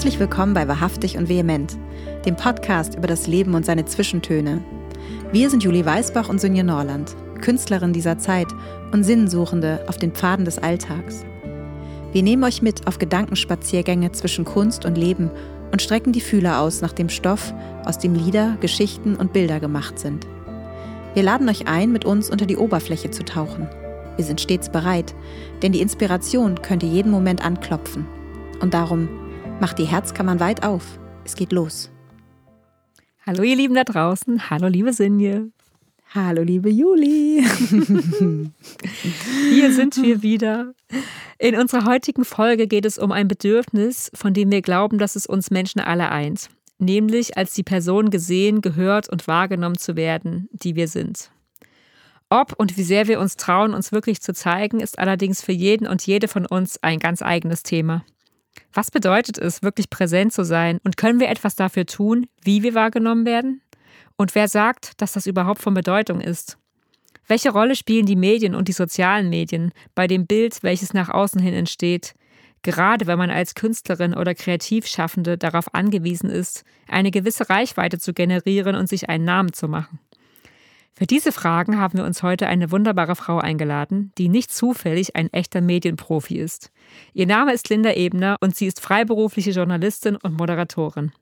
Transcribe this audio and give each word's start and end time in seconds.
Herzlich 0.00 0.18
willkommen 0.18 0.54
bei 0.54 0.66
Wahrhaftig 0.66 1.18
und 1.18 1.28
Vehement, 1.28 1.76
dem 2.24 2.34
Podcast 2.34 2.94
über 2.94 3.06
das 3.06 3.26
Leben 3.26 3.52
und 3.52 3.66
seine 3.66 3.84
Zwischentöne. 3.84 4.64
Wir 5.30 5.50
sind 5.50 5.62
Julie 5.62 5.84
Weißbach 5.84 6.30
und 6.30 6.40
Sonja 6.40 6.62
Norland, 6.62 7.14
Künstlerin 7.42 7.92
dieser 7.92 8.16
Zeit 8.16 8.46
und 8.92 9.04
Sinnsuchende 9.04 9.84
auf 9.88 9.98
den 9.98 10.12
Pfaden 10.12 10.46
des 10.46 10.56
Alltags. 10.56 11.26
Wir 12.14 12.22
nehmen 12.22 12.42
euch 12.44 12.62
mit 12.62 12.86
auf 12.86 12.98
Gedankenspaziergänge 12.98 14.10
zwischen 14.12 14.46
Kunst 14.46 14.86
und 14.86 14.96
Leben 14.96 15.30
und 15.70 15.82
strecken 15.82 16.14
die 16.14 16.22
Fühler 16.22 16.62
aus 16.62 16.80
nach 16.80 16.92
dem 16.94 17.10
Stoff, 17.10 17.52
aus 17.84 17.98
dem 17.98 18.14
Lieder, 18.14 18.56
Geschichten 18.62 19.16
und 19.16 19.34
Bilder 19.34 19.60
gemacht 19.60 19.98
sind. 19.98 20.26
Wir 21.12 21.24
laden 21.24 21.46
euch 21.46 21.68
ein, 21.68 21.92
mit 21.92 22.06
uns 22.06 22.30
unter 22.30 22.46
die 22.46 22.56
Oberfläche 22.56 23.10
zu 23.10 23.22
tauchen. 23.22 23.68
Wir 24.16 24.24
sind 24.24 24.40
stets 24.40 24.70
bereit, 24.70 25.14
denn 25.60 25.72
die 25.72 25.82
Inspiration 25.82 26.62
könnte 26.62 26.86
jeden 26.86 27.12
Moment 27.12 27.44
anklopfen. 27.44 28.06
Und 28.62 28.72
darum 28.72 29.10
macht 29.60 29.78
die 29.78 29.84
Herzkammern 29.84 30.40
weit 30.40 30.64
auf. 30.64 30.98
Es 31.24 31.36
geht 31.36 31.52
los. 31.52 31.90
Hallo 33.26 33.42
ihr 33.42 33.56
Lieben 33.56 33.74
da 33.74 33.84
draußen. 33.84 34.48
Hallo 34.48 34.68
liebe 34.68 34.92
Sinje. 34.92 35.50
Hallo 36.14 36.42
liebe 36.42 36.70
Juli. 36.70 37.44
Hier 39.50 39.72
sind 39.72 40.02
wir 40.02 40.22
wieder. 40.22 40.72
In 41.38 41.56
unserer 41.56 41.84
heutigen 41.84 42.24
Folge 42.24 42.66
geht 42.66 42.84
es 42.84 42.98
um 42.98 43.12
ein 43.12 43.28
Bedürfnis, 43.28 44.10
von 44.14 44.34
dem 44.34 44.50
wir 44.50 44.62
glauben, 44.62 44.98
dass 44.98 45.14
es 45.14 45.26
uns 45.26 45.50
Menschen 45.50 45.80
alle 45.80 46.10
eint. 46.10 46.48
Nämlich 46.78 47.36
als 47.36 47.52
die 47.52 47.62
Person 47.62 48.10
gesehen, 48.10 48.62
gehört 48.62 49.08
und 49.10 49.28
wahrgenommen 49.28 49.76
zu 49.76 49.94
werden, 49.94 50.48
die 50.52 50.74
wir 50.74 50.88
sind. 50.88 51.30
Ob 52.30 52.54
und 52.58 52.76
wie 52.76 52.82
sehr 52.82 53.08
wir 53.08 53.20
uns 53.20 53.36
trauen, 53.36 53.74
uns 53.74 53.92
wirklich 53.92 54.22
zu 54.22 54.32
zeigen, 54.32 54.80
ist 54.80 54.98
allerdings 54.98 55.42
für 55.42 55.52
jeden 55.52 55.86
und 55.86 56.06
jede 56.06 56.28
von 56.28 56.46
uns 56.46 56.82
ein 56.82 56.98
ganz 56.98 57.22
eigenes 57.22 57.62
Thema. 57.62 58.04
Was 58.72 58.90
bedeutet 58.90 59.38
es, 59.38 59.62
wirklich 59.62 59.90
präsent 59.90 60.32
zu 60.32 60.44
sein? 60.44 60.78
Und 60.84 60.96
können 60.96 61.20
wir 61.20 61.28
etwas 61.28 61.56
dafür 61.56 61.86
tun, 61.86 62.26
wie 62.42 62.62
wir 62.62 62.74
wahrgenommen 62.74 63.26
werden? 63.26 63.62
Und 64.16 64.34
wer 64.34 64.48
sagt, 64.48 65.00
dass 65.00 65.12
das 65.12 65.26
überhaupt 65.26 65.60
von 65.60 65.74
Bedeutung 65.74 66.20
ist? 66.20 66.58
Welche 67.26 67.50
Rolle 67.50 67.76
spielen 67.76 68.06
die 68.06 68.16
Medien 68.16 68.54
und 68.54 68.68
die 68.68 68.72
sozialen 68.72 69.30
Medien 69.30 69.72
bei 69.94 70.06
dem 70.06 70.26
Bild, 70.26 70.62
welches 70.62 70.94
nach 70.94 71.08
außen 71.08 71.40
hin 71.40 71.54
entsteht, 71.54 72.14
gerade 72.62 73.06
wenn 73.06 73.18
man 73.18 73.30
als 73.30 73.54
Künstlerin 73.54 74.14
oder 74.14 74.34
Kreativschaffende 74.34 75.38
darauf 75.38 75.74
angewiesen 75.74 76.28
ist, 76.28 76.64
eine 76.88 77.10
gewisse 77.10 77.48
Reichweite 77.48 77.98
zu 77.98 78.12
generieren 78.12 78.76
und 78.76 78.88
sich 78.88 79.08
einen 79.08 79.24
Namen 79.24 79.52
zu 79.52 79.68
machen? 79.68 80.00
Für 80.94 81.06
diese 81.06 81.32
Fragen 81.32 81.78
haben 81.78 81.98
wir 81.98 82.04
uns 82.04 82.22
heute 82.22 82.46
eine 82.46 82.70
wunderbare 82.70 83.16
Frau 83.16 83.38
eingeladen, 83.38 84.12
die 84.18 84.28
nicht 84.28 84.52
zufällig 84.52 85.16
ein 85.16 85.32
echter 85.32 85.60
Medienprofi 85.60 86.38
ist. 86.38 86.70
Ihr 87.14 87.26
Name 87.26 87.52
ist 87.52 87.70
Linda 87.70 87.94
Ebner 87.94 88.36
und 88.40 88.54
sie 88.54 88.66
ist 88.66 88.80
freiberufliche 88.80 89.52
Journalistin 89.52 90.16
und 90.16 90.36
Moderatorin. 90.36 91.12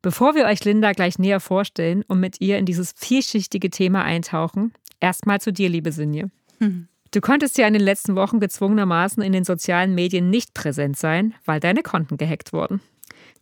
Bevor 0.00 0.34
wir 0.34 0.46
euch 0.46 0.64
Linda 0.64 0.92
gleich 0.92 1.18
näher 1.18 1.40
vorstellen 1.40 2.02
und 2.08 2.20
mit 2.20 2.40
ihr 2.40 2.58
in 2.58 2.66
dieses 2.66 2.92
vielschichtige 2.96 3.70
Thema 3.70 4.04
eintauchen, 4.04 4.72
erstmal 5.00 5.40
zu 5.40 5.52
dir, 5.52 5.68
liebe 5.68 5.92
Sinje. 5.92 6.30
Hm. 6.58 6.88
Du 7.10 7.20
konntest 7.20 7.58
ja 7.58 7.66
in 7.66 7.74
den 7.74 7.82
letzten 7.82 8.16
Wochen 8.16 8.40
gezwungenermaßen 8.40 9.22
in 9.22 9.32
den 9.32 9.44
sozialen 9.44 9.94
Medien 9.94 10.30
nicht 10.30 10.52
präsent 10.52 10.96
sein, 10.96 11.34
weil 11.44 11.60
deine 11.60 11.82
Konten 11.82 12.16
gehackt 12.16 12.52
wurden. 12.52 12.80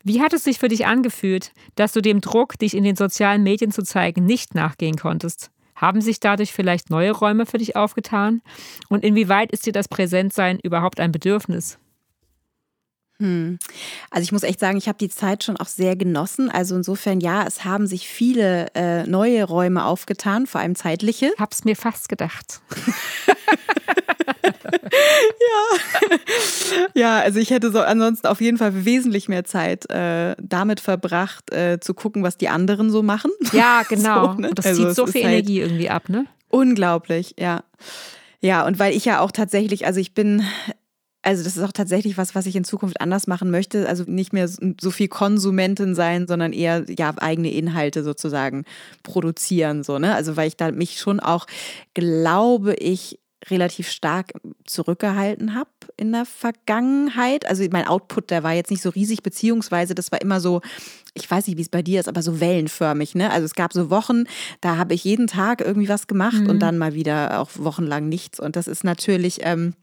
Wie 0.04 0.20
hat 0.20 0.32
es 0.32 0.42
sich 0.42 0.58
für 0.58 0.68
dich 0.68 0.86
angefühlt, 0.86 1.52
dass 1.76 1.92
du 1.92 2.00
dem 2.00 2.20
Druck, 2.20 2.58
dich 2.58 2.74
in 2.74 2.82
den 2.82 2.96
sozialen 2.96 3.44
Medien 3.44 3.70
zu 3.70 3.82
zeigen, 3.82 4.24
nicht 4.24 4.54
nachgehen 4.54 4.96
konntest? 4.96 5.50
Haben 5.76 6.00
sich 6.00 6.18
dadurch 6.18 6.52
vielleicht 6.52 6.90
neue 6.90 7.12
Räume 7.12 7.46
für 7.46 7.58
dich 7.58 7.76
aufgetan? 7.76 8.42
Und 8.88 9.04
inwieweit 9.04 9.52
ist 9.52 9.64
dir 9.64 9.72
das 9.72 9.88
Präsentsein 9.88 10.58
überhaupt 10.60 10.98
ein 10.98 11.12
Bedürfnis? 11.12 11.78
Hm. 13.22 13.58
Also 14.10 14.24
ich 14.24 14.32
muss 14.32 14.42
echt 14.42 14.58
sagen, 14.58 14.76
ich 14.76 14.88
habe 14.88 14.98
die 14.98 15.08
Zeit 15.08 15.44
schon 15.44 15.56
auch 15.56 15.68
sehr 15.68 15.94
genossen. 15.94 16.50
Also 16.50 16.74
insofern 16.74 17.20
ja, 17.20 17.46
es 17.46 17.64
haben 17.64 17.86
sich 17.86 18.08
viele 18.08 18.66
äh, 18.74 19.04
neue 19.04 19.44
Räume 19.44 19.84
aufgetan, 19.84 20.48
vor 20.48 20.60
allem 20.60 20.74
zeitliche. 20.74 21.30
Hab's 21.38 21.64
mir 21.64 21.76
fast 21.76 22.08
gedacht. 22.08 22.60
ja. 24.92 26.16
ja, 26.94 27.20
also 27.20 27.38
ich 27.38 27.50
hätte 27.50 27.70
so 27.70 27.80
ansonsten 27.80 28.26
auf 28.26 28.40
jeden 28.40 28.58
Fall 28.58 28.84
wesentlich 28.84 29.28
mehr 29.28 29.44
Zeit 29.44 29.88
äh, 29.88 30.34
damit 30.42 30.80
verbracht, 30.80 31.52
äh, 31.52 31.78
zu 31.78 31.94
gucken, 31.94 32.24
was 32.24 32.36
die 32.36 32.48
anderen 32.48 32.90
so 32.90 33.04
machen. 33.04 33.30
Ja, 33.52 33.82
genau. 33.88 34.32
so, 34.32 34.40
ne? 34.40 34.48
Und 34.48 34.58
das 34.58 34.66
also 34.66 34.86
zieht 34.86 34.96
so 34.96 35.06
viel 35.06 35.22
halt 35.22 35.34
Energie 35.34 35.60
irgendwie 35.60 35.90
ab, 35.90 36.08
ne? 36.08 36.26
Unglaublich, 36.48 37.36
ja. 37.38 37.62
Ja, 38.40 38.66
und 38.66 38.80
weil 38.80 38.96
ich 38.96 39.04
ja 39.04 39.20
auch 39.20 39.30
tatsächlich, 39.30 39.86
also 39.86 40.00
ich 40.00 40.12
bin 40.12 40.42
also 41.22 41.44
das 41.44 41.56
ist 41.56 41.62
auch 41.62 41.72
tatsächlich 41.72 42.18
was, 42.18 42.34
was 42.34 42.46
ich 42.46 42.56
in 42.56 42.64
Zukunft 42.64 43.00
anders 43.00 43.26
machen 43.26 43.50
möchte. 43.50 43.88
Also 43.88 44.04
nicht 44.06 44.32
mehr 44.32 44.48
so 44.48 44.90
viel 44.90 45.08
Konsumentin 45.08 45.94
sein, 45.94 46.26
sondern 46.26 46.52
eher 46.52 46.84
ja 46.88 47.14
eigene 47.18 47.52
Inhalte 47.52 48.02
sozusagen 48.02 48.64
produzieren 49.02 49.84
so 49.84 49.98
ne. 49.98 50.14
Also 50.14 50.36
weil 50.36 50.48
ich 50.48 50.56
da 50.56 50.72
mich 50.72 50.98
schon 50.98 51.20
auch 51.20 51.46
glaube 51.94 52.74
ich 52.74 53.18
relativ 53.50 53.88
stark 53.88 54.32
zurückgehalten 54.66 55.54
habe 55.54 55.70
in 55.96 56.12
der 56.12 56.26
Vergangenheit. 56.26 57.46
Also 57.46 57.64
mein 57.72 57.86
Output, 57.86 58.30
der 58.30 58.42
war 58.42 58.52
jetzt 58.52 58.70
nicht 58.70 58.82
so 58.82 58.90
riesig, 58.90 59.22
beziehungsweise 59.22 59.94
das 59.94 60.12
war 60.12 60.20
immer 60.20 60.40
so, 60.40 60.60
ich 61.14 61.28
weiß 61.28 61.46
nicht, 61.46 61.56
wie 61.56 61.62
es 61.62 61.68
bei 61.68 61.82
dir 61.82 61.98
ist, 62.00 62.08
aber 62.08 62.22
so 62.22 62.40
wellenförmig. 62.40 63.14
Ne? 63.14 63.30
Also 63.30 63.44
es 63.44 63.54
gab 63.54 63.72
so 63.72 63.90
Wochen, 63.90 64.24
da 64.60 64.76
habe 64.76 64.94
ich 64.94 65.02
jeden 65.02 65.26
Tag 65.26 65.60
irgendwie 65.60 65.88
was 65.88 66.06
gemacht 66.06 66.42
mhm. 66.42 66.50
und 66.50 66.60
dann 66.60 66.78
mal 66.78 66.94
wieder 66.94 67.40
auch 67.40 67.50
wochenlang 67.56 68.08
nichts. 68.08 68.38
Und 68.38 68.54
das 68.54 68.68
ist 68.68 68.84
natürlich 68.84 69.40
ähm, 69.42 69.74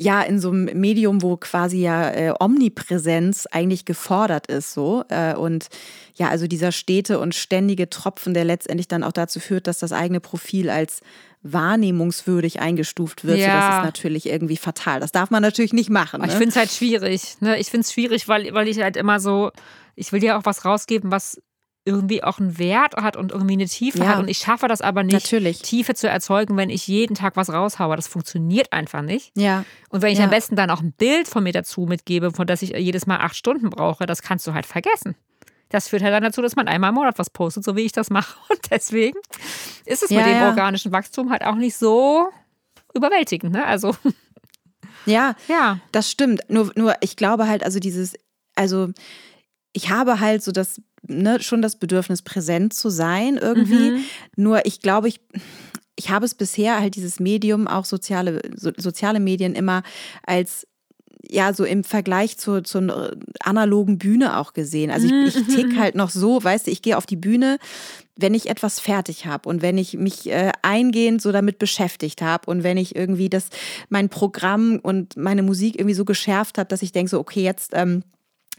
ja 0.00 0.22
in 0.22 0.40
so 0.40 0.50
einem 0.50 0.80
Medium, 0.80 1.20
wo 1.20 1.36
quasi 1.36 1.82
ja 1.82 2.10
äh, 2.10 2.34
Omnipräsenz 2.40 3.46
eigentlich 3.46 3.84
gefordert 3.84 4.46
ist, 4.46 4.72
so 4.72 5.04
äh, 5.10 5.34
und 5.34 5.68
ja, 6.14 6.28
also 6.28 6.46
dieser 6.46 6.72
stete 6.72 7.18
und 7.18 7.34
ständige 7.34 7.90
Tropfen, 7.90 8.32
der 8.32 8.44
letztendlich 8.44 8.88
dann 8.88 9.04
auch 9.04 9.12
dazu 9.12 9.40
führt, 9.40 9.66
dass 9.66 9.78
das 9.78 9.92
eigene 9.92 10.20
Profil 10.20 10.70
als 10.70 11.00
wahrnehmungswürdig 11.42 12.60
eingestuft 12.60 13.24
wird. 13.24 13.38
Ja. 13.38 13.44
So, 13.44 13.52
das 13.52 13.76
ist 13.76 13.84
natürlich 13.84 14.26
irgendwie 14.26 14.56
fatal. 14.56 15.00
Das 15.00 15.12
darf 15.12 15.30
man 15.30 15.42
natürlich 15.42 15.74
nicht 15.74 15.90
machen. 15.90 16.22
Ne? 16.22 16.28
Ich 16.28 16.32
finde 16.32 16.48
es 16.48 16.56
halt 16.56 16.70
schwierig. 16.70 17.36
Ne? 17.40 17.58
Ich 17.58 17.70
finde 17.70 17.84
es 17.84 17.92
schwierig, 17.92 18.26
weil, 18.26 18.52
weil 18.54 18.68
ich 18.68 18.80
halt 18.80 18.96
immer 18.96 19.20
so, 19.20 19.50
ich 19.96 20.12
will 20.12 20.20
dir 20.20 20.38
auch 20.38 20.44
was 20.44 20.64
rausgeben, 20.64 21.10
was 21.10 21.40
irgendwie 21.84 22.22
auch 22.22 22.38
einen 22.38 22.58
Wert 22.58 22.94
hat 22.96 23.16
und 23.16 23.32
irgendwie 23.32 23.54
eine 23.54 23.66
Tiefe 23.66 24.00
ja. 24.00 24.08
hat. 24.08 24.18
Und 24.18 24.28
ich 24.28 24.38
schaffe 24.38 24.68
das 24.68 24.80
aber 24.80 25.02
nicht, 25.02 25.14
Natürlich. 25.14 25.62
Tiefe 25.62 25.94
zu 25.94 26.08
erzeugen, 26.08 26.56
wenn 26.56 26.70
ich 26.70 26.86
jeden 26.86 27.14
Tag 27.14 27.36
was 27.36 27.50
raushaue. 27.50 27.96
Das 27.96 28.06
funktioniert 28.06 28.72
einfach 28.72 29.02
nicht. 29.02 29.32
Ja. 29.34 29.64
Und 29.88 30.02
wenn 30.02 30.12
ich 30.12 30.18
ja. 30.18 30.24
am 30.24 30.30
besten 30.30 30.56
dann 30.56 30.70
auch 30.70 30.80
ein 30.80 30.92
Bild 30.92 31.26
von 31.26 31.42
mir 31.42 31.52
dazu 31.52 31.86
mitgebe, 31.86 32.32
von 32.32 32.46
das 32.46 32.62
ich 32.62 32.70
jedes 32.70 33.06
Mal 33.06 33.18
acht 33.18 33.36
Stunden 33.36 33.70
brauche, 33.70 34.06
das 34.06 34.22
kannst 34.22 34.46
du 34.46 34.52
halt 34.52 34.66
vergessen. 34.66 35.14
Das 35.70 35.88
führt 35.88 36.02
halt 36.02 36.12
dann 36.12 36.22
dazu, 36.22 36.42
dass 36.42 36.56
man 36.56 36.68
einmal 36.68 36.90
im 36.90 36.96
Monat 36.96 37.18
was 37.18 37.30
postet, 37.30 37.64
so 37.64 37.76
wie 37.76 37.82
ich 37.82 37.92
das 37.92 38.10
mache. 38.10 38.36
Und 38.50 38.60
deswegen 38.70 39.18
ist 39.86 40.02
es 40.02 40.10
ja, 40.10 40.18
mit 40.18 40.26
dem 40.26 40.42
organischen 40.42 40.92
Wachstum 40.92 41.30
halt 41.30 41.44
auch 41.44 41.54
nicht 41.54 41.76
so 41.76 42.28
überwältigend. 42.94 43.52
Ne? 43.52 43.64
Also. 43.64 43.96
Ja, 45.06 45.34
ja, 45.48 45.80
das 45.92 46.10
stimmt. 46.10 46.42
Nur, 46.48 46.72
nur 46.76 46.94
ich 47.00 47.16
glaube 47.16 47.48
halt, 47.48 47.64
also 47.64 47.78
dieses, 47.78 48.16
also 48.54 48.90
ich 49.72 49.90
habe 49.90 50.20
halt 50.20 50.42
so 50.42 50.52
das, 50.52 50.80
ne, 51.10 51.40
schon 51.40 51.62
das 51.62 51.76
Bedürfnis, 51.76 52.22
präsent 52.22 52.72
zu 52.74 52.88
sein 52.88 53.36
irgendwie. 53.36 53.90
Mhm. 53.90 54.04
Nur 54.36 54.66
ich 54.66 54.80
glaube, 54.80 55.08
ich, 55.08 55.20
ich 55.96 56.10
habe 56.10 56.24
es 56.24 56.34
bisher 56.34 56.80
halt 56.80 56.96
dieses 56.96 57.20
Medium, 57.20 57.68
auch 57.68 57.84
soziale, 57.84 58.40
so, 58.54 58.70
soziale 58.76 59.20
Medien 59.20 59.54
immer 59.54 59.82
als 60.24 60.66
ja, 61.28 61.52
so 61.52 61.64
im 61.64 61.84
Vergleich 61.84 62.38
zur, 62.38 62.64
zur 62.64 63.12
analogen 63.40 63.98
Bühne 63.98 64.38
auch 64.38 64.52
gesehen. 64.52 64.90
Also 64.90 65.06
ich, 65.06 65.36
ich 65.36 65.54
tick 65.54 65.68
mhm. 65.68 65.78
halt 65.78 65.94
noch 65.94 66.10
so, 66.10 66.42
weißt 66.42 66.66
du, 66.66 66.70
ich 66.70 66.82
gehe 66.82 66.96
auf 66.96 67.06
die 67.06 67.16
Bühne, 67.16 67.58
wenn 68.16 68.34
ich 68.34 68.48
etwas 68.48 68.80
fertig 68.80 69.26
habe 69.26 69.48
und 69.48 69.62
wenn 69.62 69.78
ich 69.78 69.94
mich 69.94 70.28
äh, 70.30 70.52
eingehend 70.62 71.22
so 71.22 71.32
damit 71.32 71.58
beschäftigt 71.58 72.22
habe 72.22 72.50
und 72.50 72.62
wenn 72.62 72.76
ich 72.76 72.96
irgendwie 72.96 73.28
das, 73.28 73.48
mein 73.88 74.08
Programm 74.08 74.78
und 74.82 75.16
meine 75.16 75.42
Musik 75.42 75.78
irgendwie 75.78 75.94
so 75.94 76.04
geschärft 76.04 76.58
habe, 76.58 76.68
dass 76.68 76.82
ich 76.82 76.92
denke 76.92 77.10
so, 77.10 77.18
okay, 77.18 77.42
jetzt, 77.42 77.72
ähm, 77.74 78.02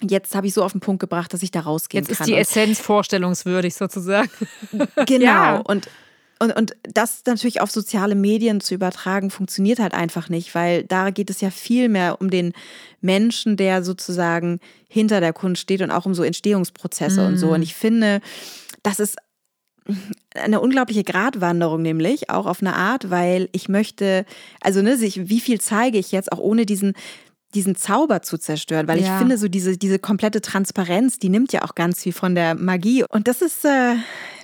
jetzt 0.02 0.36
habe 0.36 0.48
ich 0.48 0.54
so 0.54 0.64
auf 0.64 0.72
den 0.72 0.82
Punkt 0.82 1.00
gebracht, 1.00 1.34
dass 1.34 1.44
ich 1.44 1.52
da 1.52 1.62
rausgehen 1.62 2.06
jetzt 2.06 2.18
kann. 2.18 2.28
Jetzt 2.28 2.48
ist 2.48 2.56
die 2.56 2.62
Essenz 2.62 2.80
vorstellungswürdig 2.80 3.76
sozusagen. 3.76 4.30
Genau. 5.06 5.26
Ja. 5.26 5.58
Und 5.58 5.88
und, 6.42 6.56
und 6.56 6.76
das 6.82 7.22
natürlich 7.28 7.62
auf 7.62 7.70
soziale 7.70 8.16
Medien 8.16 8.62
zu 8.62 8.74
übertragen, 8.74 9.30
funktioniert 9.30 9.78
halt 9.78 9.94
einfach 9.94 10.28
nicht, 10.28 10.56
weil 10.56 10.84
da 10.86 11.12
geht 11.12 11.30
es 11.30 11.40
ja 11.40 11.52
viel 11.52 11.88
mehr 11.88 12.20
um 12.20 12.32
den 12.32 12.54
Menschen, 13.00 13.58
der 13.58 13.84
sozusagen 13.84 14.60
hinter 14.88 15.20
der 15.20 15.34
Kunst 15.34 15.62
steht 15.62 15.84
und 15.84 15.92
auch 15.92 16.08
um 16.08 16.16
so 16.16 16.24
Entstehungsprozesse 16.24 17.22
mhm. 17.22 17.28
und 17.28 17.38
so. 17.38 17.50
Und 17.50 17.58
mhm. 17.58 17.64
ich 17.64 17.76
finde, 17.76 18.22
das 18.82 19.00
ist 19.00 19.18
eine 20.34 20.62
unglaubliche 20.62 21.04
Gratwanderung 21.04 21.84
nämlich, 21.84 22.32
auch 22.32 22.48
auf 22.48 22.62
eine 22.62 22.76
Art, 22.76 23.12
weil 23.12 23.50
ich 23.52 23.70
möchte, 23.70 24.26
also 24.62 24.82
ne, 24.82 25.00
wie 25.00 25.40
viel 25.40 25.62
zeige 25.62 26.00
ich 26.00 26.12
jetzt, 26.12 26.32
auch 26.32 26.40
ohne 26.40 26.66
diesen 26.66 26.94
diesen 27.54 27.76
Zauber 27.76 28.22
zu 28.22 28.38
zerstören, 28.38 28.88
weil 28.88 29.00
ja. 29.00 29.14
ich 29.14 29.20
finde, 29.20 29.38
so 29.38 29.48
diese, 29.48 29.78
diese 29.78 30.00
komplette 30.00 30.42
Transparenz, 30.42 31.20
die 31.20 31.30
nimmt 31.30 31.54
ja 31.54 31.64
auch 31.64 31.76
ganz 31.76 32.02
viel 32.02 32.14
von 32.14 32.36
der 32.36 32.56
Magie. 32.56 33.04
Und 33.08 33.28
das 33.28 33.42
ist 33.42 33.66
äh, 33.66 33.96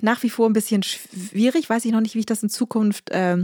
nach 0.02 0.22
wie 0.22 0.30
vor 0.30 0.48
ein 0.48 0.52
bisschen 0.52 0.82
schwierig. 0.82 1.68
Weiß 1.68 1.84
ich 1.84 1.92
noch 1.92 2.00
nicht, 2.00 2.14
wie 2.14 2.20
ich 2.20 2.26
das 2.26 2.42
in 2.42 2.48
Zukunft 2.48 3.10
äh, 3.10 3.38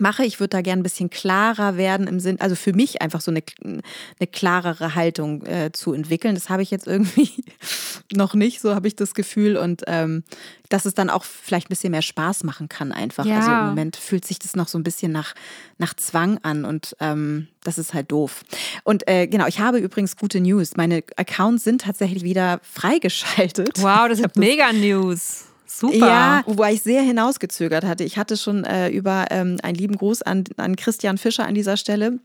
mache. 0.00 0.24
Ich 0.24 0.40
würde 0.40 0.50
da 0.50 0.60
gerne 0.62 0.80
ein 0.80 0.82
bisschen 0.82 1.10
klarer 1.10 1.76
werden 1.76 2.06
im 2.06 2.20
Sinn, 2.20 2.40
also 2.40 2.54
für 2.54 2.72
mich 2.72 3.02
einfach 3.02 3.20
so 3.20 3.30
eine, 3.30 3.42
eine 3.62 4.26
klarere 4.30 4.94
Haltung 4.94 5.44
äh, 5.46 5.70
zu 5.72 5.92
entwickeln. 5.92 6.34
Das 6.34 6.48
habe 6.48 6.62
ich 6.62 6.70
jetzt 6.70 6.86
irgendwie 6.86 7.44
noch 8.12 8.34
nicht, 8.34 8.60
so 8.60 8.74
habe 8.74 8.88
ich 8.88 8.96
das 8.96 9.14
Gefühl. 9.14 9.56
Und 9.56 9.82
ähm, 9.86 10.24
dass 10.68 10.86
es 10.86 10.94
dann 10.94 11.10
auch 11.10 11.24
vielleicht 11.24 11.66
ein 11.66 11.68
bisschen 11.68 11.90
mehr 11.90 12.02
Spaß 12.02 12.44
machen 12.44 12.68
kann, 12.68 12.92
einfach. 12.92 13.26
Ja. 13.26 13.38
Also 13.38 13.50
im 13.50 13.66
Moment 13.66 13.96
fühlt 13.96 14.24
sich 14.24 14.38
das 14.38 14.56
noch 14.56 14.68
so 14.68 14.78
ein 14.78 14.82
bisschen 14.82 15.12
nach, 15.12 15.34
nach 15.78 15.94
Zwang 15.94 16.38
an 16.42 16.64
und 16.64 16.96
ähm, 17.00 17.48
das 17.62 17.76
ist 17.78 17.92
halt 17.92 18.10
doof. 18.10 18.42
Und 18.84 19.06
äh, 19.08 19.26
genau, 19.26 19.46
ich 19.46 19.60
habe 19.60 19.78
übrigens 19.78 20.16
gute 20.16 20.40
News. 20.40 20.76
Meine 20.76 21.04
Accounts 21.16 21.64
sind 21.64 21.82
tatsächlich 21.82 22.24
wieder 22.24 22.60
freigeschaltet. 22.62 23.82
Wow, 23.82 24.08
das 24.08 24.20
ist 24.20 24.36
mega 24.36 24.72
News. 24.72 25.51
Super. 25.78 25.96
Ja, 25.96 26.42
wobei 26.46 26.72
ich 26.72 26.82
sehr 26.82 27.02
hinausgezögert 27.02 27.84
hatte. 27.84 28.04
Ich 28.04 28.18
hatte 28.18 28.36
schon 28.36 28.64
äh, 28.64 28.88
über 28.88 29.26
ähm, 29.30 29.58
einen 29.62 29.76
lieben 29.76 29.96
Gruß 29.96 30.22
an, 30.22 30.44
an 30.56 30.76
Christian 30.76 31.18
Fischer 31.18 31.46
an 31.46 31.54
dieser 31.54 31.76
Stelle 31.76 32.18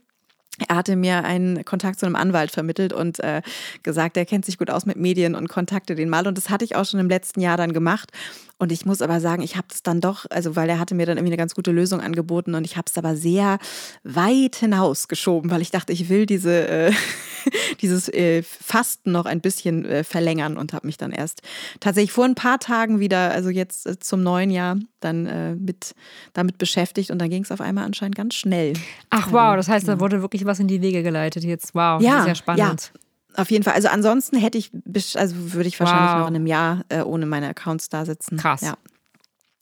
er 0.68 0.76
hatte 0.76 0.96
mir 0.96 1.24
einen 1.24 1.64
Kontakt 1.66 2.00
zu 2.00 2.06
einem 2.06 2.16
Anwalt 2.16 2.52
vermittelt 2.52 2.94
und 2.94 3.20
äh, 3.20 3.42
gesagt, 3.84 4.18
er 4.18 4.26
kennt 4.26 4.46
sich 4.46 4.58
gut 4.58 4.72
aus 4.72 4.86
mit 4.86 4.98
Medien 4.98 5.36
und 5.36 5.50
kontakte 5.50 5.96
den 5.96 6.10
mal. 6.10 6.26
Und 6.26 6.38
das 6.38 6.50
hatte 6.50 6.66
ich 6.66 6.76
auch 6.76 6.86
schon 6.86 7.00
im 7.00 7.10
letzten 7.10 7.42
Jahr 7.42 7.58
dann 7.58 7.74
gemacht. 7.74 8.12
Und 8.60 8.72
ich 8.72 8.86
muss 8.86 9.04
aber 9.04 9.20
sagen, 9.20 9.44
ich 9.44 9.56
habe 9.56 9.68
es 9.72 9.84
dann 9.84 10.02
doch, 10.02 10.26
also 10.32 10.56
weil 10.56 10.68
er 10.70 10.80
hatte 10.80 10.96
mir 10.96 11.06
dann 11.06 11.18
irgendwie 11.18 11.34
eine 11.34 11.38
ganz 11.38 11.54
gute 11.54 11.72
Lösung 11.72 12.02
angeboten 12.02 12.56
und 12.56 12.66
ich 12.66 12.76
habe 12.76 12.86
es 12.90 12.98
aber 12.98 13.16
sehr 13.16 13.60
weit 14.04 14.56
hinausgeschoben, 14.56 15.52
weil 15.52 15.62
ich 15.62 15.70
dachte, 15.70 15.94
ich 15.94 16.10
will 16.10 16.26
diese, 16.26 16.68
äh, 16.68 16.92
dieses 17.82 18.10
äh, 18.10 18.42
Fasten 18.42 19.12
noch 19.12 19.26
ein 19.26 19.42
bisschen 19.42 19.86
äh, 19.86 20.04
verlängern 20.04 20.58
und 20.58 20.74
habe 20.74 20.88
mich 20.88 20.98
dann 20.98 21.12
erst 21.12 21.44
tatsächlich 21.80 22.12
vor 22.12 22.26
ein 22.26 22.34
paar 22.34 22.58
Tagen 22.60 23.00
wieder, 23.00 23.32
also 23.32 23.50
jetzt 23.50 23.86
äh, 23.86 24.00
zum 24.00 24.24
neuen 24.24 24.50
Jahr, 24.50 24.78
dann 25.02 25.28
äh, 25.28 25.54
mit, 25.54 25.94
damit 26.34 26.58
beschäftigt 26.58 27.12
und 27.12 27.20
dann 27.20 27.30
ging 27.30 27.44
es 27.44 27.52
auf 27.52 27.62
einmal 27.62 27.86
anscheinend 27.86 28.16
ganz 28.16 28.34
schnell. 28.34 28.74
Ach 29.12 29.32
wow, 29.32 29.56
das 29.56 29.68
heißt, 29.68 29.88
da 29.88 30.00
wurde 30.00 30.24
wirklich 30.24 30.46
was 30.46 30.60
in 30.60 30.68
die 30.68 30.82
Wege 30.82 31.04
geleitet 31.04 31.44
jetzt. 31.44 31.76
Wow, 31.76 32.02
ja, 32.02 32.24
sehr 32.24 32.34
spannend. 32.34 32.92
Ja. 32.94 33.00
Auf 33.36 33.52
jeden 33.52 33.64
Fall. 33.64 33.74
Also 33.74 33.90
ansonsten 33.90 34.38
hätte 34.38 34.58
ich, 34.58 34.72
also 35.16 35.54
würde 35.54 35.68
ich 35.68 35.80
wahrscheinlich 35.80 36.12
wow. 36.12 36.20
noch 36.20 36.28
in 36.28 36.36
einem 36.36 36.48
Jahr 36.48 36.84
äh, 36.90 37.02
ohne 37.02 37.26
meine 37.26 37.48
Accounts 37.50 37.90
da 37.90 38.06
sitzen. 38.06 38.38
Krass. 38.38 38.62
Ja. 38.62 38.78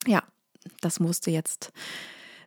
ja, 0.08 0.24
das 0.82 1.00
musste 1.00 1.32
jetzt 1.32 1.72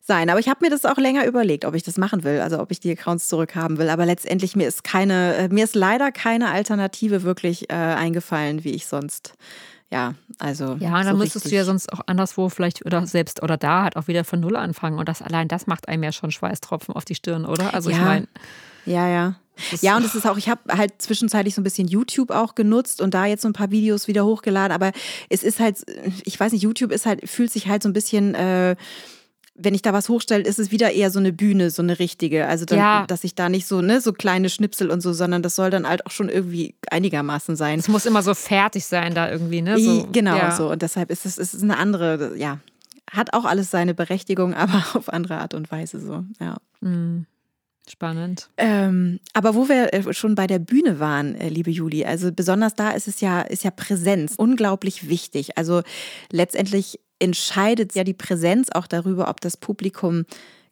sein. 0.08 0.30
Aber 0.30 0.40
ich 0.40 0.48
habe 0.48 0.64
mir 0.64 0.70
das 0.70 0.84
auch 0.84 0.96
länger 0.96 1.26
überlegt, 1.26 1.64
ob 1.64 1.74
ich 1.74 1.84
das 1.84 1.98
machen 1.98 2.24
will, 2.24 2.40
also 2.40 2.58
ob 2.58 2.72
ich 2.72 2.80
die 2.80 2.90
Accounts 2.90 3.28
zurückhaben 3.28 3.78
will. 3.78 3.90
Aber 3.90 4.06
letztendlich 4.06 4.56
mir 4.56 4.66
ist 4.66 4.82
keine, 4.82 5.36
äh, 5.36 5.48
mir 5.48 5.64
ist 5.64 5.76
leider 5.76 6.10
keine 6.10 6.50
Alternative 6.50 7.22
wirklich 7.22 7.70
äh, 7.70 7.74
eingefallen, 7.74 8.64
wie 8.64 8.70
ich 8.70 8.86
sonst. 8.86 9.34
Ja, 9.90 10.14
also. 10.38 10.76
Ja, 10.80 10.98
und 10.98 11.04
dann 11.04 11.16
so 11.16 11.16
müsstest 11.16 11.46
du 11.46 11.54
ja 11.54 11.64
sonst 11.64 11.92
auch 11.92 12.00
anderswo 12.06 12.48
vielleicht 12.48 12.84
oder 12.84 13.06
selbst 13.06 13.42
oder 13.42 13.56
da 13.56 13.84
halt 13.84 13.96
auch 13.96 14.06
wieder 14.06 14.24
von 14.24 14.40
Null 14.40 14.56
anfangen. 14.56 14.98
Und 14.98 15.08
das 15.08 15.22
allein 15.22 15.48
das 15.48 15.66
macht 15.66 15.88
einem 15.88 16.02
ja 16.02 16.12
schon 16.12 16.30
Schweißtropfen 16.30 16.94
auf 16.94 17.04
die 17.04 17.14
Stirn, 17.14 17.46
oder? 17.46 17.72
Also 17.72 17.90
ja. 17.90 17.96
ich 17.96 18.02
meine. 18.02 18.28
Ja, 18.84 19.08
ja. 19.08 19.36
Das 19.70 19.82
ja, 19.82 19.96
und 19.96 20.04
es 20.04 20.14
ist 20.14 20.26
auch, 20.26 20.36
ich 20.36 20.48
habe 20.48 20.60
halt 20.76 21.00
zwischenzeitlich 21.00 21.54
so 21.54 21.60
ein 21.60 21.64
bisschen 21.64 21.88
YouTube 21.88 22.30
auch 22.30 22.54
genutzt 22.54 23.00
und 23.00 23.14
da 23.14 23.26
jetzt 23.26 23.42
so 23.42 23.48
ein 23.48 23.52
paar 23.52 23.70
Videos 23.70 24.08
wieder 24.08 24.24
hochgeladen, 24.24 24.72
aber 24.72 24.92
es 25.28 25.42
ist 25.42 25.60
halt, 25.60 25.78
ich 26.24 26.38
weiß 26.38 26.52
nicht, 26.52 26.62
YouTube 26.62 26.92
ist 26.92 27.06
halt, 27.06 27.28
fühlt 27.28 27.50
sich 27.50 27.68
halt 27.68 27.82
so 27.82 27.88
ein 27.88 27.92
bisschen. 27.92 28.34
Äh, 28.34 28.76
wenn 29.60 29.74
ich 29.74 29.82
da 29.82 29.92
was 29.92 30.08
hochstelle, 30.08 30.44
ist 30.44 30.58
es 30.58 30.70
wieder 30.70 30.92
eher 30.92 31.10
so 31.10 31.18
eine 31.18 31.32
Bühne, 31.32 31.70
so 31.70 31.82
eine 31.82 31.98
richtige. 31.98 32.46
Also, 32.46 32.64
dann, 32.64 32.78
ja. 32.78 33.06
dass 33.06 33.24
ich 33.24 33.34
da 33.34 33.48
nicht 33.48 33.66
so, 33.66 33.82
ne, 33.82 34.00
so 34.00 34.12
kleine 34.12 34.50
Schnipsel 34.50 34.90
und 34.90 35.00
so, 35.00 35.12
sondern 35.12 35.42
das 35.42 35.56
soll 35.56 35.70
dann 35.70 35.86
halt 35.86 36.06
auch 36.06 36.12
schon 36.12 36.28
irgendwie 36.28 36.76
einigermaßen 36.90 37.56
sein. 37.56 37.78
Es 37.80 37.88
muss 37.88 38.06
immer 38.06 38.22
so 38.22 38.34
fertig 38.34 38.86
sein 38.86 39.14
da 39.14 39.30
irgendwie, 39.30 39.60
ne? 39.60 39.78
So, 39.80 40.08
genau 40.12 40.36
ja. 40.36 40.52
so. 40.54 40.70
Und 40.70 40.82
deshalb 40.82 41.10
ist 41.10 41.26
es, 41.26 41.38
ist 41.38 41.60
eine 41.60 41.76
andere, 41.76 42.36
ja, 42.36 42.60
hat 43.10 43.32
auch 43.32 43.44
alles 43.44 43.70
seine 43.70 43.94
Berechtigung, 43.94 44.54
aber 44.54 44.84
auf 44.94 45.08
andere 45.08 45.38
Art 45.38 45.54
und 45.54 45.70
Weise 45.70 46.00
so, 46.00 46.24
ja. 46.40 46.56
Mhm. 46.80 47.26
Spannend. 47.88 48.50
Ähm, 48.56 49.18
aber 49.32 49.54
wo 49.54 49.68
wir 49.68 49.94
äh, 49.94 50.12
schon 50.12 50.34
bei 50.34 50.46
der 50.46 50.58
Bühne 50.58 51.00
waren, 51.00 51.34
äh, 51.34 51.48
liebe 51.48 51.70
Juli, 51.70 52.04
also 52.04 52.30
besonders 52.32 52.74
da 52.74 52.90
ist 52.90 53.08
es 53.08 53.20
ja, 53.20 53.40
ist 53.40 53.64
ja 53.64 53.70
Präsenz 53.70 54.34
unglaublich 54.36 55.08
wichtig. 55.08 55.56
Also 55.56 55.82
letztendlich 56.30 57.00
entscheidet 57.18 57.94
ja 57.94 58.04
die 58.04 58.14
Präsenz 58.14 58.68
auch 58.70 58.86
darüber, 58.86 59.28
ob 59.28 59.40
das 59.40 59.56
Publikum 59.56 60.24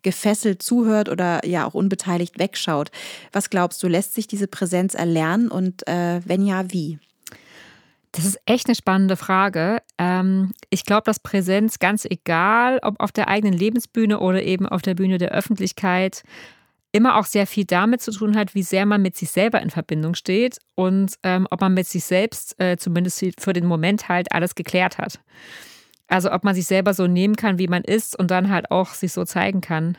gefesselt 0.03 0.63
zuhört 0.63 1.09
oder 1.09 1.45
ja 1.45 1.67
auch 1.67 1.75
unbeteiligt 1.75 2.39
wegschaut. 2.39 2.91
Was 3.33 3.51
glaubst 3.51 3.83
du, 3.83 3.89
lässt 3.89 4.15
sich 4.15 4.29
diese 4.29 4.47
Präsenz 4.47 4.95
erlernen 4.95 5.49
und 5.49 5.87
äh, 5.89 6.21
wenn 6.25 6.47
ja, 6.47 6.71
wie? 6.71 6.99
Das 8.12 8.25
ist 8.25 8.39
echt 8.47 8.67
eine 8.67 8.75
spannende 8.75 9.17
Frage. 9.17 9.83
Ähm, 9.99 10.53
ich 10.71 10.85
glaube, 10.85 11.03
dass 11.05 11.21
Präsenz 11.21 11.79
ganz 11.79 12.05
egal, 12.05 12.79
ob 12.83 13.01
auf 13.01 13.12
der 13.12 13.29
eigenen 13.29 13.53
Lebensbühne 13.53 14.21
oder 14.21 14.43
eben 14.43 14.67
auf 14.67 14.81
der 14.81 14.95
Bühne 14.95 15.19
der 15.19 15.33
Öffentlichkeit, 15.33 16.23
immer 16.97 17.17
auch 17.17 17.27
sehr 17.27 17.47
viel 17.47 17.65
damit 17.65 18.01
zu 18.01 18.11
tun 18.11 18.37
hat, 18.37 18.55
wie 18.55 18.63
sehr 18.63 18.87
man 18.87 19.03
mit 19.03 19.17
sich 19.17 19.31
selber 19.31 19.61
in 19.61 19.71
Verbindung 19.71 20.15
steht 20.15 20.59
und 20.75 21.15
ähm, 21.23 21.47
ob 21.51 21.61
man 21.61 21.75
mit 21.75 21.87
sich 21.87 22.05
selbst 22.05 22.59
äh, 22.59 22.77
zumindest 22.77 23.25
für 23.39 23.53
den 23.53 23.67
Moment 23.67 24.09
halt 24.09 24.33
alles 24.33 24.55
geklärt 24.55 24.97
hat. 24.99 25.21
Also 26.09 26.33
ob 26.33 26.45
man 26.45 26.55
sich 26.55 26.67
selber 26.67 26.95
so 26.95 27.07
nehmen 27.07 27.37
kann, 27.37 27.59
wie 27.59 27.69
man 27.69 27.83
ist 27.83 28.19
und 28.19 28.31
dann 28.31 28.51
halt 28.51 28.71
auch 28.71 28.95
sich 28.95 29.13
so 29.13 29.25
zeigen 29.25 29.61
kann. 29.61 29.99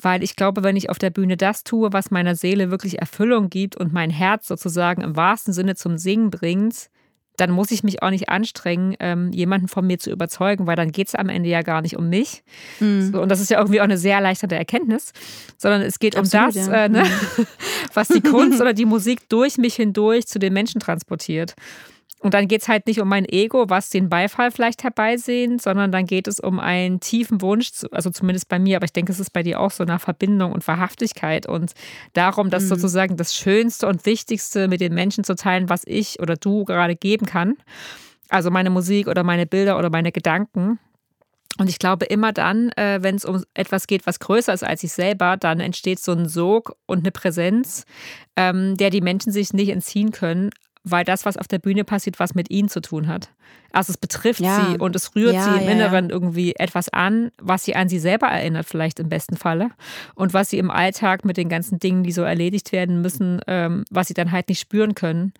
Weil 0.00 0.22
ich 0.22 0.36
glaube, 0.36 0.62
wenn 0.62 0.76
ich 0.76 0.90
auf 0.90 0.98
der 0.98 1.10
Bühne 1.10 1.36
das 1.36 1.62
tue, 1.62 1.92
was 1.92 2.10
meiner 2.10 2.34
Seele 2.34 2.70
wirklich 2.70 3.00
Erfüllung 3.00 3.50
gibt 3.50 3.76
und 3.76 3.92
mein 3.92 4.10
Herz 4.10 4.48
sozusagen 4.48 5.02
im 5.02 5.16
wahrsten 5.16 5.52
Sinne 5.52 5.74
zum 5.76 5.98
Singen 5.98 6.30
bringt, 6.30 6.88
dann 7.36 7.50
muss 7.50 7.70
ich 7.70 7.82
mich 7.82 8.02
auch 8.02 8.10
nicht 8.10 8.28
anstrengen, 8.28 8.94
ähm, 9.00 9.32
jemanden 9.32 9.68
von 9.68 9.86
mir 9.86 9.98
zu 9.98 10.10
überzeugen, 10.10 10.66
weil 10.66 10.76
dann 10.76 10.92
geht 10.92 11.08
es 11.08 11.14
am 11.14 11.28
Ende 11.28 11.48
ja 11.48 11.62
gar 11.62 11.82
nicht 11.82 11.96
um 11.96 12.08
mich. 12.08 12.44
Mhm. 12.80 13.12
So, 13.12 13.20
und 13.20 13.28
das 13.28 13.40
ist 13.40 13.50
ja 13.50 13.58
irgendwie 13.58 13.80
auch 13.80 13.84
eine 13.84 13.98
sehr 13.98 14.16
erleichterte 14.16 14.54
Erkenntnis, 14.54 15.12
sondern 15.58 15.82
es 15.82 15.98
geht 15.98 16.16
Absolut, 16.16 16.48
um 16.48 16.54
das, 16.54 16.66
ja. 16.66 16.84
äh, 16.84 16.88
ne, 16.88 17.02
mhm. 17.02 17.46
was 17.94 18.08
die 18.08 18.20
Kunst 18.20 18.60
oder 18.60 18.72
die 18.72 18.84
Musik 18.84 19.28
durch 19.28 19.58
mich 19.58 19.74
hindurch 19.74 20.26
zu 20.26 20.38
den 20.38 20.52
Menschen 20.52 20.80
transportiert. 20.80 21.54
Und 22.24 22.32
dann 22.32 22.48
geht 22.48 22.62
es 22.62 22.68
halt 22.68 22.86
nicht 22.86 23.02
um 23.02 23.08
mein 23.08 23.26
Ego, 23.26 23.68
was 23.68 23.90
den 23.90 24.08
Beifall 24.08 24.50
vielleicht 24.50 24.82
herbeisehnt, 24.82 25.60
sondern 25.60 25.92
dann 25.92 26.06
geht 26.06 26.26
es 26.26 26.40
um 26.40 26.58
einen 26.58 26.98
tiefen 26.98 27.42
Wunsch, 27.42 27.72
also 27.90 28.08
zumindest 28.08 28.48
bei 28.48 28.58
mir, 28.58 28.76
aber 28.76 28.86
ich 28.86 28.94
denke, 28.94 29.12
es 29.12 29.20
ist 29.20 29.34
bei 29.34 29.42
dir 29.42 29.60
auch 29.60 29.70
so 29.70 29.84
nach 29.84 30.00
Verbindung 30.00 30.52
und 30.52 30.66
Wahrhaftigkeit 30.66 31.46
und 31.46 31.74
darum, 32.14 32.48
dass 32.48 32.62
mhm. 32.62 32.68
sozusagen 32.68 33.18
das 33.18 33.36
Schönste 33.36 33.86
und 33.86 34.06
Wichtigste 34.06 34.68
mit 34.68 34.80
den 34.80 34.94
Menschen 34.94 35.22
zu 35.22 35.34
teilen, 35.34 35.68
was 35.68 35.82
ich 35.84 36.18
oder 36.18 36.36
du 36.36 36.64
gerade 36.64 36.96
geben 36.96 37.26
kann. 37.26 37.58
Also 38.30 38.50
meine 38.50 38.70
Musik 38.70 39.06
oder 39.06 39.22
meine 39.22 39.44
Bilder 39.44 39.78
oder 39.78 39.90
meine 39.90 40.10
Gedanken. 40.10 40.78
Und 41.58 41.68
ich 41.68 41.78
glaube, 41.78 42.06
immer 42.06 42.32
dann, 42.32 42.70
äh, 42.70 43.00
wenn 43.02 43.16
es 43.16 43.26
um 43.26 43.44
etwas 43.52 43.86
geht, 43.86 44.06
was 44.06 44.18
größer 44.18 44.54
ist 44.54 44.64
als 44.64 44.82
ich 44.82 44.92
selber, 44.92 45.36
dann 45.36 45.60
entsteht 45.60 45.98
so 45.98 46.12
ein 46.12 46.26
Sog 46.26 46.74
und 46.86 47.00
eine 47.00 47.12
Präsenz, 47.12 47.84
ähm, 48.34 48.78
der 48.78 48.88
die 48.88 49.02
Menschen 49.02 49.30
sich 49.30 49.52
nicht 49.52 49.68
entziehen 49.68 50.10
können, 50.10 50.48
weil 50.84 51.04
das, 51.04 51.24
was 51.24 51.38
auf 51.38 51.48
der 51.48 51.58
Bühne 51.58 51.82
passiert, 51.82 52.20
was 52.20 52.34
mit 52.34 52.50
ihnen 52.50 52.68
zu 52.68 52.80
tun 52.80 53.08
hat. 53.08 53.30
Also 53.72 53.90
es 53.90 53.96
betrifft 53.96 54.40
ja. 54.40 54.66
sie 54.70 54.78
und 54.78 54.94
es 54.94 55.16
rührt 55.16 55.34
ja, 55.34 55.42
sie 55.42 55.60
im 55.60 55.66
ja, 55.66 55.72
Inneren 55.72 56.10
irgendwie 56.10 56.54
etwas 56.56 56.90
an, 56.90 57.32
was 57.40 57.64
sie 57.64 57.74
an 57.74 57.88
sie 57.88 57.98
selber 57.98 58.26
erinnert, 58.28 58.66
vielleicht 58.66 59.00
im 59.00 59.08
besten 59.08 59.36
Falle. 59.36 59.70
Und 60.14 60.34
was 60.34 60.50
sie 60.50 60.58
im 60.58 60.70
Alltag 60.70 61.24
mit 61.24 61.38
den 61.38 61.48
ganzen 61.48 61.78
Dingen, 61.78 62.04
die 62.04 62.12
so 62.12 62.22
erledigt 62.22 62.70
werden 62.72 63.00
müssen, 63.00 63.40
ähm, 63.46 63.84
was 63.90 64.08
sie 64.08 64.14
dann 64.14 64.30
halt 64.30 64.48
nicht 64.48 64.60
spüren 64.60 64.94
können. 64.94 65.32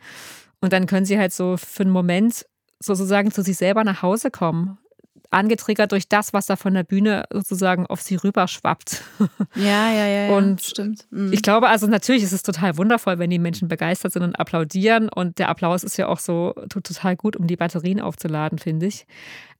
Und 0.61 0.73
dann 0.73 0.87
können 0.87 1.07
sie 1.07 1.19
halt 1.19 1.33
so 1.33 1.57
für 1.59 1.83
einen 1.83 1.93
Moment 1.93 2.47
sozusagen 2.81 3.31
zu 3.31 3.43
sich 3.43 3.57
selber 3.57 3.85
nach 3.85 4.03
Hause 4.03 4.31
kommen 4.31 4.79
angetriggert 5.35 5.93
durch 5.93 6.09
das, 6.09 6.33
was 6.33 6.47
da 6.47 6.57
von 6.57 6.75
der 6.75 6.85
Bühne 6.85 7.25
sozusagen 7.31 7.87
auf 7.87 8.00
sie 8.00 8.17
rüberschwappt. 8.17 9.03
Ja, 9.57 9.91
ja, 9.91 10.07
ja. 10.07 10.26
ja 10.26 10.37
und 10.37 10.62
stimmt. 10.62 11.07
Mhm. 11.11 11.33
Ich 11.33 11.43
glaube, 11.43 11.69
also 11.69 11.87
natürlich 11.87 12.23
ist 12.23 12.33
es 12.33 12.43
total 12.43 12.76
wundervoll, 12.76 13.19
wenn 13.19 13.31
die 13.31 13.38
Menschen 13.38 13.69
begeistert 13.69 14.12
sind 14.12 14.23
und 14.23 14.35
applaudieren. 14.35 15.09
Und 15.09 15.38
der 15.38 15.49
Applaus 15.49 15.85
ist 15.85 15.97
ja 15.97 16.09
auch 16.09 16.19
so 16.19 16.55
total 16.69 17.17
gut, 17.17 17.37
um 17.37 17.47
die 17.47 17.57
Batterien 17.57 18.00
aufzuladen, 18.00 18.59
finde 18.59 18.87
ich. 18.87 19.07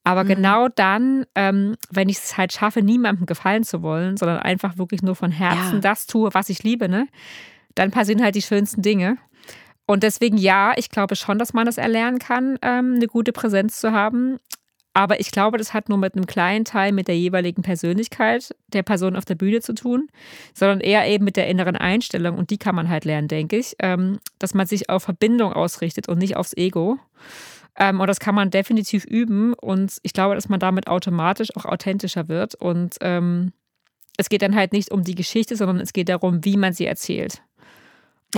Aber 0.05 0.25
mhm. 0.25 0.29
genau 0.29 0.69
dann, 0.69 1.27
ähm, 1.35 1.77
wenn 1.91 2.09
ich 2.09 2.19
es 2.19 2.37
halt 2.37 2.53
schaffe, 2.53 2.83
niemandem 2.83 3.27
gefallen 3.27 3.65
zu 3.65 3.83
wollen, 3.83 4.17
sondern 4.17 4.39
einfach 4.39 4.79
wirklich 4.79 5.03
nur 5.03 5.17
von 5.17 5.31
Herzen 5.31 5.75
ja. 5.75 5.81
das 5.81 6.07
tue, 6.07 6.35
was 6.35 6.51
ich 6.51 6.63
liebe, 6.63 6.89
ne, 6.89 7.09
dann 7.75 7.91
passieren 7.91 8.23
halt 8.23 8.35
die 8.35 8.43
schönsten 8.43 8.83
Dinge. 8.83 9.17
Und 9.87 10.03
deswegen 10.03 10.37
ja, 10.37 10.73
ich 10.77 10.91
glaube 10.91 11.17
schon, 11.17 11.39
dass 11.39 11.53
man 11.53 11.67
das 11.67 11.79
erlernen 11.79 12.19
kann, 12.19 12.59
ähm, 12.63 12.95
eine 12.97 13.07
gute 13.07 13.33
Präsenz 13.33 13.81
zu 13.81 13.93
haben. 13.93 14.39
Aber 14.95 15.19
ich 15.19 15.33
glaube, 15.33 15.59
das 15.59 15.75
hat 15.75 15.89
nur 15.89 15.99
mit 15.99 16.15
einem 16.15 16.27
kleinen 16.27 16.65
Teil 16.65 16.93
mit 16.93 17.09
der 17.09 17.19
jeweiligen 17.19 17.63
Persönlichkeit 17.63 18.55
der 18.69 18.85
Person 18.85 19.17
auf 19.17 19.25
der 19.25 19.35
Bühne 19.35 19.61
zu 19.61 19.75
tun, 19.75 20.09
sondern 20.55 20.81
eher 20.81 21.07
eben 21.09 21.25
mit 21.25 21.37
der 21.37 21.49
inneren 21.49 21.77
Einstellung. 21.77 22.39
Und 22.39 22.51
die 22.51 22.59
kann 22.59 22.77
man 22.77 22.89
halt 22.89 23.05
lernen, 23.05 23.27
denke 23.27 23.57
ich, 23.57 23.75
ähm, 23.81 24.21
dass 24.39 24.55
man 24.55 24.69
sich 24.69 24.89
auf 24.89 25.03
Verbindung 25.03 25.53
ausrichtet 25.53 26.09
und 26.09 26.19
nicht 26.19 26.37
aufs 26.37 26.57
Ego. 26.57 26.99
Ähm, 27.77 28.01
und 28.01 28.07
das 28.07 28.21
kann 28.21 28.37
man 28.37 28.51
definitiv 28.51 29.05
üben. 29.05 29.53
Und 29.55 29.99
ich 30.05 30.13
glaube, 30.13 30.37
dass 30.37 30.49
man 30.49 30.61
damit 30.61 30.87
automatisch 30.87 31.55
auch 31.57 31.65
authentischer 31.65 32.29
wird. 32.29 32.55
Und 32.55 32.97
ähm, 33.01 33.53
es 34.17 34.29
geht 34.29 34.43
dann 34.43 34.55
halt 34.55 34.73
nicht 34.73 34.93
um 34.93 35.03
die 35.03 35.17
Geschichte, 35.17 35.57
sondern 35.57 35.81
es 35.81 35.93
geht 35.93 36.09
darum, 36.09 36.45
wie 36.45 36.57
man 36.57 36.73
sie 36.73 36.87
erzählt. 36.87 37.43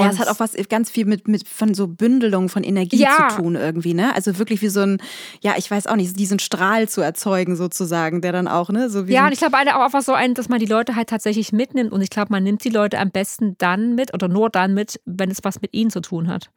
Ja, 0.05 0.11
es 0.11 0.19
hat 0.19 0.29
auch 0.29 0.41
was 0.41 0.55
ganz 0.69 0.91
viel 0.91 1.07
mit, 1.07 1.29
mit 1.29 1.49
von 1.49 1.75
so 1.75 1.87
Bündelung 1.87 2.49
von 2.49 2.63
Energie 2.63 2.99
ja. 2.99 3.29
zu 3.31 3.37
tun 3.37 3.55
irgendwie, 3.55 3.95
ne? 3.95 4.15
Also 4.15 4.39
wirklich 4.39 4.63
wie 4.63 4.69
so 4.69 4.81
ein, 4.81 4.99
ja, 5.41 5.55
ich 5.57 5.71
weiß 5.71 5.87
auch 5.87 5.97
nicht, 5.97 6.19
diesen 6.19 6.39
Strahl 6.39 6.89
zu 6.89 7.01
erzeugen 7.01 7.57
sozusagen, 7.57 8.21
der 8.21 8.33
dann 8.33 8.49
auch, 8.49 8.71
ne? 8.71 8.91
So 8.91 9.03
ja, 9.05 9.27
und 9.27 9.33
ich 9.33 9.39
glaube 9.39 9.57
auch 9.57 9.85
einfach 9.85 10.03
so 10.03 10.13
ein, 10.13 10.35
dass 10.35 10.49
man 10.49 10.59
die 10.59 10.67
Leute 10.67 10.97
halt 10.97 11.09
tatsächlich 11.09 11.53
mitnimmt 11.53 11.93
und 11.93 12.01
ich 12.01 12.11
glaube, 12.11 12.29
man 12.31 12.43
nimmt 12.43 12.65
die 12.65 12.71
Leute 12.71 12.99
am 12.99 13.11
besten 13.11 13.57
dann 13.59 13.95
mit 13.95 14.15
oder 14.15 14.29
nur 14.29 14.51
dann 14.51 14.75
mit, 14.75 15.01
wenn 15.05 15.31
es 15.31 15.39
was 15.43 15.61
mit 15.61 15.75
ihnen 15.75 15.91
zu 15.91 16.01
tun 16.01 16.29
hat. 16.29 16.51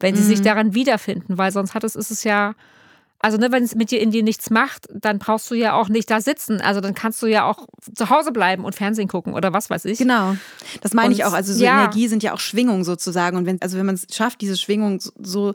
Wenn 0.00 0.16
sie 0.16 0.22
mhm. 0.22 0.26
sich 0.26 0.42
daran 0.42 0.74
wiederfinden, 0.74 1.38
weil 1.38 1.52
sonst 1.52 1.74
hat 1.74 1.84
es, 1.84 1.94
ist 1.94 2.10
es 2.10 2.24
ja, 2.24 2.54
also 3.24 3.38
ne, 3.38 3.50
wenn 3.50 3.64
es 3.64 3.74
mit 3.74 3.90
dir 3.90 4.02
in 4.02 4.10
dir 4.10 4.22
nichts 4.22 4.50
macht, 4.50 4.86
dann 4.92 5.18
brauchst 5.18 5.50
du 5.50 5.54
ja 5.54 5.72
auch 5.72 5.88
nicht 5.88 6.10
da 6.10 6.20
sitzen. 6.20 6.60
Also 6.60 6.82
dann 6.82 6.94
kannst 6.94 7.22
du 7.22 7.26
ja 7.26 7.48
auch 7.48 7.66
zu 7.94 8.10
Hause 8.10 8.32
bleiben 8.32 8.66
und 8.66 8.74
Fernsehen 8.74 9.08
gucken 9.08 9.32
oder 9.32 9.54
was 9.54 9.70
weiß 9.70 9.86
ich. 9.86 9.96
Genau. 9.96 10.36
Das 10.82 10.92
meine 10.92 11.08
und, 11.08 11.14
ich 11.14 11.24
auch. 11.24 11.32
Also 11.32 11.54
so 11.54 11.64
ja. 11.64 11.84
Energie 11.84 12.06
sind 12.08 12.22
ja 12.22 12.34
auch 12.34 12.38
Schwingungen 12.38 12.84
sozusagen. 12.84 13.38
Und 13.38 13.46
wenn, 13.46 13.62
also 13.62 13.78
wenn 13.78 13.86
man 13.86 13.94
es 13.94 14.06
schafft, 14.14 14.42
diese 14.42 14.58
Schwingung 14.58 15.00
so 15.00 15.54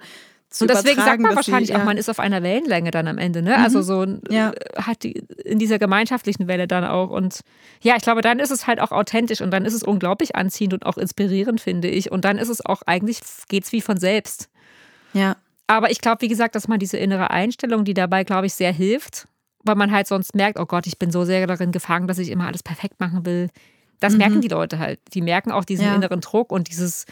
zu 0.49 0.63
und 0.63 0.71
deswegen 0.71 0.99
sagt 0.99 1.21
man 1.21 1.35
wahrscheinlich 1.35 1.67
sie, 1.67 1.73
ja. 1.73 1.79
auch, 1.79 1.85
man 1.85 1.97
ist 1.97 2.09
auf 2.09 2.19
einer 2.19 2.41
Wellenlänge 2.41 2.89
dann 2.89 3.07
am 3.07 3.19
Ende, 3.19 3.43
ne? 3.43 3.55
Mhm. 3.55 3.63
Also 3.63 3.83
so 3.83 4.03
ja. 4.31 4.51
hat 4.75 5.03
die 5.03 5.23
in 5.45 5.59
dieser 5.59 5.77
gemeinschaftlichen 5.77 6.47
Welle 6.47 6.67
dann 6.67 6.83
auch. 6.83 7.11
Und 7.11 7.41
ja, 7.81 7.97
ich 7.97 8.01
glaube, 8.01 8.21
dann 8.21 8.39
ist 8.39 8.49
es 8.49 8.65
halt 8.65 8.79
auch 8.79 8.91
authentisch 8.91 9.41
und 9.41 9.51
dann 9.51 9.63
ist 9.63 9.75
es 9.75 9.83
unglaublich 9.83 10.35
anziehend 10.35 10.73
und 10.73 10.87
auch 10.87 10.97
inspirierend, 10.97 11.61
finde 11.61 11.87
ich. 11.87 12.11
Und 12.11 12.25
dann 12.25 12.39
ist 12.39 12.49
es 12.49 12.65
auch 12.65 12.81
eigentlich, 12.87 13.19
geht's 13.47 13.71
wie 13.73 13.81
von 13.81 13.97
selbst. 13.97 14.49
Ja. 15.13 15.35
Aber 15.69 15.91
ich 15.91 16.01
glaube, 16.01 16.23
wie 16.23 16.27
gesagt, 16.27 16.55
dass 16.55 16.67
man 16.67 16.79
diese 16.79 16.97
innere 16.97 17.29
Einstellung, 17.29 17.85
die 17.85 17.93
dabei, 17.93 18.23
glaube 18.23 18.47
ich, 18.47 18.55
sehr 18.55 18.73
hilft, 18.73 19.27
weil 19.63 19.75
man 19.75 19.91
halt 19.91 20.07
sonst 20.07 20.33
merkt, 20.33 20.59
oh 20.59 20.65
Gott, 20.65 20.87
ich 20.87 20.97
bin 20.97 21.11
so 21.11 21.25
sehr 21.25 21.45
darin 21.45 21.71
gefangen, 21.71 22.07
dass 22.07 22.17
ich 22.17 22.31
immer 22.31 22.47
alles 22.47 22.63
perfekt 22.63 22.99
machen 22.99 23.23
will. 23.23 23.51
Das 23.99 24.13
mhm. 24.13 24.17
merken 24.17 24.41
die 24.41 24.47
Leute 24.47 24.79
halt. 24.79 24.99
Die 25.13 25.21
merken 25.21 25.51
auch 25.51 25.63
diesen 25.63 25.85
ja. 25.85 25.93
inneren 25.93 26.21
Druck 26.21 26.51
und 26.51 26.69
dieses, 26.69 27.05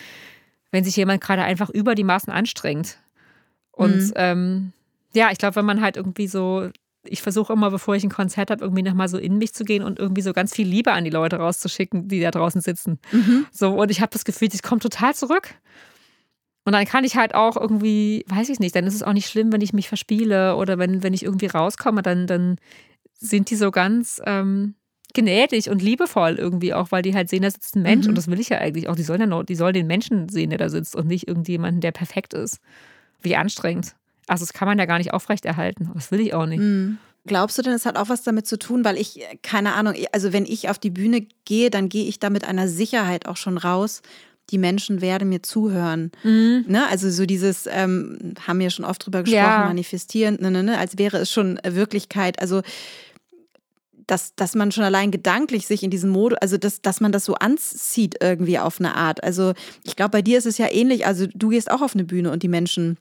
wenn 0.72 0.84
sich 0.84 0.96
jemand 0.96 1.22
gerade 1.22 1.44
einfach 1.44 1.70
über 1.70 1.94
die 1.94 2.04
Maßen 2.04 2.34
anstrengt. 2.34 2.98
Und 3.74 4.08
mhm. 4.08 4.14
ähm, 4.16 4.74
ja, 5.14 5.30
ich 5.32 5.38
glaube, 5.38 5.58
wenn 5.58 5.66
man 5.66 5.82
halt 5.82 5.96
irgendwie 5.96 6.28
so, 6.28 6.72
ich 7.04 7.22
versuche 7.22 7.54
immer, 7.54 7.70
bevor 7.70 7.96
ich 7.96 8.04
ein 8.04 8.10
Konzert 8.10 8.50
habe, 8.50 8.64
irgendwie 8.64 8.82
nochmal 8.82 9.08
so 9.08 9.20
in 9.20 9.38
mich 9.38 9.54
zu 9.54 9.66
gehen 9.66 9.84
und 9.84 10.00
irgendwie 10.00 10.24
so 10.24 10.34
ganz 10.34 10.56
viel 10.56 10.68
Liebe 10.68 10.94
an 10.94 11.04
die 11.04 11.12
Leute 11.12 11.36
rauszuschicken, 11.36 12.08
die 12.08 12.22
da 12.22 12.32
draußen 12.32 12.62
sitzen. 12.62 12.98
Mhm. 13.12 13.46
So, 13.52 13.80
und 13.80 13.92
ich 13.92 14.02
habe 14.02 14.10
das 14.10 14.26
Gefühl, 14.26 14.50
ich 14.52 14.64
komme 14.64 14.82
total 14.82 15.14
zurück. 15.14 15.54
Und 16.68 16.74
dann 16.74 16.84
kann 16.84 17.06
ich 17.06 17.16
halt 17.16 17.34
auch 17.34 17.56
irgendwie, 17.56 18.26
weiß 18.28 18.50
ich 18.50 18.60
nicht, 18.60 18.76
dann 18.76 18.86
ist 18.86 18.94
es 18.94 19.02
auch 19.02 19.14
nicht 19.14 19.30
schlimm, 19.30 19.54
wenn 19.54 19.62
ich 19.62 19.72
mich 19.72 19.88
verspiele 19.88 20.58
oder 20.58 20.78
wenn, 20.78 21.02
wenn 21.02 21.14
ich 21.14 21.24
irgendwie 21.24 21.46
rauskomme, 21.46 22.02
dann, 22.02 22.28
dann 22.28 22.58
sind 23.18 23.50
die 23.50 23.56
so 23.56 23.72
ganz 23.72 24.22
ähm, 24.26 24.76
gnädig 25.14 25.70
und 25.70 25.82
liebevoll 25.82 26.36
irgendwie 26.36 26.74
auch, 26.74 26.92
weil 26.92 27.04
die 27.04 27.16
halt 27.16 27.30
sehen, 27.30 27.44
da 27.44 27.52
sitzt 27.52 27.78
ein 27.78 27.84
Mensch 27.84 28.04
mhm. 28.04 28.10
und 28.10 28.18
das 28.18 28.28
will 28.28 28.42
ich 28.42 28.50
ja 28.50 28.58
eigentlich 28.58 28.90
auch. 28.90 28.98
Die 28.98 29.04
sollen 29.04 29.22
ja 29.22 29.28
noch, 29.28 29.44
die 29.44 29.56
sollen 29.56 29.76
den 29.76 29.88
Menschen 29.88 30.28
sehen, 30.28 30.50
der 30.50 30.60
da 30.60 30.68
sitzt 30.68 30.94
und 30.94 31.08
nicht 31.08 31.30
irgendjemanden, 31.30 31.80
der 31.80 31.94
perfekt 31.94 32.34
ist. 32.34 32.60
Wie 33.22 33.38
anstrengend. 33.38 33.96
Also 34.28 34.44
das 34.44 34.52
kann 34.52 34.68
man 34.68 34.78
ja 34.78 34.84
gar 34.84 34.98
nicht 34.98 35.14
aufrechterhalten. 35.14 35.90
Das 35.94 36.12
will 36.12 36.20
ich 36.20 36.34
auch 36.34 36.48
nicht. 36.48 36.60
Mhm. 36.60 36.98
Glaubst 37.28 37.58
du 37.58 37.62
denn, 37.62 37.74
es 37.76 37.86
hat 37.86 37.98
auch 37.98 38.10
was 38.10 38.24
damit 38.24 38.46
zu 38.46 38.60
tun, 38.60 38.84
weil 38.84 38.98
ich, 38.98 39.22
keine 39.42 39.74
Ahnung, 39.74 39.94
also 40.12 40.34
wenn 40.34 40.46
ich 40.46 40.68
auf 40.68 40.80
die 40.80 40.90
Bühne 40.90 41.28
gehe, 41.46 41.70
dann 41.70 41.88
gehe 41.88 42.08
ich 42.08 42.20
da 42.20 42.30
mit 42.30 42.44
einer 42.46 42.68
Sicherheit 42.68 43.26
auch 43.26 43.38
schon 43.38 43.58
raus, 43.58 44.02
die 44.50 44.58
Menschen 44.58 45.02
werden 45.02 45.30
mir 45.30 45.44
zuhören. 45.44 46.12
Mhm. 46.24 46.66
Ne? 46.68 46.88
Also 46.90 47.10
so 47.10 47.26
dieses, 47.26 47.68
ähm, 47.70 48.34
haben 48.46 48.60
wir 48.60 48.70
schon 48.70 48.86
oft 48.86 49.06
drüber 49.06 49.24
gesprochen, 49.24 49.44
ja. 49.44 49.66
manifestieren, 49.66 50.38
ne, 50.40 50.52
ne, 50.52 50.64
ne, 50.64 50.78
als 50.78 50.98
wäre 50.98 51.18
es 51.18 51.32
schon 51.32 51.60
Wirklichkeit. 51.64 52.40
Also 52.40 52.62
dass, 54.08 54.34
dass 54.36 54.56
man 54.56 54.72
schon 54.72 54.86
allein 54.86 55.12
gedanklich 55.12 55.68
sich 55.68 55.84
in 55.84 55.92
diesem 55.92 56.10
Modus, 56.10 56.38
also 56.40 56.58
dass, 56.58 56.82
dass 56.82 57.02
man 57.02 57.12
das 57.12 57.26
so 57.26 57.36
anzieht 57.36 58.16
irgendwie 58.22 58.58
auf 58.58 58.80
eine 58.80 58.96
Art. 58.96 59.22
Also 59.22 59.54
ich 59.84 59.98
glaube, 59.98 60.12
bei 60.12 60.22
dir 60.22 60.38
ist 60.38 60.46
es 60.46 60.58
ja 60.58 60.72
ähnlich. 60.72 61.06
Also 61.06 61.28
du 61.28 61.50
gehst 61.50 61.70
auch 61.70 61.82
auf 61.82 61.94
eine 61.94 62.06
Bühne 62.06 62.32
und 62.32 62.42
die 62.42 62.48
Menschen 62.48 62.98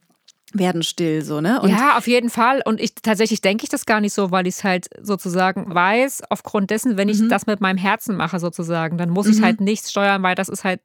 werden 0.53 0.83
still, 0.83 1.23
so, 1.23 1.41
ne? 1.41 1.61
Und 1.61 1.69
ja, 1.69 1.97
auf 1.97 2.07
jeden 2.07 2.29
Fall. 2.29 2.61
Und 2.63 2.79
ich 2.79 2.95
tatsächlich 2.95 3.41
denke 3.41 3.63
ich 3.63 3.69
das 3.69 3.85
gar 3.85 3.99
nicht 3.99 4.13
so, 4.13 4.31
weil 4.31 4.47
ich 4.47 4.55
es 4.55 4.63
halt 4.63 4.87
sozusagen 5.01 5.73
weiß, 5.73 6.23
aufgrund 6.29 6.69
dessen, 6.69 6.95
wenn 6.95 7.09
ich 7.09 7.19
mhm. 7.19 7.29
das 7.29 7.47
mit 7.47 7.59
meinem 7.59 7.77
Herzen 7.77 8.15
mache, 8.15 8.39
sozusagen, 8.39 8.97
dann 8.97 9.09
muss 9.09 9.27
mhm. 9.27 9.33
ich 9.33 9.41
halt 9.41 9.61
nichts 9.61 9.91
steuern, 9.91 10.23
weil 10.23 10.35
das 10.35 10.47
ist 10.47 10.63
halt 10.63 10.81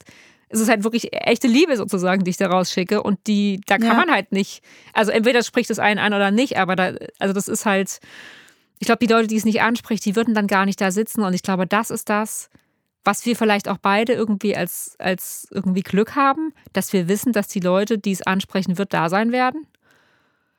es 0.52 0.60
ist 0.60 0.68
halt 0.68 0.84
wirklich 0.84 1.12
echte 1.12 1.48
Liebe 1.48 1.76
sozusagen, 1.76 2.24
die 2.24 2.30
ich 2.30 2.36
da 2.36 2.46
rausschicke. 2.46 3.02
Und 3.02 3.26
die, 3.26 3.60
da 3.66 3.78
kann 3.78 3.86
ja. 3.86 3.94
man 3.94 4.10
halt 4.10 4.32
nicht, 4.32 4.62
also 4.92 5.10
entweder 5.10 5.42
spricht 5.42 5.70
es 5.70 5.78
einen 5.78 5.98
an 5.98 6.12
oder 6.12 6.30
nicht, 6.30 6.58
aber 6.58 6.76
da, 6.76 6.92
also 7.18 7.32
das 7.32 7.48
ist 7.48 7.64
halt, 7.64 8.00
ich 8.78 8.86
glaube, 8.86 9.04
die 9.04 9.10
Leute, 9.10 9.28
die 9.28 9.36
es 9.36 9.46
nicht 9.46 9.62
anspricht, 9.62 10.04
die 10.04 10.14
würden 10.14 10.34
dann 10.34 10.46
gar 10.46 10.66
nicht 10.66 10.80
da 10.80 10.90
sitzen. 10.90 11.22
Und 11.22 11.32
ich 11.32 11.42
glaube, 11.42 11.66
das 11.66 11.90
ist 11.90 12.10
das, 12.10 12.50
was 13.02 13.24
wir 13.24 13.34
vielleicht 13.34 13.66
auch 13.66 13.78
beide 13.78 14.12
irgendwie 14.12 14.54
als, 14.54 14.94
als 14.98 15.48
irgendwie 15.50 15.82
Glück 15.82 16.14
haben, 16.16 16.52
dass 16.74 16.92
wir 16.92 17.08
wissen, 17.08 17.32
dass 17.32 17.48
die 17.48 17.60
Leute, 17.60 17.98
die 17.98 18.12
es 18.12 18.22
ansprechen 18.22 18.76
wird, 18.76 18.92
da 18.92 19.08
sein 19.08 19.32
werden. 19.32 19.66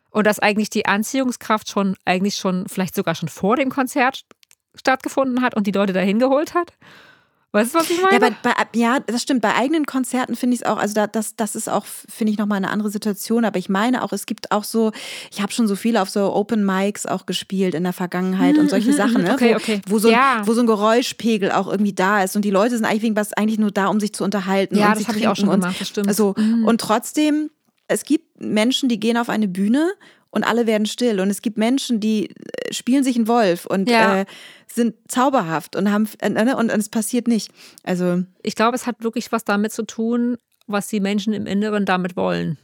Und 0.09 0.25
dass 0.25 0.39
eigentlich 0.39 0.69
die 0.69 0.87
Anziehungskraft 0.87 1.69
schon, 1.69 1.95
eigentlich 2.05 2.35
schon, 2.35 2.67
vielleicht 2.67 2.95
sogar 2.95 3.13
schon 3.13 3.29
vor 3.29 3.57
dem 3.57 3.69
Konzert 3.69 4.25
stattgefunden 4.75 5.41
hat 5.41 5.55
und 5.55 5.67
die 5.67 5.71
Leute 5.71 5.93
dahin 5.93 6.17
geholt 6.17 6.55
hat. 6.55 6.73
Weißt 7.55 7.75
du, 7.75 7.79
was 7.79 7.89
ich 7.91 8.01
meine? 8.01 8.13
Ja, 8.13 8.19
bei, 8.19 8.35
bei, 8.41 8.51
ja 8.73 8.99
das 8.99 9.21
stimmt. 9.21 9.43
Bei 9.43 9.53
eigenen 9.53 9.85
Konzerten 9.85 10.35
finde 10.35 10.55
ich 10.55 10.61
es 10.61 10.65
auch, 10.65 10.77
also 10.77 10.95
da, 10.95 11.05
das, 11.05 11.35
das 11.35 11.55
ist 11.55 11.69
auch, 11.69 11.85
finde 11.85 12.33
ich, 12.33 12.39
nochmal 12.39 12.57
eine 12.57 12.71
andere 12.71 12.89
Situation. 12.89 13.45
Aber 13.45 13.59
ich 13.59 13.69
meine 13.69 14.03
auch, 14.03 14.11
es 14.11 14.25
gibt 14.25 14.51
auch 14.51 14.63
so, 14.63 14.91
ich 15.31 15.39
habe 15.39 15.53
schon 15.53 15.67
so 15.67 15.75
viele 15.75 16.01
auf 16.01 16.09
so 16.09 16.33
Open 16.33 16.65
Mics 16.65 17.05
auch 17.05 17.27
gespielt 17.27 17.75
in 17.75 17.83
der 17.83 17.93
Vergangenheit 17.93 18.57
und 18.57 18.71
solche 18.71 18.89
mhm, 18.89 18.95
Sachen, 18.95 19.21
ne? 19.21 19.33
okay, 19.33 19.55
okay. 19.55 19.81
Wo, 19.85 19.93
wo, 19.93 19.99
so, 19.99 20.09
ja. 20.09 20.41
wo 20.45 20.53
so 20.53 20.61
ein 20.61 20.67
Geräuschpegel 20.67 21.51
auch 21.51 21.67
irgendwie 21.67 21.93
da 21.93 22.23
ist. 22.23 22.35
Und 22.35 22.43
die 22.43 22.49
Leute 22.49 22.75
sind 22.75 22.85
eigentlich 22.85 23.03
wegen 23.03 23.15
was 23.15 23.33
eigentlich 23.33 23.59
nur 23.59 23.69
da, 23.69 23.85
um 23.85 23.99
sich 23.99 24.13
zu 24.13 24.23
unterhalten. 24.23 24.75
Ja, 24.75 24.95
das 24.95 25.07
habe 25.07 25.19
ich 25.19 25.27
auch 25.27 25.35
schon 25.35 25.51
gemacht, 25.51 25.79
das 25.79 25.87
stimmt. 25.87 26.07
Also, 26.07 26.33
mhm. 26.35 26.65
Und 26.65 26.81
trotzdem, 26.81 27.51
es 27.87 28.03
gibt 28.03 28.41
Menschen, 28.41 28.89
die 28.89 28.99
gehen 28.99 29.15
auf 29.15 29.29
eine 29.29 29.47
Bühne 29.47 29.91
und 30.31 30.43
alle 30.43 30.65
werden 30.65 30.87
still. 30.87 31.19
Und 31.19 31.29
es 31.29 31.43
gibt 31.43 31.59
Menschen, 31.59 31.99
die 31.99 32.31
äh, 32.31 32.73
spielen 32.73 33.03
sich 33.03 33.15
einen 33.15 33.27
Wolf 33.27 33.67
und 33.67 33.87
ja. 33.87 34.21
äh, 34.21 34.25
sind 34.73 34.95
zauberhaft 35.07 35.75
und 35.75 35.91
haben 35.91 36.07
äh, 36.19 36.29
ne, 36.29 36.55
und, 36.57 36.71
und 36.71 36.79
es 36.79 36.89
passiert 36.89 37.27
nicht. 37.27 37.51
Also 37.83 38.23
ich 38.41 38.55
glaube, 38.55 38.75
es 38.75 38.87
hat 38.87 39.03
wirklich 39.03 39.31
was 39.31 39.45
damit 39.45 39.71
zu 39.71 39.83
tun, 39.83 40.37
was 40.67 40.87
die 40.87 40.99
Menschen 40.99 41.33
im 41.33 41.45
Inneren 41.45 41.85
damit 41.85 42.15
wollen. 42.15 42.57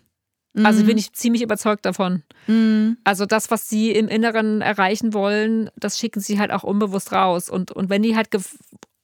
Also 0.63 0.83
bin 0.83 0.93
mhm. 0.93 0.99
ich 0.99 1.13
ziemlich 1.13 1.41
überzeugt 1.41 1.85
davon. 1.85 2.23
Mhm. 2.47 2.97
Also 3.03 3.25
das, 3.25 3.51
was 3.51 3.69
sie 3.69 3.91
im 3.91 4.07
Inneren 4.07 4.61
erreichen 4.61 5.13
wollen, 5.13 5.69
das 5.75 5.99
schicken 5.99 6.19
sie 6.19 6.39
halt 6.39 6.51
auch 6.51 6.63
unbewusst 6.63 7.11
raus. 7.11 7.49
Und, 7.49 7.71
und 7.71 7.89
wenn 7.89 8.01
die 8.01 8.15
halt 8.15 8.29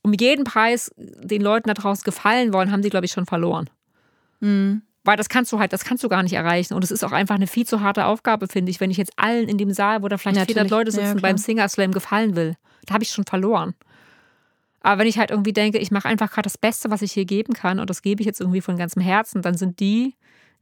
um 0.01 0.13
jeden 0.13 0.43
Preis 0.43 0.91
den 0.97 1.41
Leuten 1.41 1.67
da 1.67 1.73
draußen 1.73 2.03
gefallen 2.03 2.51
wollen, 2.51 2.71
haben 2.71 2.83
sie, 2.83 2.89
glaube 2.89 3.05
ich, 3.05 3.11
schon 3.11 3.25
verloren. 3.25 3.69
Mhm. 4.39 4.81
Weil 5.03 5.17
das 5.17 5.29
kannst 5.29 5.51
du 5.51 5.59
halt, 5.59 5.71
das 5.71 5.85
kannst 5.85 6.03
du 6.03 6.09
gar 6.09 6.23
nicht 6.23 6.33
erreichen. 6.33 6.73
Und 6.73 6.83
es 6.83 6.89
ist 6.89 7.03
auch 7.03 7.11
einfach 7.11 7.35
eine 7.35 7.47
viel 7.47 7.65
zu 7.65 7.81
harte 7.81 8.05
Aufgabe, 8.05 8.47
finde 8.47 8.71
ich, 8.71 8.79
wenn 8.79 8.89
ich 8.89 8.97
jetzt 8.97 9.13
allen 9.17 9.47
in 9.47 9.59
dem 9.59 9.71
Saal, 9.71 10.01
wo 10.01 10.07
da 10.07 10.17
vielleicht 10.17 10.37
Natürlich. 10.37 10.55
400 10.55 10.71
Leute 10.71 10.91
sitzen, 10.91 11.17
ja, 11.17 11.21
beim 11.21 11.37
Singer 11.37 11.69
Slam 11.69 11.91
gefallen 11.91 12.35
will. 12.35 12.55
Da 12.85 12.93
habe 12.93 13.03
ich 13.03 13.09
schon 13.09 13.25
verloren. 13.25 13.73
Aber 14.81 14.99
wenn 14.99 15.07
ich 15.07 15.17
halt 15.17 15.31
irgendwie 15.31 15.53
denke, 15.53 15.79
ich 15.79 15.89
mache 15.89 16.07
einfach 16.07 16.31
gerade 16.31 16.45
das 16.45 16.59
Beste, 16.59 16.91
was 16.91 17.01
ich 17.01 17.11
hier 17.11 17.25
geben 17.25 17.53
kann, 17.53 17.79
und 17.79 17.89
das 17.89 18.03
gebe 18.03 18.21
ich 18.21 18.27
jetzt 18.27 18.39
irgendwie 18.39 18.61
von 18.61 18.77
ganzem 18.77 19.01
Herzen, 19.01 19.41
dann 19.41 19.57
sind 19.57 19.79
die, 19.79 20.13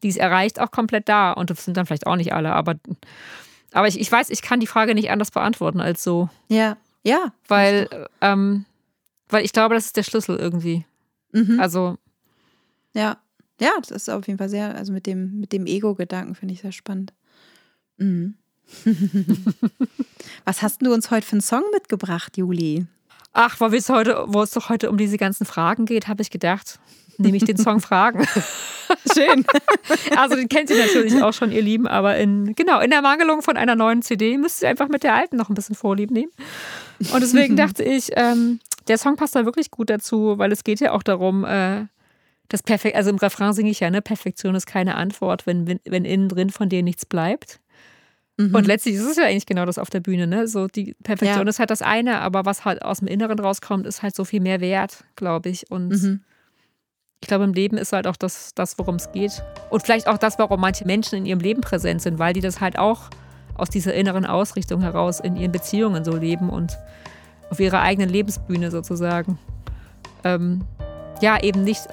die 0.01 0.08
es 0.08 0.15
erreicht, 0.15 0.60
auch 0.60 0.72
komplett 0.72 1.10
da. 1.10 1.34
Und 1.34 1.50
das 1.50 1.65
sind 1.65 1.75
dann 1.75 1.86
vielleicht 1.86 2.08
auch 2.08 2.15
nicht 2.15 2.34
alle, 2.34 2.53
aber, 2.53 2.75
aber 3.74 3.88
ich, 3.88 4.00
ich 4.00 4.10
weiß, 4.10 4.30
ich 4.30 4.42
kann 4.42 4.62
die 4.62 4.68
Frage 4.68 4.96
nicht 4.96 5.12
anders 5.12 5.32
beantworten 5.32 5.82
als 5.82 6.03
so. 6.03 6.30
Ja, 6.48 6.77
ja. 7.03 7.34
Weil, 7.48 8.08
ähm, 8.22 8.65
weil 9.27 9.44
ich 9.44 9.51
glaube, 9.51 9.75
das 9.75 9.88
ist 9.88 9.98
der 9.98 10.03
Schlüssel 10.03 10.38
irgendwie. 10.38 10.86
Mhm. 11.34 11.60
Also. 11.60 11.98
Ja. 12.94 13.18
Ja, 13.60 13.72
das 13.80 13.92
ist 13.92 14.10
auf 14.10 14.27
jeden 14.27 14.39
Fall 14.39 14.50
sehr, 14.50 14.75
also 14.75 14.94
mit 14.94 15.06
dem, 15.06 15.39
mit 15.39 15.51
dem 15.51 15.65
Ego-Gedanken 15.65 16.36
finde 16.36 16.53
ich 16.53 16.62
sehr 16.62 16.72
spannend. 16.72 17.13
Mhm. 17.98 18.36
Was 20.46 20.62
hast 20.62 20.82
du 20.82 20.94
uns 20.94 21.12
heute 21.12 21.25
für 21.25 21.34
einen 21.34 21.42
Song 21.42 21.63
mitgebracht, 21.72 22.38
Juli? 22.38 22.86
Ach, 23.34 23.60
weil 23.60 23.74
es 23.74 23.89
heute, 23.89 24.25
wo 24.27 24.42
es 24.42 24.51
doch 24.51 24.70
heute 24.70 24.89
um 24.89 24.98
diese 24.98 25.18
ganzen 25.18 25.46
Fragen 25.46 25.86
geht, 25.86 26.08
habe 26.08 26.22
ich 26.22 26.30
gedacht, 26.30 26.80
nehme 27.18 27.38
ich 27.38 27.46
den 27.46 27.58
Song 27.58 27.80
Fragen. 27.80 28.25
Schön. 29.13 29.46
Also 30.15 30.36
den 30.36 30.48
kennt 30.48 30.70
ihr 30.70 30.77
natürlich 30.77 31.22
auch 31.22 31.34
schon, 31.34 31.51
ihr 31.51 31.62
Lieben, 31.62 31.88
aber 31.88 32.18
in, 32.18 32.53
genau, 32.56 32.80
in 32.80 32.92
der 32.92 33.01
Mangelung 33.01 33.42
von 33.42 33.58
einer 33.58 33.75
neuen 33.75 34.01
CD 34.01 34.38
müsst 34.38 34.62
ihr 34.62 34.70
einfach 34.70 34.88
mit 34.88 35.03
der 35.03 35.15
alten 35.15 35.36
noch 35.36 35.50
ein 35.50 35.56
bisschen 35.56 35.75
Vorlieb 35.75 36.12
nehmen. 36.12 36.32
Und 37.12 37.22
deswegen 37.22 37.56
dachte 37.56 37.84
ich, 37.84 38.12
ähm, 38.15 38.60
der 38.88 38.98
Song 38.98 39.15
passt 39.15 39.36
da 39.36 39.46
wirklich 39.46 39.72
gut 39.72 39.89
dazu, 39.89 40.38
weil 40.38 40.51
es 40.51 40.63
geht 40.63 40.80
ja 40.80 40.92
auch 40.92 41.03
darum, 41.03 41.44
äh, 41.46 41.86
das 42.50 42.63
Perfekt, 42.63 42.96
also 42.96 43.10
im 43.10 43.18
Refrain 43.18 43.53
singe 43.53 43.72
ich 43.72 43.80
ja, 43.80 43.89
ne, 43.89 44.01
Perfektion 44.01 44.56
ist 44.56 44.68
keine 44.68 44.96
Antwort, 44.96 45.48
wenn, 45.48 45.68
wenn, 45.68 45.80
wenn 45.86 46.06
innen 46.06 46.30
drin 46.30 46.50
von 46.50 46.70
dir 46.70 46.84
nichts 46.84 47.06
bleibt. 47.06 47.60
Mhm. 48.38 48.56
Und 48.56 48.66
letztlich 48.66 48.96
ist 48.96 49.06
es 49.06 49.18
ja 49.18 49.25
eigentlich 49.25 49.46
genau 49.46 49.66
das 49.66 49.78
auf 49.78 49.90
der 49.90 50.00
Bühne, 50.00 50.25
ne? 50.25 50.48
So 50.48 50.68
die 50.68 50.96
Perfektion 51.04 51.46
ja. 51.46 51.50
ist 51.50 51.60
halt 51.60 51.70
das 51.70 51.82
eine, 51.82 52.20
aber 52.22 52.46
was 52.46 52.66
halt 52.66 52.84
aus 52.84 53.00
dem 53.00 53.08
Inneren 53.08 53.40
rauskommt, 53.40 53.86
ist 53.86 54.02
halt 54.02 54.16
so 54.16 54.25
viel 54.25 54.42
mehr 54.42 54.60
wert, 54.60 55.04
glaube 55.16 55.50
ich. 55.50 55.70
Und 55.70 55.90
mhm. 55.90 56.22
ich 57.22 57.28
glaube, 57.28 57.44
im 57.44 57.54
Leben 57.54 57.78
ist 57.78 57.94
halt 57.94 58.08
auch 58.08 58.18
das, 58.18 58.56
das 58.56 58.78
worum 58.80 58.96
es 58.96 59.12
geht. 59.12 59.44
Und 59.70 59.84
vielleicht 59.84 60.08
auch 60.08 60.18
das, 60.18 60.40
warum 60.40 60.60
manche 60.62 60.86
Menschen 60.86 61.20
in 61.20 61.25
ihrem 61.25 61.40
Leben 61.40 61.62
präsent 61.62 62.02
sind, 62.02 62.18
weil 62.18 62.34
die 62.34 62.42
das 62.42 62.60
halt 62.60 62.80
auch 62.80 63.10
aus 63.56 63.70
dieser 63.70 63.94
inneren 63.94 64.25
Ausrichtung 64.25 64.82
heraus 64.82 65.20
in 65.20 65.36
ihren 65.36 65.52
Beziehungen 65.52 66.04
so 66.04 66.16
leben 66.16 66.50
und 66.50 66.78
auf 67.52 67.60
ihrer 67.60 67.82
eigenen 67.82 68.10
Lebensbühne 68.10 68.72
sozusagen. 68.72 69.38
Ähm, 70.24 70.62
ja, 71.22 71.42
eben 71.42 71.63
nicht 71.63 71.88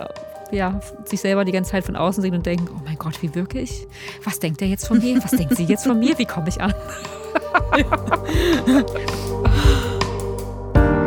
ja, 0.52 0.80
sich 1.04 1.20
selber 1.20 1.44
die 1.44 1.52
ganze 1.52 1.72
Zeit 1.72 1.84
von 1.84 1.96
außen 1.96 2.22
sehen 2.22 2.34
und 2.34 2.46
denken, 2.46 2.68
oh 2.74 2.80
mein 2.84 2.96
Gott, 2.98 3.20
wie 3.22 3.34
wirke 3.34 3.60
ich? 3.60 3.86
Was 4.24 4.38
denkt 4.38 4.62
er 4.62 4.68
jetzt 4.68 4.86
von 4.86 4.98
mir? 4.98 5.22
Was 5.22 5.32
denkt 5.32 5.56
sie 5.56 5.64
jetzt 5.64 5.86
von 5.86 5.98
mir? 5.98 6.16
Wie 6.18 6.26
komme 6.26 6.48
ich 6.48 6.60
an? 6.60 6.72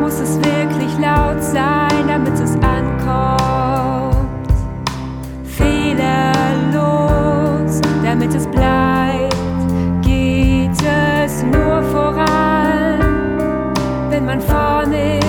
Muss 0.02 0.20
es 0.20 0.36
wirklich 0.38 0.98
laut 1.00 1.42
sein, 1.42 2.08
damit 2.08 2.34
es 2.34 2.56
ankommt? 2.62 4.52
Fehlerlos, 5.46 5.80
damit 8.04 8.34
es 8.34 8.48
bleibt? 8.48 9.36
Geht 10.02 10.72
es 10.82 11.44
nur 11.44 11.84
voran, 11.84 13.00
wenn 14.10 14.26
man 14.26 14.42
vorne 14.42 15.20
ist? 15.20 15.23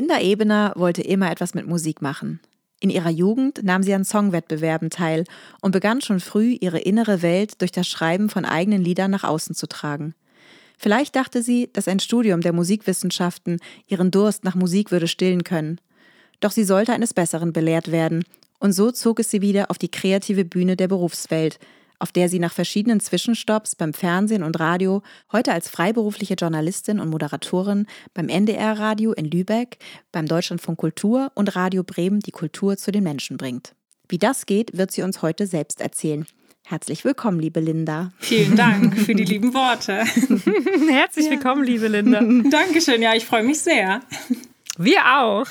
Linda 0.00 0.18
Ebener 0.18 0.72
wollte 0.76 1.02
immer 1.02 1.30
etwas 1.30 1.52
mit 1.52 1.66
Musik 1.66 2.00
machen. 2.00 2.40
In 2.80 2.88
ihrer 2.88 3.10
Jugend 3.10 3.62
nahm 3.62 3.82
sie 3.82 3.92
an 3.92 4.06
Songwettbewerben 4.06 4.88
teil 4.88 5.24
und 5.60 5.72
begann 5.72 6.00
schon 6.00 6.20
früh, 6.20 6.56
ihre 6.58 6.78
innere 6.78 7.20
Welt 7.20 7.60
durch 7.60 7.70
das 7.70 7.86
Schreiben 7.86 8.30
von 8.30 8.46
eigenen 8.46 8.82
Liedern 8.82 9.10
nach 9.10 9.24
außen 9.24 9.54
zu 9.54 9.66
tragen. 9.66 10.14
Vielleicht 10.78 11.16
dachte 11.16 11.42
sie, 11.42 11.68
dass 11.74 11.86
ein 11.86 12.00
Studium 12.00 12.40
der 12.40 12.54
Musikwissenschaften 12.54 13.58
ihren 13.88 14.10
Durst 14.10 14.42
nach 14.42 14.54
Musik 14.54 14.90
würde 14.90 15.06
stillen 15.06 15.44
können. 15.44 15.78
Doch 16.40 16.50
sie 16.50 16.64
sollte 16.64 16.94
eines 16.94 17.12
Besseren 17.12 17.52
belehrt 17.52 17.92
werden, 17.92 18.24
und 18.58 18.72
so 18.72 18.92
zog 18.92 19.20
es 19.20 19.30
sie 19.30 19.42
wieder 19.42 19.70
auf 19.70 19.76
die 19.76 19.90
kreative 19.90 20.46
Bühne 20.46 20.76
der 20.76 20.88
Berufswelt, 20.88 21.58
auf 22.00 22.10
der 22.10 22.28
sie 22.28 22.40
nach 22.40 22.52
verschiedenen 22.52 22.98
Zwischenstopps 22.98 23.76
beim 23.76 23.92
Fernsehen 23.92 24.42
und 24.42 24.58
Radio 24.58 25.02
heute 25.30 25.52
als 25.52 25.68
freiberufliche 25.68 26.34
Journalistin 26.34 26.98
und 26.98 27.10
Moderatorin 27.10 27.86
beim 28.14 28.28
NDR-Radio 28.28 29.12
in 29.12 29.26
Lübeck, 29.26 29.78
beim 30.10 30.26
Deutschlandfunk 30.26 30.78
Kultur 30.78 31.30
und 31.34 31.54
Radio 31.54 31.84
Bremen 31.84 32.20
die 32.20 32.32
Kultur 32.32 32.76
zu 32.76 32.90
den 32.90 33.04
Menschen 33.04 33.36
bringt. 33.36 33.74
Wie 34.08 34.18
das 34.18 34.46
geht, 34.46 34.76
wird 34.76 34.90
sie 34.90 35.02
uns 35.02 35.22
heute 35.22 35.46
selbst 35.46 35.80
erzählen. 35.80 36.26
Herzlich 36.64 37.04
willkommen, 37.04 37.38
liebe 37.38 37.60
Linda. 37.60 38.12
Vielen 38.18 38.56
Dank 38.56 38.96
für 38.96 39.14
die 39.14 39.24
lieben 39.24 39.54
Worte. 39.54 40.04
Herzlich 40.90 41.26
ja. 41.26 41.32
willkommen, 41.32 41.64
liebe 41.64 41.88
Linda. 41.88 42.20
Dankeschön, 42.50 43.02
ja, 43.02 43.14
ich 43.14 43.26
freue 43.26 43.42
mich 43.42 43.60
sehr. 43.60 44.00
Wir 44.82 45.18
auch. 45.18 45.46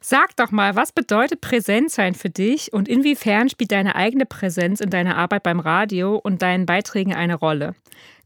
Sag 0.00 0.34
doch 0.34 0.50
mal, 0.50 0.74
was 0.74 0.90
bedeutet 0.90 1.40
Präsent 1.40 1.92
sein 1.92 2.16
für 2.16 2.28
dich 2.28 2.72
und 2.72 2.88
inwiefern 2.88 3.48
spielt 3.48 3.70
deine 3.70 3.94
eigene 3.94 4.26
Präsenz 4.26 4.80
in 4.80 4.90
deiner 4.90 5.16
Arbeit 5.16 5.44
beim 5.44 5.60
Radio 5.60 6.16
und 6.16 6.42
deinen 6.42 6.66
Beiträgen 6.66 7.14
eine 7.14 7.36
Rolle? 7.36 7.76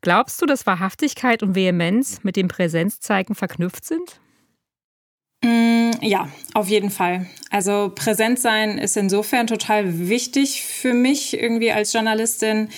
Glaubst 0.01 0.41
du, 0.41 0.47
dass 0.47 0.65
Wahrhaftigkeit 0.67 1.43
und 1.43 1.55
Vehemenz 1.55 2.21
mit 2.23 2.37
dem 2.37 2.49
Präsenzzeigen 2.49 3.35
verknüpft 3.35 3.85
sind? 3.85 4.21
Mm, 5.45 5.91
ja, 6.01 6.31
auf 6.55 6.69
jeden 6.69 6.91
Fall. 6.91 7.27
Also 7.51 7.93
präsent 7.95 8.39
sein 8.39 8.79
ist 8.79 8.97
insofern 8.97 9.49
total 9.49 10.09
wichtig 10.09 10.63
für 10.63 10.95
mich 10.95 11.39
irgendwie 11.39 11.73
als 11.73 11.93
Journalistin, 11.93 12.71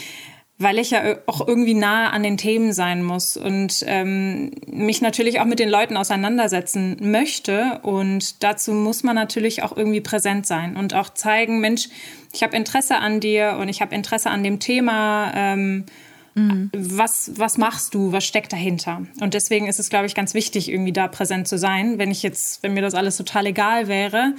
weil 0.61 0.79
ich 0.79 0.91
ja 0.91 1.17
auch 1.27 1.49
irgendwie 1.49 1.73
nah 1.73 2.11
an 2.11 2.23
den 2.23 2.37
Themen 2.37 2.75
sein 2.75 3.03
muss 3.03 3.39
und 3.39 3.83
ähm, 3.87 4.51
mich 4.67 5.01
natürlich 5.01 5.41
auch 5.41 5.47
mit 5.47 5.59
den 5.59 5.71
Leuten 5.71 5.97
auseinandersetzen 5.97 6.99
möchte. 7.01 7.81
Und 7.83 8.43
dazu 8.43 8.73
muss 8.73 9.03
man 9.03 9.17
natürlich 9.17 9.63
auch 9.63 9.75
irgendwie 9.75 10.03
präsent 10.03 10.47
sein 10.47 10.77
und 10.77 10.93
auch 10.95 11.09
zeigen, 11.15 11.61
Mensch, 11.61 11.89
ich 12.35 12.43
habe 12.43 12.55
Interesse 12.57 12.99
an 12.99 13.21
dir 13.21 13.57
und 13.59 13.71
ich 13.71 13.81
habe 13.81 13.95
Interesse 13.95 14.31
an 14.31 14.45
dem 14.45 14.61
Thema. 14.61 15.33
Ähm, 15.35 15.87
Mhm. 16.33 16.71
Was, 16.73 17.33
was 17.35 17.59
machst 17.59 17.93
du? 17.93 18.13
Was 18.13 18.25
steckt 18.25 18.53
dahinter? 18.53 19.03
Und 19.21 19.35
deswegen 19.35 19.67
ist 19.67 19.81
es, 19.81 19.91
glaube 19.91 20.07
ich, 20.07 20.15
ganz 20.15 20.33
wichtig, 20.33 20.71
irgendwie 20.71 20.93
da 20.93 21.09
präsent 21.09 21.49
zu 21.49 21.59
sein. 21.59 21.99
Wenn 21.99 22.13
ich 22.13 22.23
jetzt, 22.23 22.63
wenn 22.63 22.73
mir 22.73 22.83
das 22.83 22.95
alles 22.95 23.17
total 23.17 23.47
egal 23.47 23.89
wäre, 23.89 24.35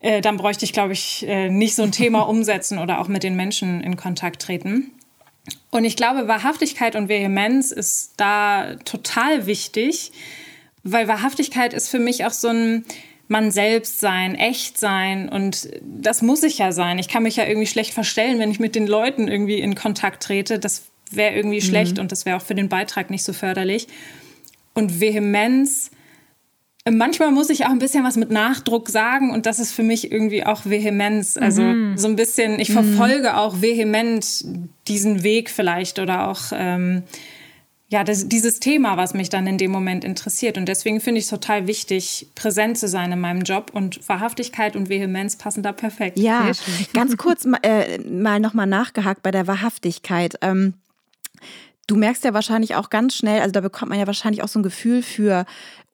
äh, 0.00 0.20
dann 0.20 0.36
bräuchte 0.36 0.64
ich, 0.64 0.72
glaube 0.72 0.92
ich, 0.92 1.24
äh, 1.28 1.50
nicht 1.50 1.76
so 1.76 1.84
ein 1.84 1.92
Thema 1.92 2.22
umsetzen 2.28 2.78
oder 2.78 3.00
auch 3.00 3.06
mit 3.06 3.22
den 3.22 3.36
Menschen 3.36 3.80
in 3.80 3.96
Kontakt 3.96 4.42
treten. 4.42 4.90
Und 5.74 5.84
ich 5.84 5.96
glaube, 5.96 6.28
Wahrhaftigkeit 6.28 6.94
und 6.94 7.08
Vehemenz 7.08 7.72
ist 7.72 8.12
da 8.16 8.76
total 8.84 9.46
wichtig, 9.46 10.12
weil 10.84 11.08
Wahrhaftigkeit 11.08 11.74
ist 11.74 11.88
für 11.88 11.98
mich 11.98 12.24
auch 12.24 12.30
so 12.30 12.46
ein, 12.46 12.84
man 13.26 13.50
selbst 13.50 13.98
sein, 13.98 14.36
echt 14.36 14.78
sein 14.78 15.28
und 15.28 15.68
das 15.82 16.22
muss 16.22 16.44
ich 16.44 16.58
ja 16.58 16.70
sein. 16.70 17.00
Ich 17.00 17.08
kann 17.08 17.24
mich 17.24 17.34
ja 17.34 17.44
irgendwie 17.44 17.66
schlecht 17.66 17.92
verstellen, 17.92 18.38
wenn 18.38 18.52
ich 18.52 18.60
mit 18.60 18.76
den 18.76 18.86
Leuten 18.86 19.26
irgendwie 19.26 19.58
in 19.58 19.74
Kontakt 19.74 20.22
trete. 20.22 20.60
Das 20.60 20.84
wäre 21.10 21.34
irgendwie 21.34 21.56
mhm. 21.56 21.64
schlecht 21.64 21.98
und 21.98 22.12
das 22.12 22.24
wäre 22.24 22.36
auch 22.36 22.42
für 22.42 22.54
den 22.54 22.68
Beitrag 22.68 23.10
nicht 23.10 23.24
so 23.24 23.32
förderlich. 23.32 23.88
Und 24.74 25.00
Vehemenz, 25.00 25.90
manchmal 26.90 27.30
muss 27.30 27.50
ich 27.50 27.64
auch 27.64 27.70
ein 27.70 27.78
bisschen 27.78 28.04
was 28.04 28.16
mit 28.16 28.30
Nachdruck 28.30 28.88
sagen 28.88 29.30
und 29.30 29.46
das 29.46 29.58
ist 29.58 29.72
für 29.72 29.82
mich 29.82 30.12
irgendwie 30.12 30.44
auch 30.44 30.64
Vehemenz. 30.64 31.36
Also 31.36 31.62
mhm. 31.62 31.96
so 31.96 32.08
ein 32.08 32.16
bisschen, 32.16 32.60
ich 32.60 32.72
verfolge 32.72 33.30
mhm. 33.30 33.36
auch 33.36 33.62
vehement 33.62 34.44
diesen 34.86 35.22
Weg 35.22 35.50
vielleicht 35.50 35.98
oder 35.98 36.28
auch 36.28 36.52
ähm, 36.52 37.02
ja, 37.88 38.02
das, 38.02 38.28
dieses 38.28 38.60
Thema, 38.60 38.96
was 38.96 39.14
mich 39.14 39.28
dann 39.28 39.46
in 39.46 39.56
dem 39.56 39.70
Moment 39.70 40.04
interessiert. 40.04 40.58
Und 40.58 40.66
deswegen 40.66 41.00
finde 41.00 41.20
ich 41.20 41.24
es 41.24 41.30
total 41.30 41.66
wichtig, 41.66 42.28
präsent 42.34 42.76
zu 42.76 42.88
sein 42.88 43.12
in 43.12 43.20
meinem 43.20 43.42
Job. 43.42 43.70
Und 43.72 44.06
Wahrhaftigkeit 44.08 44.74
und 44.74 44.88
Vehemenz 44.88 45.36
passen 45.36 45.62
da 45.62 45.72
perfekt. 45.72 46.18
Ja, 46.18 46.50
ganz 46.92 47.16
kurz 47.16 47.46
äh, 47.62 47.98
mal 47.98 48.40
nochmal 48.40 48.66
nachgehakt 48.66 49.22
bei 49.22 49.30
der 49.30 49.46
Wahrhaftigkeit. 49.46 50.36
Ähm, 50.40 50.74
Du 51.86 51.96
merkst 51.96 52.24
ja 52.24 52.32
wahrscheinlich 52.32 52.76
auch 52.76 52.88
ganz 52.88 53.14
schnell, 53.14 53.40
also 53.40 53.52
da 53.52 53.60
bekommt 53.60 53.90
man 53.90 53.98
ja 53.98 54.06
wahrscheinlich 54.06 54.42
auch 54.42 54.48
so 54.48 54.58
ein 54.58 54.62
Gefühl 54.62 55.02
für, 55.02 55.44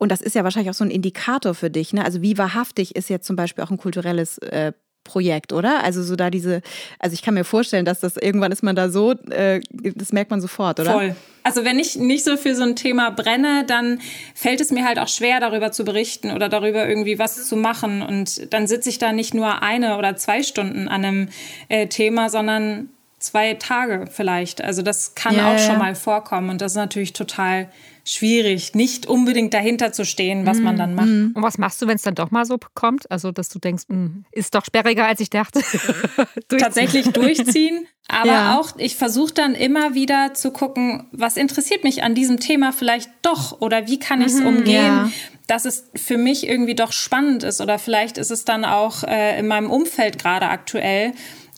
und 0.01 0.11
das 0.11 0.23
ist 0.23 0.35
ja 0.35 0.45
wahrscheinlich 0.45 0.71
auch 0.71 0.75
so 0.75 0.83
ein 0.83 0.91
Indikator 0.91 1.55
für 1.55 1.69
dich, 1.69 1.93
ne? 1.93 2.03
Also 2.03 2.23
wie 2.23 2.39
wahrhaftig 2.39 2.97
ist 2.97 3.11
jetzt 3.11 3.27
zum 3.27 3.37
Beispiel 3.37 3.63
auch 3.63 3.71
ein 3.71 3.77
kulturelles 3.77 4.39
äh, 4.39 4.73
Projekt, 5.05 5.53
oder? 5.53 5.85
Also 5.85 6.03
so 6.03 6.17
da 6.17 6.31
diese, 6.31 6.63
also 6.99 7.13
ich 7.13 7.21
kann 7.21 7.35
mir 7.35 7.45
vorstellen, 7.45 7.85
dass 7.85 8.01
das 8.01 8.17
irgendwann 8.17 8.51
ist 8.51 8.63
man 8.63 8.75
da 8.75 8.89
so, 8.89 9.13
äh, 9.31 9.61
das 9.71 10.13
merkt 10.13 10.31
man 10.31 10.41
sofort, 10.41 10.81
oder? 10.81 10.93
Voll. 10.93 11.17
Also 11.43 11.65
wenn 11.65 11.79
ich 11.79 11.97
nicht 11.97 12.25
so 12.25 12.39
für 12.39 12.55
so 12.55 12.63
ein 12.63 12.77
Thema 12.77 13.11
brenne, 13.11 13.65
dann 13.67 14.01
fällt 14.35 14.63
es 14.63 14.71
mir 14.71 14.87
halt 14.87 14.99
auch 14.99 15.09
schwer, 15.09 15.39
darüber 15.39 15.71
zu 15.71 15.85
berichten 15.85 16.31
oder 16.31 16.49
darüber 16.49 16.89
irgendwie 16.89 17.19
was 17.19 17.47
zu 17.47 17.57
machen. 17.57 18.01
Und 18.01 18.53
dann 18.55 18.67
sitze 18.67 18.89
ich 18.89 18.99
da 18.99 19.13
nicht 19.13 19.35
nur 19.35 19.63
eine 19.63 19.99
oder 19.99 20.17
zwei 20.17 20.43
Stunden 20.43 20.89
an 20.89 21.05
einem 21.05 21.29
äh, 21.69 21.89
Thema, 21.89 22.31
sondern 22.31 22.89
zwei 23.19 23.53
Tage 23.55 24.07
vielleicht. 24.11 24.65
Also 24.65 24.81
das 24.81 25.15
kann 25.15 25.37
ja, 25.37 25.55
auch 25.55 25.59
schon 25.59 25.79
mal 25.79 25.95
vorkommen 25.95 26.49
und 26.49 26.63
das 26.63 26.73
ist 26.73 26.77
natürlich 26.77 27.13
total 27.13 27.69
schwierig, 28.11 28.75
nicht 28.75 29.07
unbedingt 29.07 29.55
dahinter 29.55 29.93
zu 29.93 30.05
stehen, 30.05 30.47
was 30.47 30.59
mm, 30.59 30.63
man 30.63 30.77
dann 30.77 30.95
macht. 30.95 31.07
Mm. 31.07 31.33
Und 31.35 31.43
was 31.43 31.59
machst 31.59 31.81
du, 31.81 31.87
wenn 31.87 31.97
es 31.97 32.03
dann 32.03 32.15
doch 32.15 32.31
mal 32.31 32.45
so 32.45 32.59
kommt? 32.75 33.11
Also, 33.11 33.31
dass 33.31 33.49
du 33.49 33.59
denkst, 33.59 33.85
mh, 33.89 33.97
hm, 33.97 34.25
ist 34.33 34.55
doch 34.55 34.65
sperriger, 34.65 35.07
als 35.07 35.21
ich 35.21 35.31
dachte. 35.31 35.61
durchziehen. 36.49 36.59
Tatsächlich 36.59 37.07
durchziehen. 37.11 37.87
Aber 38.09 38.27
ja. 38.33 38.59
auch, 38.59 38.73
ich 38.77 38.97
versuche 38.97 39.33
dann 39.33 39.55
immer 39.55 39.95
wieder 39.95 40.35
zu 40.35 40.51
gucken, 40.51 41.07
was 41.13 41.37
interessiert 41.37 41.85
mich 41.85 42.03
an 42.03 42.15
diesem 42.15 42.41
Thema 42.41 42.73
vielleicht 42.73 43.11
doch 43.23 43.61
oder 43.61 43.87
wie 43.87 43.99
kann 44.01 44.21
ich 44.21 44.29
es 44.29 44.41
mhm, 44.41 44.47
umgehen, 44.47 44.85
ja. 44.85 45.11
dass 45.47 45.65
es 45.65 45.91
für 45.95 46.19
mich 46.19 46.49
irgendwie 46.49 46.75
doch 46.75 46.93
spannend 46.93 47.45
ist 47.45 47.61
oder 47.61 47.79
vielleicht 47.79 48.19
ist 48.19 48.33
es 48.33 48.45
dann 48.45 48.65
auch 48.65 49.05
äh, 49.05 49.39
in 49.39 49.47
meinem 49.47 49.71
Umfeld 49.71 50.19
gerade 50.19 50.49
aktuell 50.49 51.13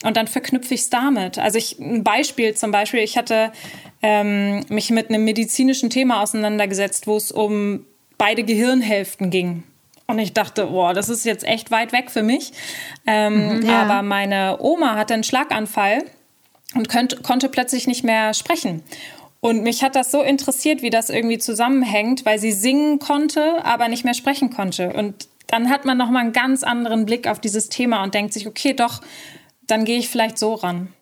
und 0.04 0.16
dann 0.16 0.26
verknüpfe 0.26 0.74
ich 0.74 0.80
es 0.82 0.90
damit. 0.90 1.38
Also 1.38 1.58
ich, 1.58 1.78
ein 1.78 2.04
Beispiel 2.04 2.54
zum 2.54 2.70
Beispiel, 2.70 3.00
ich 3.00 3.16
hatte 3.16 3.52
ähm, 4.02 4.64
mich 4.68 4.90
mit 4.90 5.08
einem 5.08 5.24
medizinischen 5.24 5.90
Thema 5.90 6.22
auseinandergesetzt, 6.22 7.06
wo 7.06 7.16
es 7.16 7.30
um 7.30 7.86
beide 8.18 8.44
Gehirnhälften 8.44 9.30
ging. 9.30 9.62
Und 10.06 10.18
ich 10.18 10.32
dachte, 10.32 10.66
boah, 10.66 10.92
das 10.92 11.08
ist 11.08 11.24
jetzt 11.24 11.44
echt 11.44 11.70
weit 11.70 11.92
weg 11.92 12.10
für 12.10 12.22
mich. 12.22 12.52
Ähm, 13.06 13.58
mhm, 13.58 13.66
ja. 13.66 13.82
Aber 13.82 14.02
meine 14.02 14.58
Oma 14.60 14.96
hatte 14.96 15.14
einen 15.14 15.24
Schlaganfall 15.24 16.04
und 16.74 16.88
könnt, 16.88 17.22
konnte 17.22 17.48
plötzlich 17.48 17.86
nicht 17.86 18.04
mehr 18.04 18.34
sprechen. 18.34 18.82
Und 19.40 19.62
mich 19.62 19.82
hat 19.82 19.96
das 19.96 20.12
so 20.12 20.22
interessiert, 20.22 20.82
wie 20.82 20.90
das 20.90 21.10
irgendwie 21.10 21.38
zusammenhängt, 21.38 22.24
weil 22.24 22.38
sie 22.38 22.52
singen 22.52 22.98
konnte, 22.98 23.64
aber 23.64 23.88
nicht 23.88 24.04
mehr 24.04 24.14
sprechen 24.14 24.50
konnte. 24.50 24.92
Und 24.92 25.28
dann 25.48 25.68
hat 25.68 25.84
man 25.84 25.98
nochmal 25.98 26.22
einen 26.22 26.32
ganz 26.32 26.62
anderen 26.62 27.06
Blick 27.06 27.26
auf 27.26 27.40
dieses 27.40 27.68
Thema 27.68 28.02
und 28.04 28.14
denkt 28.14 28.32
sich, 28.32 28.46
okay, 28.46 28.72
doch, 28.72 29.00
dann 29.72 29.86
gehe 29.86 29.98
ich 29.98 30.08
vielleicht 30.08 30.38
so 30.38 30.54
ran. 30.54 30.92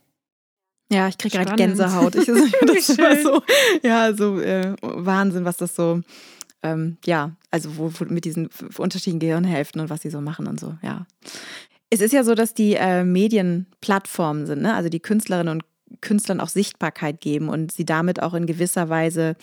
Ja, 0.93 1.09
ich 1.09 1.19
kriege 1.19 1.39
gerade 1.39 1.57
Gänsehaut. 1.57 2.15
Ich, 2.15 2.27
das 2.67 2.89
ist 2.89 3.23
so, 3.23 3.43
ja, 3.83 4.15
so 4.15 4.41
äh, 4.41 4.75
Wahnsinn, 4.81 5.45
was 5.45 5.57
das 5.57 5.75
so, 5.75 6.01
ähm, 6.63 6.97
ja, 7.05 7.33
also 7.51 7.77
wo, 7.77 7.93
wo, 7.93 8.05
mit 8.07 8.25
diesen 8.25 8.49
unterschiedlichen 8.79 9.19
Gehirnhälften 9.19 9.81
und 9.81 9.91
was 9.91 10.03
sie 10.03 10.11
so 10.11 10.21
machen 10.21 10.47
und 10.47 10.61
so, 10.61 10.77
ja. 10.83 11.07
Es 11.91 12.01
ist 12.01 12.13
ja 12.13 12.23
so, 12.23 12.37
dass 12.37 12.55
die 12.55 12.75
äh, 12.75 13.03
Medienplattformen 13.03 14.47
sind, 14.47 14.63
ne? 14.63 14.75
also 14.75 14.89
die 14.89 15.01
Künstlerinnen 15.01 15.53
und 15.53 15.65
Künstlern 16.01 16.41
auch 16.41 16.49
Sichtbarkeit 16.49 17.21
geben 17.21 17.49
und 17.49 17.73
sie 17.73 17.85
damit 17.85 18.23
auch 18.23 18.35
in 18.35 18.47
gewisser 18.47 18.89
Weise 18.89 19.35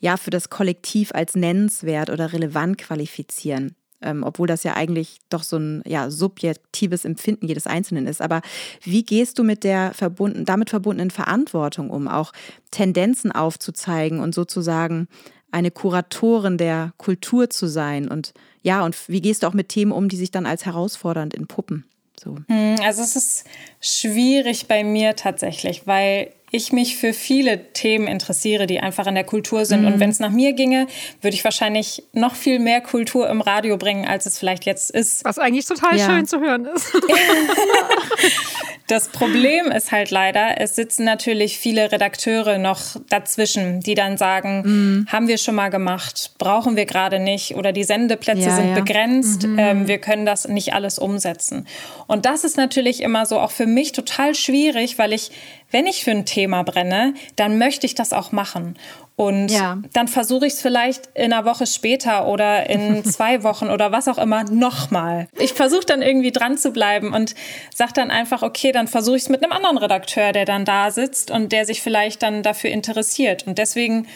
ja 0.00 0.16
für 0.16 0.30
das 0.30 0.50
Kollektiv 0.50 1.12
als 1.14 1.36
nennenswert 1.36 2.10
oder 2.10 2.32
relevant 2.32 2.78
qualifizieren. 2.78 3.76
Ähm, 4.02 4.22
obwohl 4.24 4.46
das 4.46 4.62
ja 4.64 4.74
eigentlich 4.74 5.18
doch 5.28 5.42
so 5.42 5.56
ein 5.56 5.82
ja, 5.86 6.10
subjektives 6.10 7.04
Empfinden 7.04 7.46
jedes 7.46 7.66
Einzelnen 7.66 8.06
ist. 8.06 8.20
Aber 8.20 8.42
wie 8.82 9.04
gehst 9.04 9.38
du 9.38 9.44
mit 9.44 9.64
der 9.64 9.92
verbunden, 9.94 10.44
damit 10.44 10.70
verbundenen 10.70 11.10
Verantwortung 11.10 11.90
um, 11.90 12.08
auch 12.08 12.32
Tendenzen 12.70 13.32
aufzuzeigen 13.32 14.20
und 14.20 14.34
sozusagen 14.34 15.08
eine 15.50 15.70
Kuratorin 15.70 16.58
der 16.58 16.92
Kultur 16.96 17.50
zu 17.50 17.66
sein? 17.66 18.08
Und 18.08 18.32
ja, 18.62 18.84
und 18.84 19.08
wie 19.08 19.20
gehst 19.20 19.42
du 19.42 19.46
auch 19.46 19.54
mit 19.54 19.68
Themen 19.68 19.92
um, 19.92 20.08
die 20.08 20.16
sich 20.16 20.30
dann 20.30 20.46
als 20.46 20.66
herausfordernd 20.66 21.34
entpuppen? 21.34 21.84
So. 22.22 22.36
Hm, 22.48 22.76
also 22.82 23.02
es 23.02 23.16
ist 23.16 23.44
schwierig 23.80 24.68
bei 24.68 24.84
mir 24.84 25.16
tatsächlich, 25.16 25.86
weil 25.86 26.32
ich 26.52 26.70
mich 26.70 26.96
für 26.96 27.14
viele 27.14 27.72
Themen 27.72 28.06
interessiere, 28.06 28.66
die 28.66 28.78
einfach 28.78 29.06
in 29.06 29.14
der 29.14 29.24
Kultur 29.24 29.64
sind. 29.64 29.80
Mhm. 29.80 29.86
Und 29.86 30.00
wenn 30.00 30.10
es 30.10 30.20
nach 30.20 30.30
mir 30.30 30.52
ginge, 30.52 30.86
würde 31.22 31.34
ich 31.34 31.42
wahrscheinlich 31.42 32.04
noch 32.12 32.34
viel 32.34 32.58
mehr 32.58 32.82
Kultur 32.82 33.28
im 33.28 33.40
Radio 33.40 33.78
bringen, 33.78 34.06
als 34.06 34.26
es 34.26 34.38
vielleicht 34.38 34.66
jetzt 34.66 34.90
ist. 34.90 35.24
Was 35.24 35.38
eigentlich 35.38 35.64
total 35.64 35.96
ja. 35.96 36.04
schön 36.04 36.26
zu 36.26 36.40
hören 36.40 36.66
ist. 36.66 36.92
Das 38.92 39.08
Problem 39.08 39.70
ist 39.70 39.90
halt 39.90 40.10
leider, 40.10 40.60
es 40.60 40.76
sitzen 40.76 41.04
natürlich 41.04 41.56
viele 41.56 41.92
Redakteure 41.92 42.58
noch 42.58 42.96
dazwischen, 43.08 43.80
die 43.80 43.94
dann 43.94 44.18
sagen, 44.18 44.62
mhm. 44.66 45.06
haben 45.10 45.28
wir 45.28 45.38
schon 45.38 45.54
mal 45.54 45.70
gemacht, 45.70 46.32
brauchen 46.36 46.76
wir 46.76 46.84
gerade 46.84 47.18
nicht 47.18 47.56
oder 47.56 47.72
die 47.72 47.84
Sendeplätze 47.84 48.48
ja, 48.48 48.54
sind 48.54 48.68
ja. 48.68 48.74
begrenzt, 48.74 49.46
mhm. 49.46 49.58
ähm, 49.58 49.88
wir 49.88 49.96
können 49.96 50.26
das 50.26 50.46
nicht 50.46 50.74
alles 50.74 50.98
umsetzen. 50.98 51.66
Und 52.06 52.26
das 52.26 52.44
ist 52.44 52.58
natürlich 52.58 53.00
immer 53.00 53.24
so 53.24 53.38
auch 53.38 53.52
für 53.52 53.66
mich 53.66 53.92
total 53.92 54.34
schwierig, 54.34 54.98
weil 54.98 55.14
ich 55.14 55.30
wenn 55.72 55.86
ich 55.86 56.04
für 56.04 56.12
ein 56.12 56.24
Thema 56.24 56.62
brenne, 56.62 57.14
dann 57.36 57.58
möchte 57.58 57.86
ich 57.86 57.94
das 57.94 58.12
auch 58.12 58.30
machen. 58.30 58.76
Und 59.16 59.48
ja. 59.48 59.78
dann 59.92 60.08
versuche 60.08 60.46
ich 60.46 60.54
es 60.54 60.62
vielleicht 60.62 61.08
in 61.14 61.32
einer 61.32 61.44
Woche 61.44 61.66
später 61.66 62.26
oder 62.26 62.68
in 62.70 63.04
zwei 63.06 63.42
Wochen 63.42 63.68
oder 63.68 63.92
was 63.92 64.08
auch 64.08 64.18
immer 64.18 64.44
nochmal. 64.44 65.28
Ich 65.38 65.52
versuche 65.52 65.84
dann 65.84 66.02
irgendwie 66.02 66.32
dran 66.32 66.56
zu 66.56 66.72
bleiben 66.72 67.12
und 67.12 67.34
sage 67.74 67.92
dann 67.94 68.10
einfach, 68.10 68.42
okay, 68.42 68.72
dann 68.72 68.88
versuche 68.88 69.16
ich 69.16 69.22
es 69.24 69.28
mit 69.28 69.42
einem 69.42 69.52
anderen 69.52 69.78
Redakteur, 69.78 70.32
der 70.32 70.44
dann 70.44 70.64
da 70.64 70.90
sitzt 70.90 71.30
und 71.30 71.52
der 71.52 71.66
sich 71.66 71.82
vielleicht 71.82 72.22
dann 72.22 72.42
dafür 72.42 72.70
interessiert. 72.70 73.46
Und 73.46 73.58
deswegen 73.58 74.06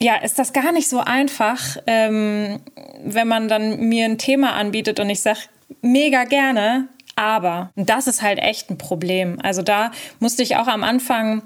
ja, 0.00 0.16
ist 0.16 0.38
das 0.38 0.52
gar 0.52 0.72
nicht 0.72 0.88
so 0.88 1.00
einfach, 1.00 1.78
ähm, 1.86 2.60
wenn 3.02 3.28
man 3.28 3.48
dann 3.48 3.80
mir 3.80 4.04
ein 4.04 4.18
Thema 4.18 4.52
anbietet 4.54 5.00
und 5.00 5.08
ich 5.08 5.20
sage, 5.20 5.40
mega 5.80 6.24
gerne, 6.24 6.88
aber 7.16 7.70
das 7.76 8.06
ist 8.06 8.22
halt 8.22 8.38
echt 8.38 8.70
ein 8.70 8.78
Problem. 8.78 9.38
Also 9.42 9.62
da 9.62 9.92
musste 10.20 10.42
ich 10.42 10.56
auch 10.56 10.66
am 10.66 10.82
Anfang 10.84 11.42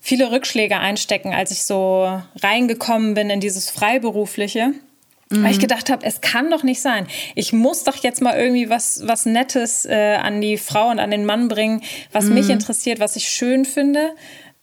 viele 0.00 0.32
Rückschläge 0.32 0.78
einstecken, 0.78 1.32
als 1.32 1.50
ich 1.52 1.64
so 1.64 2.20
reingekommen 2.42 3.14
bin 3.14 3.30
in 3.30 3.40
dieses 3.40 3.70
Freiberufliche. 3.70 4.74
Mhm. 5.30 5.44
Weil 5.44 5.50
ich 5.52 5.56
mhm. 5.58 5.62
gedacht 5.62 5.90
habe, 5.90 6.04
es 6.04 6.20
kann 6.20 6.50
doch 6.50 6.62
nicht 6.62 6.82
sein. 6.82 7.06
Ich 7.34 7.52
muss 7.52 7.84
doch 7.84 7.96
jetzt 7.96 8.20
mal 8.20 8.36
irgendwie 8.36 8.68
was, 8.68 9.02
was 9.06 9.26
Nettes 9.26 9.86
äh, 9.86 10.16
an 10.16 10.40
die 10.40 10.58
Frau 10.58 10.90
und 10.90 10.98
an 10.98 11.10
den 11.10 11.24
Mann 11.24 11.48
bringen, 11.48 11.82
was 12.10 12.26
mhm. 12.26 12.34
mich 12.34 12.50
interessiert, 12.50 13.00
was 13.00 13.16
ich 13.16 13.28
schön 13.28 13.64
finde. 13.64 14.10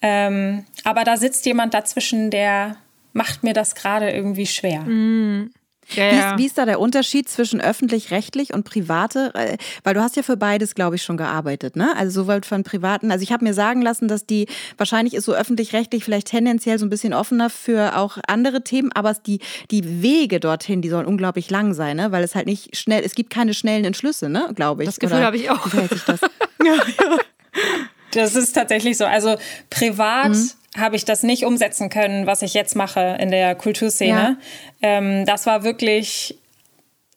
Ähm, 0.01 0.65
aber 0.83 1.03
da 1.03 1.17
sitzt 1.17 1.45
jemand 1.45 1.73
dazwischen, 1.73 2.31
der 2.31 2.77
macht 3.13 3.43
mir 3.43 3.53
das 3.53 3.75
gerade 3.75 4.11
irgendwie 4.11 4.45
schwer. 4.45 4.81
Mhm. 4.81 5.51
Ja, 5.95 6.03
ja. 6.03 6.11
Wie, 6.11 6.17
ist, 6.17 6.37
wie, 6.37 6.45
ist, 6.45 6.57
da 6.57 6.65
der 6.65 6.79
Unterschied 6.79 7.29
zwischen 7.29 7.61
öffentlich-rechtlich 7.61 8.53
und 8.53 8.63
private? 8.63 9.31
Äh, 9.33 9.57
weil 9.83 9.93
du 9.93 10.01
hast 10.01 10.15
ja 10.15 10.23
für 10.23 10.37
beides, 10.37 10.75
glaube 10.75 10.95
ich, 10.95 11.03
schon 11.03 11.17
gearbeitet, 11.17 11.75
ne? 11.75 11.95
Also 11.95 12.21
sowohl 12.21 12.41
von 12.43 12.63
privaten, 12.63 13.11
also 13.11 13.23
ich 13.23 13.31
habe 13.31 13.43
mir 13.43 13.53
sagen 13.53 13.81
lassen, 13.81 14.07
dass 14.07 14.25
die, 14.25 14.47
wahrscheinlich 14.77 15.13
ist 15.13 15.25
so 15.25 15.33
öffentlich-rechtlich 15.33 16.03
vielleicht 16.03 16.27
tendenziell 16.27 16.77
so 16.77 16.85
ein 16.85 16.89
bisschen 16.89 17.13
offener 17.13 17.49
für 17.49 17.97
auch 17.97 18.17
andere 18.27 18.63
Themen, 18.63 18.91
aber 18.93 19.13
die, 19.13 19.39
die 19.71 20.01
Wege 20.01 20.39
dorthin, 20.39 20.81
die 20.81 20.89
sollen 20.89 21.05
unglaublich 21.05 21.49
lang 21.49 21.73
sein, 21.73 21.97
ne? 21.97 22.11
Weil 22.11 22.23
es 22.23 22.35
halt 22.35 22.45
nicht 22.45 22.75
schnell, 22.75 23.03
es 23.03 23.15
gibt 23.15 23.31
keine 23.31 23.53
schnellen 23.53 23.85
Entschlüsse, 23.85 24.29
ne? 24.29 24.51
Glaube 24.55 24.83
ich. 24.83 24.89
Das 24.89 24.99
Gefühl 24.99 25.23
habe 25.23 25.37
ich 25.37 25.49
auch. 25.49 25.65
Wie 25.73 25.87
das? 26.05 26.21
ja, 26.63 26.73
ja. 26.73 27.17
Das 28.11 28.35
ist 28.35 28.53
tatsächlich 28.53 28.97
so. 28.97 29.05
Also 29.05 29.35
privat 29.69 30.29
mhm 30.29 30.49
habe 30.77 30.95
ich 30.95 31.05
das 31.05 31.23
nicht 31.23 31.45
umsetzen 31.45 31.89
können, 31.89 32.27
was 32.27 32.41
ich 32.41 32.53
jetzt 32.53 32.75
mache 32.75 33.17
in 33.19 33.31
der 33.31 33.55
Kulturszene. 33.55 34.37
Ja. 34.81 34.97
Ähm, 34.97 35.25
das 35.25 35.45
war 35.45 35.63
wirklich 35.63 36.37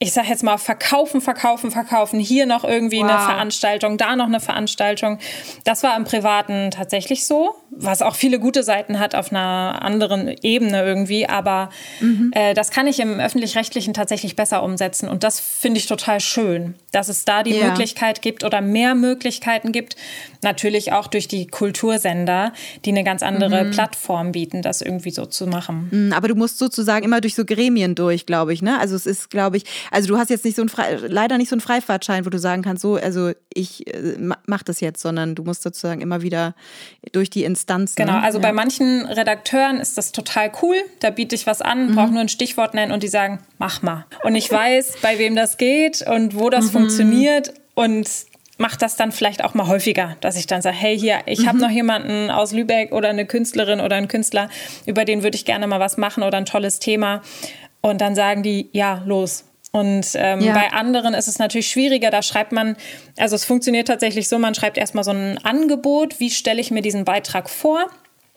ich 0.02 0.12
sag 0.12 0.28
jetzt 0.28 0.42
mal, 0.42 0.58
verkaufen, 0.58 1.20
verkaufen, 1.20 1.70
verkaufen. 1.70 2.18
Hier 2.18 2.44
noch 2.44 2.64
irgendwie 2.64 2.98
wow. 2.98 3.08
eine 3.08 3.18
Veranstaltung, 3.20 3.98
da 3.98 4.16
noch 4.16 4.26
eine 4.26 4.40
Veranstaltung. 4.40 5.18
Das 5.62 5.84
war 5.84 5.96
im 5.96 6.02
Privaten 6.02 6.72
tatsächlich 6.72 7.24
so, 7.24 7.54
was 7.70 8.02
auch 8.02 8.16
viele 8.16 8.40
gute 8.40 8.64
Seiten 8.64 8.98
hat 8.98 9.14
auf 9.14 9.30
einer 9.30 9.80
anderen 9.80 10.26
Ebene 10.42 10.82
irgendwie. 10.82 11.28
Aber 11.28 11.70
mhm. 12.00 12.32
äh, 12.34 12.52
das 12.52 12.72
kann 12.72 12.88
ich 12.88 12.98
im 12.98 13.20
öffentlich-rechtlichen 13.20 13.94
tatsächlich 13.94 14.34
besser 14.34 14.64
umsetzen. 14.64 15.08
Und 15.08 15.22
das 15.22 15.38
finde 15.38 15.78
ich 15.78 15.86
total 15.86 16.18
schön, 16.18 16.74
dass 16.90 17.08
es 17.08 17.24
da 17.24 17.44
die 17.44 17.54
ja. 17.54 17.68
Möglichkeit 17.68 18.22
gibt 18.22 18.42
oder 18.42 18.60
mehr 18.60 18.96
Möglichkeiten 18.96 19.70
gibt. 19.70 19.94
Natürlich 20.42 20.92
auch 20.92 21.06
durch 21.06 21.28
die 21.28 21.46
Kultursender, 21.46 22.52
die 22.84 22.90
eine 22.90 23.04
ganz 23.04 23.22
andere 23.22 23.66
mhm. 23.66 23.70
Plattform 23.70 24.32
bieten, 24.32 24.62
das 24.62 24.82
irgendwie 24.82 25.12
so 25.12 25.26
zu 25.26 25.46
machen. 25.46 25.88
Mhm, 25.92 26.12
aber 26.12 26.26
du 26.26 26.34
musst 26.34 26.58
sozusagen 26.58 27.04
immer 27.04 27.20
durch 27.20 27.36
so 27.36 27.44
Gremien 27.44 27.94
durch, 27.94 28.26
glaube 28.26 28.52
ich. 28.52 28.62
Ne? 28.62 28.80
Also 28.80 28.96
es 28.96 29.06
ist, 29.06 29.30
glaube 29.30 29.58
ich, 29.58 29.64
also 29.92 30.08
du 30.08 30.18
hast 30.18 30.30
jetzt 30.30 30.44
nicht 30.44 30.56
so 30.56 30.62
ein 30.62 30.70
leider 31.06 31.36
nicht 31.38 31.50
so 31.50 31.54
einen 31.54 31.60
Freifahrtschein, 31.60 32.24
wo 32.24 32.30
du 32.30 32.38
sagen 32.38 32.62
kannst, 32.62 32.82
so, 32.82 32.94
also 32.94 33.32
ich 33.52 33.86
äh, 33.86 34.16
mach 34.18 34.62
das 34.62 34.80
jetzt, 34.80 35.02
sondern 35.02 35.34
du 35.34 35.44
musst 35.44 35.62
sozusagen 35.62 36.00
immer 36.00 36.22
wieder 36.22 36.54
durch 37.12 37.28
die 37.28 37.44
Instanzen. 37.44 37.94
Genau, 37.96 38.18
also 38.18 38.38
ja. 38.38 38.42
bei 38.42 38.52
manchen 38.52 39.04
Redakteuren 39.04 39.78
ist 39.78 39.98
das 39.98 40.10
total 40.12 40.50
cool. 40.62 40.76
Da 41.00 41.10
biete 41.10 41.34
ich 41.34 41.46
was 41.46 41.60
an, 41.60 41.90
mhm. 41.90 41.94
brauche 41.94 42.10
nur 42.10 42.20
ein 42.20 42.30
Stichwort 42.30 42.72
nennen 42.72 42.90
und 42.90 43.02
die 43.02 43.08
sagen, 43.08 43.40
mach 43.58 43.82
mal. 43.82 44.06
Und 44.24 44.34
ich 44.34 44.50
weiß, 44.50 44.94
bei 45.02 45.18
wem 45.18 45.36
das 45.36 45.58
geht 45.58 46.02
und 46.02 46.34
wo 46.38 46.48
das 46.48 46.66
mhm. 46.66 46.70
funktioniert 46.70 47.52
und 47.74 48.08
mache 48.56 48.78
das 48.78 48.96
dann 48.96 49.12
vielleicht 49.12 49.44
auch 49.44 49.52
mal 49.52 49.66
häufiger, 49.66 50.16
dass 50.20 50.36
ich 50.36 50.46
dann 50.46 50.62
sage, 50.62 50.76
hey, 50.76 50.98
hier, 50.98 51.20
ich 51.26 51.40
mhm. 51.40 51.48
habe 51.48 51.58
noch 51.58 51.70
jemanden 51.70 52.30
aus 52.30 52.52
Lübeck 52.52 52.92
oder 52.92 53.10
eine 53.10 53.26
Künstlerin 53.26 53.80
oder 53.80 53.96
einen 53.96 54.08
Künstler, 54.08 54.48
über 54.86 55.04
den 55.04 55.22
würde 55.22 55.36
ich 55.36 55.44
gerne 55.44 55.66
mal 55.66 55.80
was 55.80 55.98
machen 55.98 56.22
oder 56.22 56.38
ein 56.38 56.46
tolles 56.46 56.78
Thema. 56.78 57.20
Und 57.82 58.00
dann 58.00 58.14
sagen 58.14 58.42
die, 58.42 58.70
ja, 58.72 59.02
los, 59.04 59.44
und 59.72 60.06
ähm, 60.14 60.40
ja. 60.42 60.52
bei 60.52 60.72
anderen 60.72 61.14
ist 61.14 61.28
es 61.28 61.38
natürlich 61.38 61.68
schwieriger. 61.68 62.10
Da 62.10 62.22
schreibt 62.22 62.52
man, 62.52 62.76
also 63.16 63.34
es 63.34 63.44
funktioniert 63.44 63.88
tatsächlich 63.88 64.28
so, 64.28 64.38
man 64.38 64.54
schreibt 64.54 64.76
erstmal 64.76 65.02
so 65.02 65.12
ein 65.12 65.38
Angebot, 65.44 66.20
wie 66.20 66.30
stelle 66.30 66.60
ich 66.60 66.70
mir 66.70 66.82
diesen 66.82 67.06
Beitrag 67.06 67.48
vor? 67.48 67.86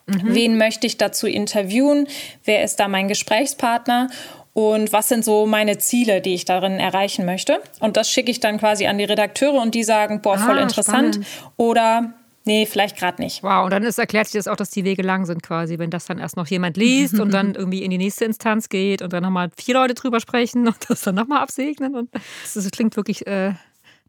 Mhm. 0.07 0.33
Wen 0.33 0.57
möchte 0.57 0.87
ich 0.87 0.97
dazu 0.97 1.27
interviewen? 1.27 2.07
Wer 2.45 2.63
ist 2.63 2.79
da 2.79 2.87
mein 2.87 3.09
Gesprächspartner? 3.09 4.09
Und 4.53 4.93
was 4.93 5.09
sind 5.09 5.25
so 5.25 5.45
meine 5.45 5.77
Ziele, 5.77 6.21
die 6.21 6.33
ich 6.33 6.45
darin 6.45 6.79
erreichen 6.79 7.25
möchte? 7.25 7.59
Und 7.81 7.97
das 7.97 8.09
schicke 8.09 8.31
ich 8.31 8.39
dann 8.39 8.57
quasi 8.57 8.87
an 8.87 8.97
die 8.97 9.03
Redakteure 9.03 9.61
und 9.61 9.75
die 9.75 9.83
sagen, 9.83 10.21
boah, 10.21 10.37
voll 10.37 10.57
ah, 10.57 10.61
interessant. 10.61 11.15
Spannend. 11.15 11.27
Oder 11.57 12.13
Nee, 12.45 12.67
vielleicht 12.67 12.97
gerade 12.97 13.21
nicht. 13.21 13.41
Wow, 13.41 13.65
und 13.65 13.71
dann 13.71 13.83
ist, 13.83 13.97
erklärt 13.97 14.27
sich 14.27 14.37
das 14.39 14.47
auch, 14.47 14.55
dass 14.55 14.69
die 14.69 14.83
Wege 14.83 15.01
lang 15.01 15.25
sind 15.25 15.41
quasi, 15.41 15.79
wenn 15.79 15.89
das 15.89 16.05
dann 16.05 16.19
erst 16.19 16.37
noch 16.37 16.45
jemand 16.47 16.77
liest 16.77 17.19
und 17.19 17.33
dann 17.33 17.55
irgendwie 17.55 17.83
in 17.83 17.89
die 17.89 17.97
nächste 17.97 18.25
Instanz 18.25 18.69
geht 18.69 19.01
und 19.01 19.11
dann 19.13 19.23
nochmal 19.23 19.49
vier 19.57 19.73
Leute 19.73 19.95
drüber 19.95 20.19
sprechen 20.19 20.67
und 20.67 20.77
das 20.87 21.01
dann 21.01 21.15
nochmal 21.15 21.41
absegnen. 21.41 21.95
Und 21.95 22.13
das, 22.13 22.53
das 22.53 22.69
klingt 22.69 22.95
wirklich 22.95 23.25
äh, 23.25 23.53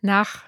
nach 0.02 0.42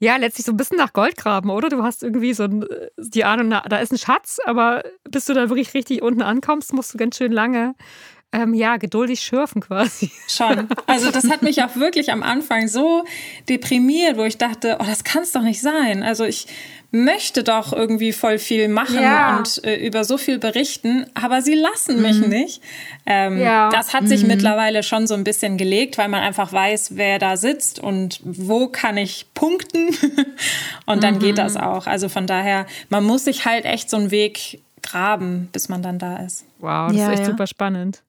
ja, 0.00 0.16
letztlich 0.16 0.44
so 0.44 0.52
ein 0.52 0.56
bisschen 0.56 0.76
nach 0.76 0.92
Goldgraben, 0.92 1.50
oder? 1.50 1.68
Du 1.68 1.82
hast 1.82 2.02
irgendwie 2.02 2.34
so 2.34 2.42
ein, 2.42 2.66
die 2.98 3.24
Ahnung, 3.24 3.50
da 3.50 3.78
ist 3.78 3.92
ein 3.92 3.98
Schatz, 3.98 4.38
aber 4.44 4.82
bis 5.08 5.24
du 5.26 5.34
da 5.34 5.48
wirklich 5.48 5.72
richtig 5.72 6.02
unten 6.02 6.20
ankommst, 6.20 6.74
musst 6.74 6.92
du 6.92 6.98
ganz 6.98 7.16
schön 7.16 7.32
lange 7.32 7.74
ähm, 8.32 8.52
ja, 8.52 8.78
geduldig 8.78 9.20
schürfen 9.20 9.60
quasi. 9.60 10.10
Schon. 10.28 10.68
Also 10.86 11.10
das 11.10 11.30
hat 11.30 11.42
mich 11.42 11.62
auch 11.62 11.76
wirklich 11.76 12.10
am 12.10 12.22
Anfang 12.22 12.66
so 12.66 13.04
deprimiert, 13.48 14.16
wo 14.16 14.24
ich 14.24 14.38
dachte, 14.38 14.78
oh, 14.80 14.84
das 14.84 15.04
kann 15.04 15.22
es 15.22 15.32
doch 15.32 15.42
nicht 15.42 15.60
sein. 15.60 16.02
Also 16.02 16.24
ich 16.24 16.48
möchte 16.94 17.42
doch 17.42 17.72
irgendwie 17.72 18.12
voll 18.12 18.38
viel 18.38 18.68
machen 18.68 19.02
ja. 19.02 19.38
und 19.38 19.64
äh, 19.64 19.76
über 19.84 20.04
so 20.04 20.16
viel 20.16 20.38
berichten, 20.38 21.06
aber 21.14 21.42
sie 21.42 21.54
lassen 21.54 22.00
mich 22.00 22.20
mhm. 22.20 22.28
nicht. 22.28 22.62
Ähm, 23.04 23.40
ja. 23.40 23.68
Das 23.70 23.92
hat 23.92 24.06
sich 24.08 24.22
mhm. 24.22 24.28
mittlerweile 24.28 24.82
schon 24.84 25.06
so 25.06 25.14
ein 25.14 25.24
bisschen 25.24 25.56
gelegt, 25.56 25.98
weil 25.98 26.08
man 26.08 26.22
einfach 26.22 26.52
weiß, 26.52 26.96
wer 26.96 27.18
da 27.18 27.36
sitzt 27.36 27.80
und 27.80 28.20
wo 28.22 28.68
kann 28.68 28.96
ich 28.96 29.26
punkten. 29.34 29.88
und 30.86 31.02
dann 31.02 31.16
mhm. 31.16 31.18
geht 31.18 31.38
das 31.38 31.56
auch. 31.56 31.86
Also 31.86 32.08
von 32.08 32.28
daher, 32.28 32.66
man 32.90 33.02
muss 33.04 33.24
sich 33.24 33.44
halt 33.44 33.64
echt 33.64 33.90
so 33.90 33.96
einen 33.96 34.12
Weg 34.12 34.60
graben, 34.82 35.48
bis 35.52 35.68
man 35.68 35.82
dann 35.82 35.98
da 35.98 36.18
ist. 36.18 36.44
Wow, 36.60 36.88
das 36.88 36.96
ja, 36.96 37.12
ist 37.12 37.20
echt 37.20 37.26
super 37.26 37.48
spannend. 37.48 38.02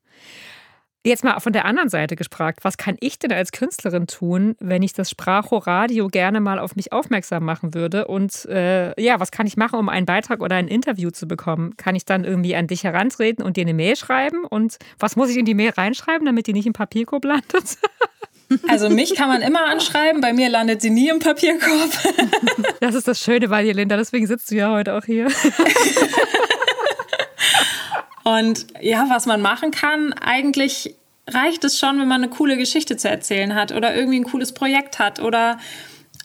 Jetzt 1.06 1.24
mal 1.24 1.40
von 1.40 1.54
der 1.54 1.66
anderen 1.66 1.88
Seite 1.90 2.16
gefragt, 2.16 2.62
was 2.64 2.78
kann 2.78 2.98
ich 3.00 3.20
denn 3.20 3.32
als 3.32 3.52
Künstlerin 3.52 4.08
tun, 4.08 4.56
wenn 4.60 4.82
ich 4.82 4.94
das 4.94 5.12
Spracho-Radio 5.12 6.08
gerne 6.08 6.40
mal 6.40 6.58
auf 6.58 6.76
mich 6.76 6.92
aufmerksam 6.92 7.46
machen 7.46 7.76
würde? 7.76 8.08
Und 8.08 8.46
äh, 8.46 9.00
ja, 9.00 9.20
was 9.20 9.30
kann 9.30 9.46
ich 9.46 9.56
machen, 9.56 9.78
um 9.78 9.88
einen 9.88 10.08
Beitrag 10.08 10.42
oder 10.42 10.56
ein 10.56 10.68
Interview 10.68 11.12
zu 11.12 11.28
bekommen? 11.28 11.78
Kann 11.78 11.94
ich 11.94 12.06
dann 12.06 12.24
irgendwie 12.24 12.56
an 12.56 12.66
dich 12.66 12.84
herantreten 12.84 13.46
und 13.46 13.56
dir 13.56 13.62
eine 13.62 13.76
Mail 13.76 13.96
schreiben? 13.96 14.46
Und 14.46 14.80
was 14.98 15.16
muss 15.16 15.30
ich 15.30 15.38
in 15.38 15.46
die 15.46 15.54
Mail 15.54 15.74
reinschreiben, 15.78 16.26
damit 16.26 16.48
die 16.48 16.54
nicht 16.54 16.66
im 16.66 16.74
Papierkorb 16.74 17.24
landet? 17.24 17.78
Also 18.68 18.92
mich 18.92 19.16
kann 19.16 19.28
man 19.28 19.42
immer 19.42 19.66
anschreiben, 19.66 20.22
bei 20.22 20.32
mir 20.32 20.50
landet 20.50 20.80
sie 20.80 20.92
nie 20.92 21.10
im 21.10 21.18
Papierkorb. 21.18 21.90
Das 22.80 22.94
ist 22.94 23.08
das 23.08 23.20
Schöne 23.20 23.48
bei 23.48 23.64
dir, 23.64 23.74
Linda, 23.74 23.98
deswegen 23.98 24.28
sitzt 24.28 24.52
du 24.52 24.56
ja 24.56 24.72
heute 24.72 24.94
auch 24.94 25.04
hier. 25.04 25.28
Und 28.26 28.66
ja, 28.82 29.06
was 29.08 29.28
man 29.28 29.40
machen 29.40 29.70
kann, 29.70 30.12
eigentlich 30.14 30.96
reicht 31.28 31.64
es 31.64 31.78
schon, 31.78 32.00
wenn 32.00 32.08
man 32.08 32.24
eine 32.24 32.32
coole 32.32 32.58
Geschichte 32.58 32.98
zu 32.98 33.08
erzählen 33.08 33.54
hat 33.54 33.72
oder 33.72 33.96
irgendwie 33.96 34.20
ein 34.20 34.24
cooles 34.24 34.52
Projekt 34.52 34.98
hat 34.98 35.20
oder 35.20 35.60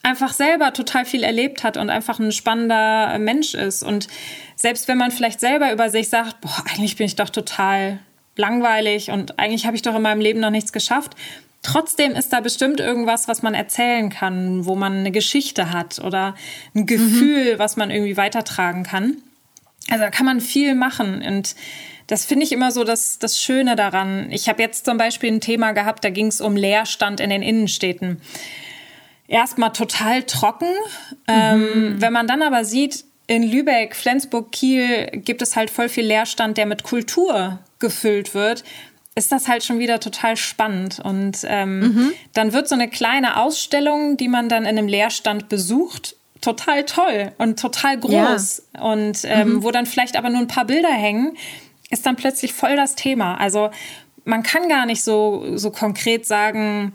einfach 0.02 0.32
selber 0.32 0.72
total 0.72 1.04
viel 1.04 1.22
erlebt 1.22 1.62
hat 1.62 1.76
und 1.76 1.90
einfach 1.90 2.18
ein 2.18 2.32
spannender 2.32 3.18
Mensch 3.18 3.52
ist. 3.52 3.82
Und 3.82 4.08
selbst 4.56 4.88
wenn 4.88 4.96
man 4.96 5.10
vielleicht 5.10 5.40
selber 5.40 5.72
über 5.72 5.90
sich 5.90 6.08
sagt, 6.08 6.40
boah, 6.40 6.64
eigentlich 6.70 6.96
bin 6.96 7.04
ich 7.04 7.16
doch 7.16 7.28
total 7.28 7.98
langweilig 8.34 9.10
und 9.10 9.38
eigentlich 9.38 9.66
habe 9.66 9.76
ich 9.76 9.82
doch 9.82 9.94
in 9.94 10.00
meinem 10.00 10.22
Leben 10.22 10.40
noch 10.40 10.50
nichts 10.50 10.72
geschafft. 10.72 11.12
Trotzdem 11.62 12.12
ist 12.12 12.32
da 12.32 12.40
bestimmt 12.40 12.80
irgendwas, 12.80 13.28
was 13.28 13.42
man 13.42 13.52
erzählen 13.52 14.08
kann, 14.08 14.64
wo 14.64 14.74
man 14.74 14.94
eine 14.94 15.10
Geschichte 15.10 15.70
hat 15.70 15.98
oder 15.98 16.34
ein 16.74 16.86
Gefühl, 16.86 17.56
mhm. 17.56 17.58
was 17.58 17.76
man 17.76 17.90
irgendwie 17.90 18.16
weitertragen 18.16 18.84
kann. 18.84 19.18
Also 19.90 20.04
da 20.04 20.10
kann 20.10 20.26
man 20.26 20.40
viel 20.40 20.74
machen 20.74 21.22
und 21.22 21.54
das 22.10 22.24
finde 22.24 22.44
ich 22.44 22.50
immer 22.50 22.72
so 22.72 22.82
das, 22.82 23.20
das 23.20 23.40
Schöne 23.40 23.76
daran. 23.76 24.32
Ich 24.32 24.48
habe 24.48 24.60
jetzt 24.60 24.84
zum 24.84 24.98
Beispiel 24.98 25.30
ein 25.30 25.40
Thema 25.40 25.72
gehabt, 25.72 26.02
da 26.02 26.10
ging 26.10 26.26
es 26.26 26.40
um 26.40 26.56
Leerstand 26.56 27.20
in 27.20 27.30
den 27.30 27.42
Innenstädten. 27.42 28.20
Erstmal 29.28 29.72
total 29.72 30.24
trocken. 30.24 30.72
Ähm, 31.28 31.60
mhm. 31.60 31.66
Ähm, 31.72 32.02
wenn 32.02 32.12
man 32.12 32.26
dann 32.26 32.42
aber 32.42 32.64
sieht, 32.64 33.04
in 33.28 33.44
Lübeck, 33.44 33.94
Flensburg, 33.94 34.50
Kiel 34.50 35.06
gibt 35.14 35.40
es 35.40 35.54
halt 35.54 35.70
voll 35.70 35.88
viel 35.88 36.04
Leerstand, 36.04 36.58
der 36.58 36.66
mit 36.66 36.82
Kultur 36.82 37.60
gefüllt 37.78 38.34
wird, 38.34 38.64
ist 39.14 39.30
das 39.30 39.46
halt 39.46 39.62
schon 39.62 39.78
wieder 39.78 40.00
total 40.00 40.36
spannend. 40.36 40.98
Und 40.98 41.44
ähm, 41.44 41.80
mhm. 41.80 42.12
dann 42.32 42.52
wird 42.52 42.68
so 42.68 42.74
eine 42.74 42.88
kleine 42.88 43.36
Ausstellung, 43.36 44.16
die 44.16 44.26
man 44.26 44.48
dann 44.48 44.64
in 44.64 44.76
einem 44.76 44.88
Leerstand 44.88 45.48
besucht, 45.48 46.16
total 46.40 46.84
toll 46.84 47.32
und 47.38 47.58
total 47.58 47.98
groß. 47.98 48.62
Ja. 48.74 48.82
Und 48.82 49.20
ähm, 49.24 49.54
mhm. 49.54 49.62
wo 49.62 49.70
dann 49.70 49.86
vielleicht 49.86 50.16
aber 50.16 50.30
nur 50.30 50.40
ein 50.40 50.48
paar 50.48 50.64
Bilder 50.64 50.92
hängen, 50.92 51.36
ist 51.90 52.06
dann 52.06 52.16
plötzlich 52.16 52.52
voll 52.52 52.76
das 52.76 52.94
Thema. 52.94 53.34
Also 53.36 53.70
man 54.24 54.42
kann 54.42 54.68
gar 54.68 54.86
nicht 54.86 55.02
so, 55.02 55.56
so 55.56 55.70
konkret 55.70 56.26
sagen, 56.26 56.92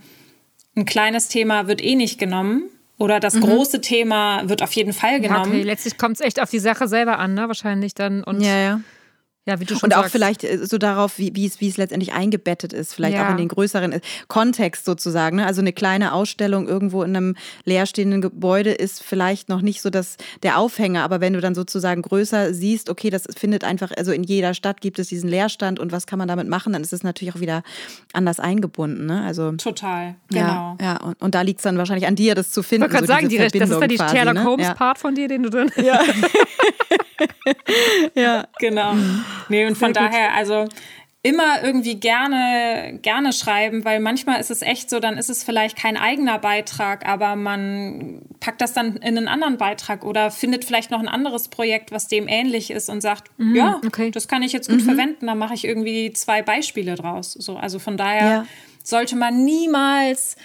ein 0.76 0.86
kleines 0.86 1.28
Thema 1.28 1.68
wird 1.68 1.84
eh 1.84 1.96
nicht 1.96 2.20
genommen. 2.20 2.70
Oder 2.98 3.20
das 3.20 3.34
mhm. 3.34 3.42
große 3.42 3.82
Thema 3.82 4.48
wird 4.48 4.64
auf 4.64 4.72
jeden 4.72 4.94
Fall 4.94 5.20
genommen. 5.20 5.52
okay, 5.52 5.64
letztlich 5.64 5.98
kommt 5.98 6.16
es 6.16 6.22
echt 6.22 6.42
auf 6.42 6.50
die 6.50 6.60
Sache 6.60 6.88
selber 6.88 7.20
an, 7.20 7.34
ne? 7.34 7.48
Wahrscheinlich 7.48 7.94
dann. 7.94 8.24
Und 8.24 8.40
ja, 8.40 8.58
ja. 8.58 8.82
Ja, 9.48 9.60
wie 9.60 9.66
du 9.66 9.76
schon 9.76 9.88
Und 9.88 9.94
sagst. 9.94 10.06
auch 10.06 10.12
vielleicht 10.12 10.44
äh, 10.44 10.66
so 10.66 10.80
darauf, 10.80 11.20
wie, 11.20 11.36
wie, 11.36 11.46
es, 11.46 11.62
wie 11.62 11.68
es 11.68 11.78
letztendlich 11.78 12.14
eingebettet 12.14 12.74
ist, 12.74 12.96
vielleicht 12.96 13.16
ja. 13.16 13.28
auch 13.28 13.32
in 13.32 13.38
den 13.38 13.48
größeren 13.48 13.92
äh, 13.92 14.02
Kontext 14.28 14.86
sozusagen. 14.86 15.38
Ne? 15.38 15.46
Also 15.46 15.62
eine 15.62 15.72
kleine 15.72 16.14
Ausstellung 16.14 16.68
irgendwo 16.68 17.04
in 17.04 17.16
einem 17.16 17.36
leerstehenden 17.64 18.22
Gebäude 18.22 18.72
ist 18.72 19.04
vielleicht 19.04 19.48
noch 19.48 19.62
nicht 19.62 19.82
so 19.82 19.92
das, 19.92 20.18
der 20.42 20.58
Aufhänger, 20.58 21.04
aber 21.04 21.22
wenn 21.22 21.34
du 21.34 21.42
dann 21.42 21.54
sozusagen 21.54 22.02
größer 22.02 22.56
siehst, 22.56 22.90
okay, 22.90 23.12
das 23.12 23.28
findet 23.38 23.64
einfach, 23.64 23.92
also 23.96 24.12
in 24.12 24.24
jeder 24.24 24.56
Stadt 24.56 24.82
gibt 24.82 24.98
es 24.98 25.10
diesen 25.10 25.30
Leerstand 25.30 25.80
und 25.80 25.92
was 25.92 26.08
kann 26.08 26.18
man 26.18 26.28
damit 26.28 26.48
machen, 26.48 26.74
dann 26.74 26.82
ist 26.82 26.94
es 26.94 27.04
natürlich 27.04 27.36
auch 27.36 27.40
wieder 27.40 27.62
anders 28.14 28.40
eingebunden. 28.40 29.06
Ne? 29.06 29.24
Also, 29.24 29.52
Total, 29.52 30.16
genau. 30.30 30.76
Ja, 30.80 30.86
ja. 30.86 30.98
Und, 30.98 31.22
und 31.22 31.36
da 31.36 31.42
liegt 31.42 31.60
es 31.60 31.64
dann 31.64 31.78
wahrscheinlich 31.78 32.08
an 32.08 32.16
dir, 32.16 32.34
das 32.34 32.50
zu 32.50 32.64
finden. 32.64 32.88
Ich 32.88 32.94
wollte 32.94 33.06
so 33.06 33.14
sagen, 33.14 33.30
die, 33.30 33.38
das 33.38 33.54
ist 33.54 33.80
dann 33.80 33.90
die 33.90 33.98
Sherlock 33.98 34.34
ne? 34.34 34.44
Holmes-Part 34.44 34.98
von 34.98 35.14
dir, 35.14 35.28
den 35.28 35.44
du 35.44 35.52
drin 35.52 35.72
Ja. 35.78 36.02
ja, 38.26 38.48
genau. 38.60 38.94
Nee, 39.50 39.66
und 39.66 39.78
von 39.78 39.94
Sehr 39.94 40.04
daher, 40.04 40.30
gut. 40.30 40.38
also 40.38 40.68
immer 41.26 41.64
irgendwie 41.64 41.96
gerne, 41.96 43.00
gerne 43.02 43.34
schreiben, 43.34 43.84
weil 43.84 44.00
manchmal 44.00 44.40
ist 44.40 44.52
es 44.52 44.62
echt 44.62 44.92
so, 44.92 45.00
dann 45.00 45.18
ist 45.18 45.32
es 45.32 45.44
vielleicht 45.44 45.76
kein 45.76 45.98
eigener 45.98 46.38
Beitrag, 46.38 47.08
aber 47.08 47.36
man 47.36 48.22
packt 48.40 48.62
das 48.62 48.74
dann 48.74 48.98
in 48.98 49.18
einen 49.18 49.28
anderen 49.28 49.58
Beitrag 49.58 50.06
oder 50.06 50.30
findet 50.30 50.66
vielleicht 50.66 50.92
noch 50.92 51.00
ein 51.00 51.08
anderes 51.08 51.48
Projekt, 51.48 51.92
was 51.92 52.08
dem 52.08 52.28
ähnlich 52.28 52.70
ist 52.70 52.90
und 52.90 53.02
sagt, 53.02 53.32
mhm, 53.40 53.56
ja, 53.56 53.82
okay. 53.84 54.12
das 54.12 54.28
kann 54.28 54.44
ich 54.44 54.54
jetzt 54.54 54.70
gut 54.70 54.82
mhm. 54.82 54.86
verwenden, 54.86 55.26
dann 55.26 55.40
mache 55.40 55.56
ich 55.56 55.66
irgendwie 55.66 56.14
zwei 56.14 56.44
Beispiele 56.44 56.94
draus. 56.94 57.32
So, 57.32 57.58
also 57.58 57.80
von 57.80 57.98
daher 57.98 58.30
ja. 58.30 58.46
sollte 58.84 59.16
man 59.16 59.44
niemals 59.44 60.36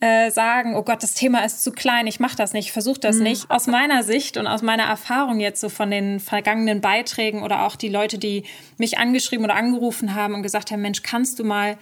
äh, 0.00 0.30
sagen, 0.30 0.74
oh 0.76 0.82
Gott, 0.82 1.02
das 1.02 1.14
Thema 1.14 1.44
ist 1.44 1.62
zu 1.62 1.72
klein, 1.72 2.06
ich 2.06 2.20
mache 2.20 2.36
das 2.36 2.52
nicht, 2.52 2.66
ich 2.66 2.72
versuche 2.72 3.00
das 3.00 3.16
mhm. 3.16 3.24
nicht. 3.24 3.50
Aus 3.50 3.66
meiner 3.66 4.02
Sicht 4.02 4.36
und 4.36 4.46
aus 4.46 4.62
meiner 4.62 4.84
Erfahrung 4.84 5.40
jetzt 5.40 5.60
so 5.60 5.68
von 5.68 5.90
den 5.90 6.20
vergangenen 6.20 6.80
Beiträgen 6.80 7.42
oder 7.42 7.66
auch 7.66 7.76
die 7.76 7.90
Leute, 7.90 8.18
die 8.18 8.44
mich 8.78 8.98
angeschrieben 8.98 9.44
oder 9.44 9.56
angerufen 9.56 10.14
haben 10.14 10.34
und 10.34 10.42
gesagt 10.42 10.70
haben, 10.70 10.80
Mensch, 10.80 11.02
kannst 11.02 11.38
du 11.38 11.44
mal 11.44 11.76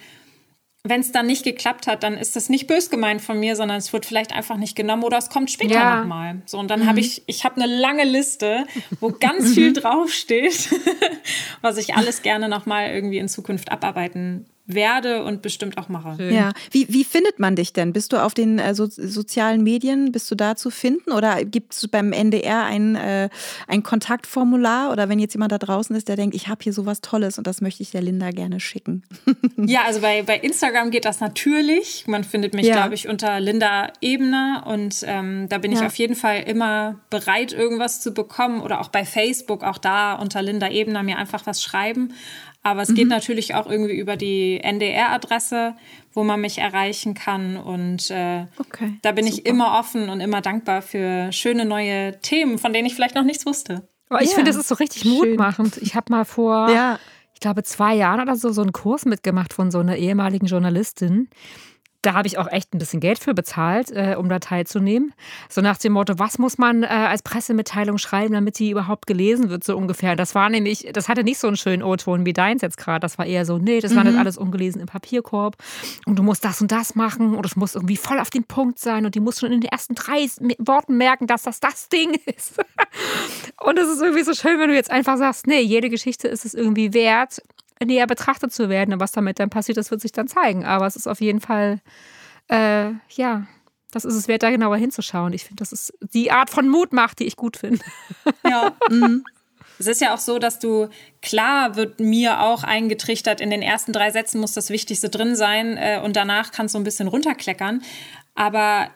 wenn 0.83 1.01
es 1.01 1.11
dann 1.11 1.27
nicht 1.27 1.43
geklappt 1.43 1.87
hat, 1.87 2.03
dann 2.03 2.15
ist 2.15 2.37
das 2.37 2.47
nicht 2.47 2.65
bös 2.67 2.89
gemeint 2.89 3.21
von 3.21 3.37
mir, 3.39 3.55
sondern 3.57 3.77
es 3.77 3.91
wird 3.91 4.05
vielleicht 4.05 4.33
einfach 4.33 4.55
nicht 4.55 4.75
genommen 4.77 5.03
oder 5.03 5.17
es 5.17 5.29
kommt 5.29 5.51
später 5.51 5.73
ja. 5.73 5.99
nochmal. 5.99 6.41
So, 6.45 6.57
und 6.57 6.69
dann 6.69 6.81
mhm. 6.81 6.87
habe 6.87 7.01
ich, 7.01 7.23
ich 7.27 7.43
habe 7.43 7.61
eine 7.61 7.65
lange 7.65 8.05
Liste, 8.05 8.65
wo 9.01 9.11
ganz 9.11 9.53
viel 9.53 9.73
draufsteht, 9.73 10.69
was 11.61 11.77
ich 11.77 11.95
alles 11.95 12.21
gerne 12.21 12.47
nochmal 12.47 12.91
irgendwie 12.91 13.17
in 13.17 13.27
Zukunft 13.27 13.71
abarbeiten 13.71 14.45
werde 14.69 15.23
und 15.23 15.41
bestimmt 15.41 15.77
auch 15.77 15.89
mache. 15.89 16.15
Schön. 16.15 16.33
Ja, 16.33 16.51
wie, 16.71 16.87
wie 16.89 17.03
findet 17.03 17.39
man 17.39 17.55
dich 17.55 17.73
denn? 17.73 17.91
Bist 17.91 18.13
du 18.13 18.23
auf 18.23 18.35
den 18.35 18.59
äh, 18.59 18.75
so, 18.75 18.85
sozialen 18.85 19.63
Medien, 19.63 20.11
bist 20.11 20.29
du 20.29 20.35
da 20.35 20.55
zu 20.55 20.69
finden 20.69 21.11
oder 21.11 21.43
gibt 21.43 21.73
es 21.73 21.87
beim 21.87 22.13
NDR 22.13 22.65
ein, 22.65 22.95
äh, 22.95 23.29
ein 23.67 23.81
Kontaktformular 23.81 24.91
oder 24.91 25.09
wenn 25.09 25.17
jetzt 25.17 25.33
jemand 25.33 25.51
da 25.51 25.57
draußen 25.57 25.95
ist, 25.95 26.07
der 26.07 26.15
denkt, 26.15 26.35
ich 26.35 26.47
habe 26.47 26.63
hier 26.63 26.71
sowas 26.71 27.01
Tolles 27.01 27.39
und 27.39 27.47
das 27.47 27.61
möchte 27.61 27.81
ich 27.81 27.89
der 27.89 28.03
Linda 28.03 28.29
gerne 28.29 28.59
schicken? 28.59 29.03
ja, 29.57 29.81
also 29.85 30.01
bei, 30.01 30.21
bei 30.21 30.37
Instagram 30.37 30.91
geht 30.91 31.05
das 31.05 31.19
natürlich. 31.19 32.05
Man 32.05 32.23
findet 32.23 32.53
mich, 32.53 32.67
ja. 32.67 32.75
glaube 32.75 32.93
ich, 32.93 33.07
unter 33.07 33.39
Linda 33.39 33.91
Ebner 34.01 34.65
und 34.67 35.03
ähm, 35.07 35.49
da 35.49 35.57
bin 35.57 35.71
ich 35.71 35.81
auf 35.81 35.95
jeden 35.95 36.15
Fall 36.15 36.43
immer 36.43 36.99
bereit, 37.09 37.53
irgendwas 37.53 38.01
zu 38.01 38.13
bekommen 38.13 38.61
oder 38.61 38.81
auch 38.81 38.89
bei 38.89 39.03
Facebook, 39.03 39.63
auch 39.63 39.79
da 39.79 40.13
unter 40.13 40.43
Linda 40.43 40.69
Ebner 40.69 41.01
mir 41.01 41.17
einfach 41.17 41.47
was 41.47 41.63
schreiben. 41.63 42.13
Aber 42.61 42.81
es 42.81 42.89
mhm. 42.89 42.95
geht 42.95 43.07
natürlich 43.07 43.55
auch 43.55 43.69
irgendwie 43.69 43.97
über 43.97 44.17
die 44.17 44.59
NDR-Adresse, 44.61 45.75
wo 46.11 46.23
man 46.23 46.41
mich 46.41 46.57
erreichen 46.57 47.13
kann. 47.13 47.55
Und 47.55 48.11
äh, 48.11 48.45
okay, 48.57 48.97
da 49.01 49.11
bin 49.13 49.25
super. 49.25 49.37
ich 49.37 49.45
immer 49.45 49.79
offen 49.79 50.09
und 50.09 50.19
immer 50.19 50.41
dankbar 50.41 50.81
für 50.81 51.31
schöne 51.31 51.65
neue 51.65 52.19
Themen, 52.19 52.57
von 52.57 52.73
denen 52.73 52.85
ich 52.85 52.95
vielleicht 52.95 53.15
noch 53.15 53.23
nichts 53.23 53.45
wusste. 53.45 53.87
Aber 54.09 54.21
ich 54.21 54.29
ja, 54.29 54.35
finde, 54.35 54.51
das 54.51 54.59
ist 54.59 54.67
so 54.67 54.75
richtig 54.75 55.03
schön. 55.03 55.11
mutmachend. 55.13 55.77
Ich 55.77 55.95
habe 55.95 56.11
mal 56.11 56.25
vor, 56.25 56.69
ja. 56.69 56.99
ich 57.33 57.39
glaube, 57.39 57.63
zwei 57.63 57.95
Jahren 57.95 58.21
oder 58.21 58.35
so, 58.35 58.51
so 58.51 58.61
einen 58.61 58.73
Kurs 58.73 59.05
mitgemacht 59.05 59.53
von 59.53 59.71
so 59.71 59.79
einer 59.79 59.95
ehemaligen 59.95 60.47
Journalistin 60.47 61.29
da 62.01 62.13
habe 62.13 62.27
ich 62.27 62.37
auch 62.37 62.47
echt 62.47 62.73
ein 62.73 62.79
bisschen 62.79 63.01
Geld 63.01 63.19
für 63.19 63.33
bezahlt, 63.33 63.91
äh, 63.91 64.15
um 64.17 64.29
da 64.29 64.39
teilzunehmen. 64.39 65.13
So 65.49 65.61
nach 65.61 65.77
dem 65.77 65.93
Motto, 65.93 66.17
was 66.17 66.37
muss 66.39 66.57
man 66.57 66.83
äh, 66.83 66.87
als 66.87 67.21
Pressemitteilung 67.21 67.97
schreiben, 67.97 68.33
damit 68.33 68.59
die 68.59 68.71
überhaupt 68.71 69.05
gelesen 69.05 69.49
wird, 69.49 69.63
so 69.63 69.75
ungefähr. 69.75 70.15
Das 70.15 70.33
war 70.33 70.49
nämlich, 70.49 70.87
das 70.93 71.09
hatte 71.09 71.23
nicht 71.23 71.39
so 71.39 71.47
einen 71.47 71.57
schönen 71.57 71.83
O-Ton 71.83 72.25
wie 72.25 72.33
deins 72.33 72.61
jetzt 72.61 72.77
gerade. 72.77 73.01
Das 73.01 73.17
war 73.17 73.25
eher 73.25 73.45
so, 73.45 73.57
nee, 73.57 73.81
das 73.81 73.91
mhm. 73.91 73.97
landet 73.97 74.17
alles 74.17 74.37
ungelesen 74.37 74.79
im 74.79 74.87
Papierkorb 74.87 75.57
und 76.05 76.17
du 76.17 76.23
musst 76.23 76.45
das 76.45 76.61
und 76.61 76.71
das 76.71 76.95
machen 76.95 77.35
und 77.35 77.45
es 77.45 77.55
muss 77.55 77.75
irgendwie 77.75 77.97
voll 77.97 78.19
auf 78.19 78.29
den 78.29 78.45
Punkt 78.45 78.79
sein 78.79 79.05
und 79.05 79.15
die 79.15 79.19
muss 79.19 79.39
schon 79.39 79.51
in 79.51 79.59
den 79.59 79.69
ersten 79.69 79.95
drei 79.95 80.27
Worten 80.59 80.97
merken, 80.97 81.27
dass 81.27 81.43
das 81.43 81.59
das 81.59 81.89
Ding 81.89 82.17
ist. 82.25 82.59
und 83.61 83.77
es 83.77 83.89
ist 83.89 84.01
irgendwie 84.01 84.23
so 84.23 84.33
schön, 84.33 84.59
wenn 84.59 84.69
du 84.69 84.75
jetzt 84.75 84.91
einfach 84.91 85.17
sagst, 85.17 85.47
nee, 85.47 85.61
jede 85.61 85.89
Geschichte 85.89 86.27
ist 86.27 86.45
es 86.45 86.53
irgendwie 86.53 86.93
wert, 86.93 87.41
näher 87.83 88.07
betrachtet 88.07 88.53
zu 88.53 88.69
werden. 88.69 88.93
Und 88.93 88.99
was 88.99 89.11
damit 89.11 89.39
dann 89.39 89.49
passiert, 89.49 89.77
das 89.77 89.91
wird 89.91 90.01
sich 90.01 90.11
dann 90.11 90.27
zeigen. 90.27 90.65
Aber 90.65 90.85
es 90.87 90.95
ist 90.95 91.07
auf 91.07 91.21
jeden 91.21 91.41
Fall, 91.41 91.79
äh, 92.47 92.91
ja, 93.09 93.47
das 93.91 94.05
ist 94.05 94.15
es 94.15 94.27
wert, 94.27 94.43
da 94.43 94.51
genauer 94.51 94.77
hinzuschauen. 94.77 95.33
Ich 95.33 95.45
finde, 95.45 95.61
das 95.61 95.71
ist 95.71 95.93
die 96.13 96.31
Art 96.31 96.49
von 96.49 96.67
Mutmacht, 96.67 97.19
die 97.19 97.25
ich 97.25 97.35
gut 97.35 97.57
finde. 97.57 97.83
Ja. 98.47 98.75
mhm. 98.89 99.23
Es 99.79 99.87
ist 99.87 100.01
ja 100.01 100.13
auch 100.13 100.19
so, 100.19 100.39
dass 100.39 100.59
du, 100.59 100.89
klar 101.21 101.77
wird 101.77 102.01
mir 102.01 102.41
auch 102.41 102.63
eingetrichtert, 102.63 103.39
in 103.39 103.49
den 103.49 103.61
ersten 103.61 103.93
drei 103.93 104.11
Sätzen 104.11 104.41
muss 104.41 104.51
das 104.51 104.69
Wichtigste 104.69 105.07
drin 105.07 105.37
sein 105.37 105.77
äh, 105.77 106.01
und 106.03 106.17
danach 106.17 106.51
kannst 106.51 106.75
du 106.75 106.79
ein 106.79 106.83
bisschen 106.83 107.07
runterkleckern. 107.07 107.81
Aber 108.35 108.89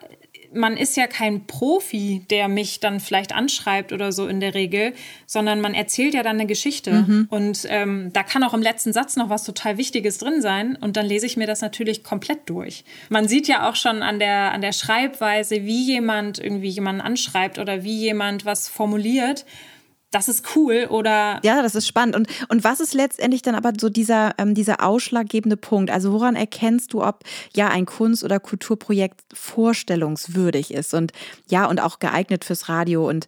man 0.54 0.76
ist 0.76 0.96
ja 0.96 1.06
kein 1.06 1.46
Profi, 1.46 2.24
der 2.30 2.48
mich 2.48 2.80
dann 2.80 3.00
vielleicht 3.00 3.34
anschreibt 3.34 3.92
oder 3.92 4.12
so 4.12 4.26
in 4.26 4.40
der 4.40 4.54
Regel, 4.54 4.94
sondern 5.26 5.60
man 5.60 5.74
erzählt 5.74 6.14
ja 6.14 6.22
dann 6.22 6.36
eine 6.36 6.46
Geschichte. 6.46 6.92
Mhm. 6.92 7.26
Und 7.30 7.66
ähm, 7.68 8.10
da 8.12 8.22
kann 8.22 8.42
auch 8.42 8.54
im 8.54 8.62
letzten 8.62 8.92
Satz 8.92 9.16
noch 9.16 9.28
was 9.28 9.44
total 9.44 9.78
Wichtiges 9.78 10.18
drin 10.18 10.40
sein. 10.40 10.76
Und 10.80 10.96
dann 10.96 11.06
lese 11.06 11.26
ich 11.26 11.36
mir 11.36 11.46
das 11.46 11.60
natürlich 11.60 12.04
komplett 12.04 12.48
durch. 12.48 12.84
Man 13.08 13.28
sieht 13.28 13.48
ja 13.48 13.68
auch 13.68 13.76
schon 13.76 14.02
an 14.02 14.18
der, 14.18 14.52
an 14.52 14.60
der 14.60 14.72
Schreibweise, 14.72 15.64
wie 15.64 15.84
jemand 15.84 16.38
irgendwie 16.38 16.68
jemanden 16.68 17.00
anschreibt 17.00 17.58
oder 17.58 17.82
wie 17.84 17.96
jemand 17.96 18.44
was 18.44 18.68
formuliert 18.68 19.44
das 20.14 20.28
ist 20.28 20.54
cool 20.54 20.86
oder. 20.90 21.40
Ja, 21.42 21.62
das 21.62 21.74
ist 21.74 21.86
spannend. 21.86 22.14
Und, 22.14 22.28
und 22.48 22.64
was 22.64 22.80
ist 22.80 22.94
letztendlich 22.94 23.42
dann 23.42 23.54
aber 23.54 23.72
so 23.78 23.88
dieser, 23.88 24.34
ähm, 24.38 24.54
dieser 24.54 24.84
ausschlaggebende 24.84 25.56
Punkt? 25.56 25.90
Also 25.90 26.12
woran 26.12 26.36
erkennst 26.36 26.92
du, 26.92 27.02
ob 27.02 27.24
ja 27.54 27.68
ein 27.68 27.86
Kunst- 27.86 28.22
oder 28.22 28.38
Kulturprojekt 28.38 29.22
vorstellungswürdig 29.32 30.72
ist 30.72 30.94
und 30.94 31.12
ja, 31.48 31.66
und 31.66 31.80
auch 31.80 31.98
geeignet 31.98 32.44
fürs 32.44 32.68
Radio 32.68 33.08
und 33.08 33.26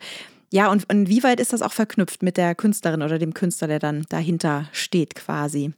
ja, 0.52 0.70
und 0.70 0.84
inwieweit 0.84 1.40
ist 1.40 1.52
das 1.52 1.60
auch 1.60 1.72
verknüpft 1.72 2.22
mit 2.22 2.36
der 2.36 2.54
Künstlerin 2.54 3.02
oder 3.02 3.18
dem 3.18 3.34
Künstler, 3.34 3.66
der 3.66 3.80
dann 3.80 4.06
dahinter 4.08 4.68
steht 4.70 5.16
quasi? 5.16 5.72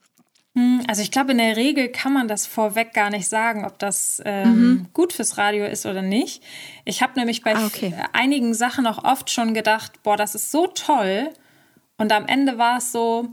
Hm, 0.59 0.83
also 0.89 1.03
ich 1.03 1.13
glaube, 1.13 1.33
in 1.33 1.39
der 1.39 1.57
Regel 1.57 1.89
kann 1.89 2.13
man 2.13 2.27
das 2.27 2.47
vorweg 2.47 2.93
gar 2.93 3.11
nicht 3.11 3.29
sagen, 3.29 3.65
ob 3.65 3.79
das 3.79 4.21
ähm, 4.25 4.49
mhm. 4.49 4.87
gut 4.93 5.13
fürs 5.13 5.39
Radio 5.39 5.65
ist 5.65 5.87
oder 5.87 6.03
nicht. 6.03 6.43
Ich 6.85 7.01
habe 7.01 7.13
nämlich 7.17 7.43
bei 7.43 7.55
ah, 7.55 7.65
okay. 7.65 7.95
einigen 8.13 8.55
Sachen 8.55 8.85
auch 8.89 9.05
oft 9.05 9.31
schon 9.31 9.55
gedacht, 9.55 10.03
boah, 10.03 10.17
das 10.17 10.35
ist 10.35 10.51
so 10.51 10.67
toll. 10.67 11.31
Und 11.97 12.11
am 12.13 12.27
Ende 12.27 12.59
war 12.59 12.79
es 12.79 12.91
so, 12.91 13.29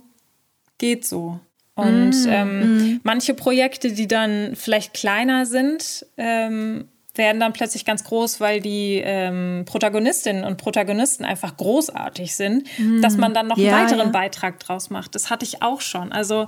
geht 0.78 1.06
so. 1.06 1.40
Und 1.74 2.12
mhm. 2.12 2.30
Ähm, 2.30 2.60
mhm. 2.60 3.00
manche 3.04 3.34
Projekte, 3.34 3.92
die 3.92 4.08
dann 4.08 4.56
vielleicht 4.56 4.94
kleiner 4.94 5.48
sind, 5.48 6.06
ähm, 6.18 6.88
werden 7.16 7.40
dann 7.40 7.54
plötzlich 7.54 7.86
ganz 7.86 8.04
groß, 8.04 8.40
weil 8.40 8.62
die 8.62 9.02
ähm, 9.04 9.64
Protagonistinnen 9.66 10.44
und 10.44 10.58
Protagonisten 10.58 11.26
einfach 11.26 11.58
großartig 11.58 12.36
sind, 12.36 12.68
mhm. 12.78 13.02
dass 13.02 13.18
man 13.18 13.34
dann 13.34 13.48
noch 13.48 13.58
ja, 13.58 13.76
einen 13.76 13.86
weiteren 13.86 14.08
ja. 14.08 14.12
Beitrag 14.12 14.60
draus 14.60 14.90
macht. 14.92 15.16
Das 15.16 15.32
hatte 15.32 15.44
ich 15.44 15.64
auch 15.64 15.82
schon. 15.82 16.12
Also 16.12 16.48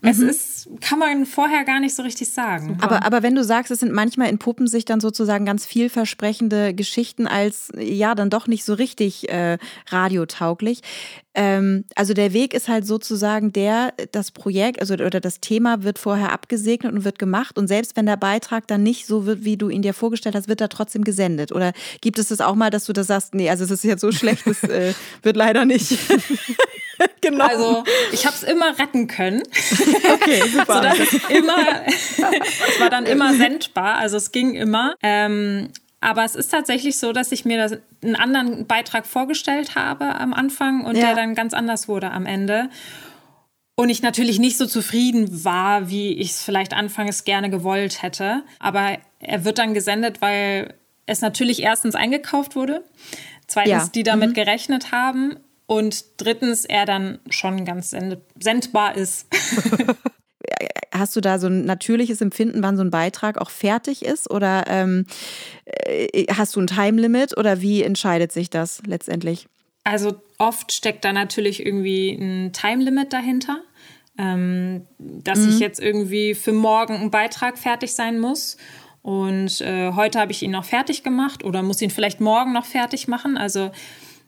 es 0.00 0.18
mhm. 0.18 0.28
ist, 0.28 0.68
kann 0.80 1.00
man 1.00 1.26
vorher 1.26 1.64
gar 1.64 1.80
nicht 1.80 1.94
so 1.94 2.02
richtig 2.02 2.30
sagen. 2.30 2.78
Aber, 2.80 3.04
aber 3.04 3.24
wenn 3.24 3.34
du 3.34 3.42
sagst, 3.42 3.72
es 3.72 3.80
sind 3.80 3.92
manchmal 3.92 4.28
in 4.28 4.38
Puppen 4.38 4.68
sich 4.68 4.84
dann 4.84 5.00
sozusagen 5.00 5.44
ganz 5.44 5.66
vielversprechende 5.66 6.72
Geschichten 6.72 7.26
als 7.26 7.72
ja 7.76 8.14
dann 8.14 8.30
doch 8.30 8.46
nicht 8.46 8.64
so 8.64 8.74
richtig 8.74 9.28
äh, 9.28 9.58
radiotauglich. 9.88 10.82
Ähm, 11.34 11.84
also 11.96 12.14
der 12.14 12.32
Weg 12.32 12.54
ist 12.54 12.68
halt 12.68 12.86
sozusagen 12.86 13.52
der, 13.52 13.92
das 14.12 14.30
Projekt, 14.30 14.80
also 14.80 14.94
oder 14.94 15.20
das 15.20 15.40
Thema 15.40 15.82
wird 15.82 15.98
vorher 15.98 16.32
abgesegnet 16.32 16.92
und 16.92 17.04
wird 17.04 17.18
gemacht. 17.18 17.58
Und 17.58 17.66
selbst 17.66 17.96
wenn 17.96 18.06
der 18.06 18.16
Beitrag 18.16 18.68
dann 18.68 18.84
nicht 18.84 19.06
so 19.06 19.26
wird, 19.26 19.44
wie 19.44 19.56
du 19.56 19.68
ihn 19.68 19.82
dir 19.82 19.94
vorgestellt 19.94 20.36
hast, 20.36 20.46
wird 20.46 20.60
er 20.60 20.68
trotzdem 20.68 21.02
gesendet. 21.02 21.50
Oder 21.50 21.72
gibt 22.00 22.20
es 22.20 22.28
das 22.28 22.40
auch 22.40 22.54
mal, 22.54 22.70
dass 22.70 22.84
du 22.84 22.92
das 22.92 23.08
sagst, 23.08 23.34
nee, 23.34 23.50
also 23.50 23.64
es 23.64 23.70
ist 23.72 23.82
jetzt 23.82 24.00
so 24.00 24.12
schlecht, 24.12 24.46
das 24.46 24.62
äh, 24.62 24.94
wird 25.22 25.36
leider 25.36 25.64
nicht. 25.64 25.98
genau. 27.20 27.46
Also 27.46 27.84
ich 28.12 28.26
habe 28.26 28.36
es 28.36 28.42
immer 28.42 28.78
retten 28.78 29.06
können. 29.06 29.42
Okay, 30.10 30.42
super. 30.48 30.74
Sodass 30.74 30.98
es 31.00 31.14
immer, 31.28 31.58
es 31.86 32.80
war 32.80 32.90
dann 32.90 33.06
immer 33.06 33.34
sendbar, 33.34 33.96
also 33.96 34.16
es 34.16 34.32
ging 34.32 34.54
immer. 34.54 34.94
Ähm, 35.02 35.68
aber 36.00 36.24
es 36.24 36.34
ist 36.34 36.48
tatsächlich 36.48 36.98
so, 36.98 37.12
dass 37.12 37.32
ich 37.32 37.44
mir 37.44 37.58
das, 37.58 37.78
einen 38.02 38.16
anderen 38.16 38.66
Beitrag 38.66 39.06
vorgestellt 39.06 39.74
habe 39.74 40.14
am 40.16 40.32
Anfang 40.32 40.84
und 40.84 40.96
ja. 40.96 41.06
der 41.06 41.14
dann 41.14 41.34
ganz 41.34 41.54
anders 41.54 41.88
wurde 41.88 42.10
am 42.10 42.26
Ende. 42.26 42.70
Und 43.74 43.90
ich 43.90 44.02
natürlich 44.02 44.38
nicht 44.38 44.56
so 44.56 44.66
zufrieden 44.66 45.44
war, 45.44 45.88
wie 45.90 46.12
ich 46.14 46.30
es 46.30 46.42
vielleicht 46.42 46.74
anfangs 46.74 47.24
gerne 47.24 47.50
gewollt 47.50 48.02
hätte. 48.02 48.42
Aber 48.58 48.98
er 49.20 49.44
wird 49.44 49.58
dann 49.58 49.74
gesendet, 49.74 50.20
weil 50.20 50.74
es 51.06 51.20
natürlich 51.20 51.62
erstens 51.62 51.94
eingekauft 51.94 52.56
wurde, 52.56 52.84
zweitens 53.46 53.84
ja. 53.84 53.90
die 53.94 54.02
damit 54.02 54.30
mhm. 54.30 54.34
gerechnet 54.34 54.92
haben 54.92 55.36
und 55.68 56.04
drittens 56.16 56.64
er 56.64 56.86
dann 56.86 57.18
schon 57.28 57.66
ganz 57.66 57.94
sendbar 58.40 58.96
ist. 58.96 59.26
Hast 60.94 61.14
du 61.14 61.20
da 61.20 61.38
so 61.38 61.46
ein 61.46 61.66
natürliches 61.66 62.22
Empfinden, 62.22 62.62
wann 62.62 62.78
so 62.78 62.82
ein 62.82 62.90
Beitrag 62.90 63.38
auch 63.38 63.50
fertig 63.50 64.02
ist? 64.02 64.30
Oder 64.30 64.64
ähm, 64.66 65.04
äh, 65.66 66.24
hast 66.32 66.56
du 66.56 66.60
ein 66.60 66.66
Time-Limit 66.66 67.36
oder 67.36 67.60
wie 67.60 67.82
entscheidet 67.82 68.32
sich 68.32 68.48
das 68.48 68.80
letztendlich? 68.86 69.46
Also 69.84 70.20
oft 70.38 70.72
steckt 70.72 71.04
da 71.04 71.12
natürlich 71.12 71.64
irgendwie 71.64 72.12
ein 72.12 72.52
Time-Limit 72.54 73.12
dahinter. 73.12 73.60
Ähm, 74.16 74.86
dass 74.98 75.40
mhm. 75.40 75.50
ich 75.50 75.58
jetzt 75.60 75.78
irgendwie 75.78 76.34
für 76.34 76.52
morgen 76.52 76.94
ein 76.94 77.10
Beitrag 77.10 77.58
fertig 77.58 77.92
sein 77.92 78.18
muss. 78.18 78.56
Und 79.02 79.60
äh, 79.60 79.92
heute 79.92 80.18
habe 80.18 80.32
ich 80.32 80.42
ihn 80.42 80.50
noch 80.50 80.64
fertig 80.64 81.04
gemacht 81.04 81.44
oder 81.44 81.62
muss 81.62 81.82
ihn 81.82 81.90
vielleicht 81.90 82.20
morgen 82.20 82.52
noch 82.52 82.64
fertig 82.64 83.06
machen. 83.06 83.36
Also 83.36 83.70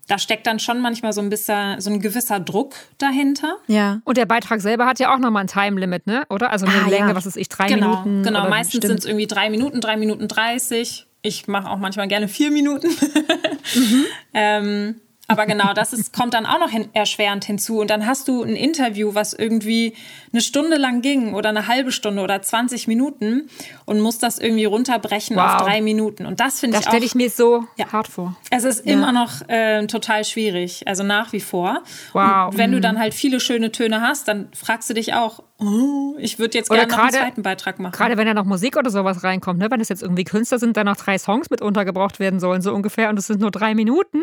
da 0.08 0.18
steckt 0.18 0.46
dann 0.46 0.58
schon 0.58 0.80
manchmal 0.80 1.12
so 1.12 1.20
ein 1.20 1.30
bisschen 1.30 1.80
so 1.80 1.90
ein 1.90 2.00
gewisser 2.00 2.40
Druck 2.40 2.74
dahinter. 2.98 3.56
Ja. 3.66 4.00
Und 4.04 4.16
der 4.16 4.26
Beitrag 4.26 4.60
selber 4.60 4.86
hat 4.86 4.98
ja 4.98 5.14
auch 5.14 5.18
nochmal 5.18 5.44
ein 5.44 5.46
Time-Limit, 5.46 6.06
ne? 6.06 6.24
Oder? 6.30 6.50
Also 6.50 6.66
eine 6.66 6.84
ah, 6.84 6.88
Länge, 6.88 7.08
ja. 7.08 7.14
was 7.14 7.26
ist 7.26 7.36
ich, 7.36 7.48
drei 7.48 7.68
genau, 7.68 8.02
Minuten? 8.02 8.22
Genau, 8.24 8.48
meistens 8.48 8.86
sind 8.86 8.98
es 8.98 9.04
irgendwie 9.04 9.26
drei 9.26 9.50
Minuten, 9.50 9.80
drei 9.80 9.96
Minuten 9.96 10.28
dreißig. 10.28 11.06
Ich 11.22 11.46
mache 11.48 11.68
auch 11.68 11.78
manchmal 11.78 12.08
gerne 12.08 12.28
vier 12.28 12.50
Minuten. 12.50 12.88
mhm. 13.74 14.04
ähm, 14.34 14.94
aber 15.30 15.46
genau, 15.46 15.72
das 15.74 15.92
ist, 15.92 16.12
kommt 16.12 16.34
dann 16.34 16.44
auch 16.44 16.58
noch 16.58 16.70
hin, 16.70 16.88
erschwerend 16.92 17.44
hinzu. 17.44 17.78
Und 17.78 17.88
dann 17.88 18.04
hast 18.06 18.26
du 18.26 18.42
ein 18.42 18.56
Interview, 18.56 19.14
was 19.14 19.32
irgendwie 19.32 19.94
eine 20.32 20.42
Stunde 20.42 20.76
lang 20.76 21.02
ging 21.02 21.34
oder 21.34 21.50
eine 21.50 21.68
halbe 21.68 21.92
Stunde 21.92 22.22
oder 22.22 22.42
20 22.42 22.88
Minuten 22.88 23.48
und 23.84 24.00
musst 24.00 24.22
das 24.22 24.38
irgendwie 24.38 24.64
runterbrechen 24.64 25.36
wow. 25.36 25.54
auf 25.54 25.62
drei 25.62 25.80
Minuten. 25.80 26.26
Und 26.26 26.40
das 26.40 26.58
finde 26.58 26.76
ich 26.76 26.80
auch. 26.80 26.84
Das 26.84 26.92
stelle 26.92 27.06
ich 27.06 27.14
mir 27.14 27.30
so 27.30 27.64
ja, 27.76 27.92
hart 27.92 28.08
vor. 28.08 28.36
Es 28.50 28.64
ist 28.64 28.84
ja. 28.84 28.92
immer 28.92 29.12
noch 29.12 29.48
äh, 29.48 29.86
total 29.86 30.24
schwierig, 30.24 30.88
also 30.88 31.04
nach 31.04 31.32
wie 31.32 31.40
vor. 31.40 31.82
Wow. 32.12 32.50
Und 32.50 32.58
wenn 32.58 32.70
mhm. 32.70 32.74
du 32.74 32.80
dann 32.80 32.98
halt 32.98 33.14
viele 33.14 33.38
schöne 33.38 33.70
Töne 33.70 34.00
hast, 34.00 34.26
dann 34.26 34.48
fragst 34.52 34.90
du 34.90 34.94
dich 34.94 35.14
auch, 35.14 35.42
oh, 35.58 36.14
ich 36.18 36.38
würde 36.38 36.58
jetzt 36.58 36.70
gerne 36.70 36.86
noch 36.86 36.98
einen 36.98 37.12
zweiten 37.12 37.42
Beitrag 37.42 37.78
machen. 37.78 37.92
Gerade 37.92 38.16
wenn 38.16 38.26
da 38.26 38.34
noch 38.34 38.44
Musik 38.44 38.76
oder 38.76 38.90
sowas 38.90 39.22
reinkommt, 39.22 39.58
ne? 39.58 39.70
wenn 39.70 39.80
es 39.80 39.88
jetzt 39.88 40.02
irgendwie 40.02 40.24
Künstler 40.24 40.58
sind, 40.58 40.76
da 40.76 40.84
noch 40.84 40.96
drei 40.96 41.18
Songs 41.18 41.50
mit 41.50 41.62
untergebracht 41.62 42.18
werden 42.18 42.40
sollen, 42.40 42.62
so 42.62 42.72
ungefähr, 42.72 43.10
und 43.10 43.18
es 43.18 43.26
sind 43.26 43.40
nur 43.40 43.50
drei 43.50 43.74
Minuten. 43.74 44.22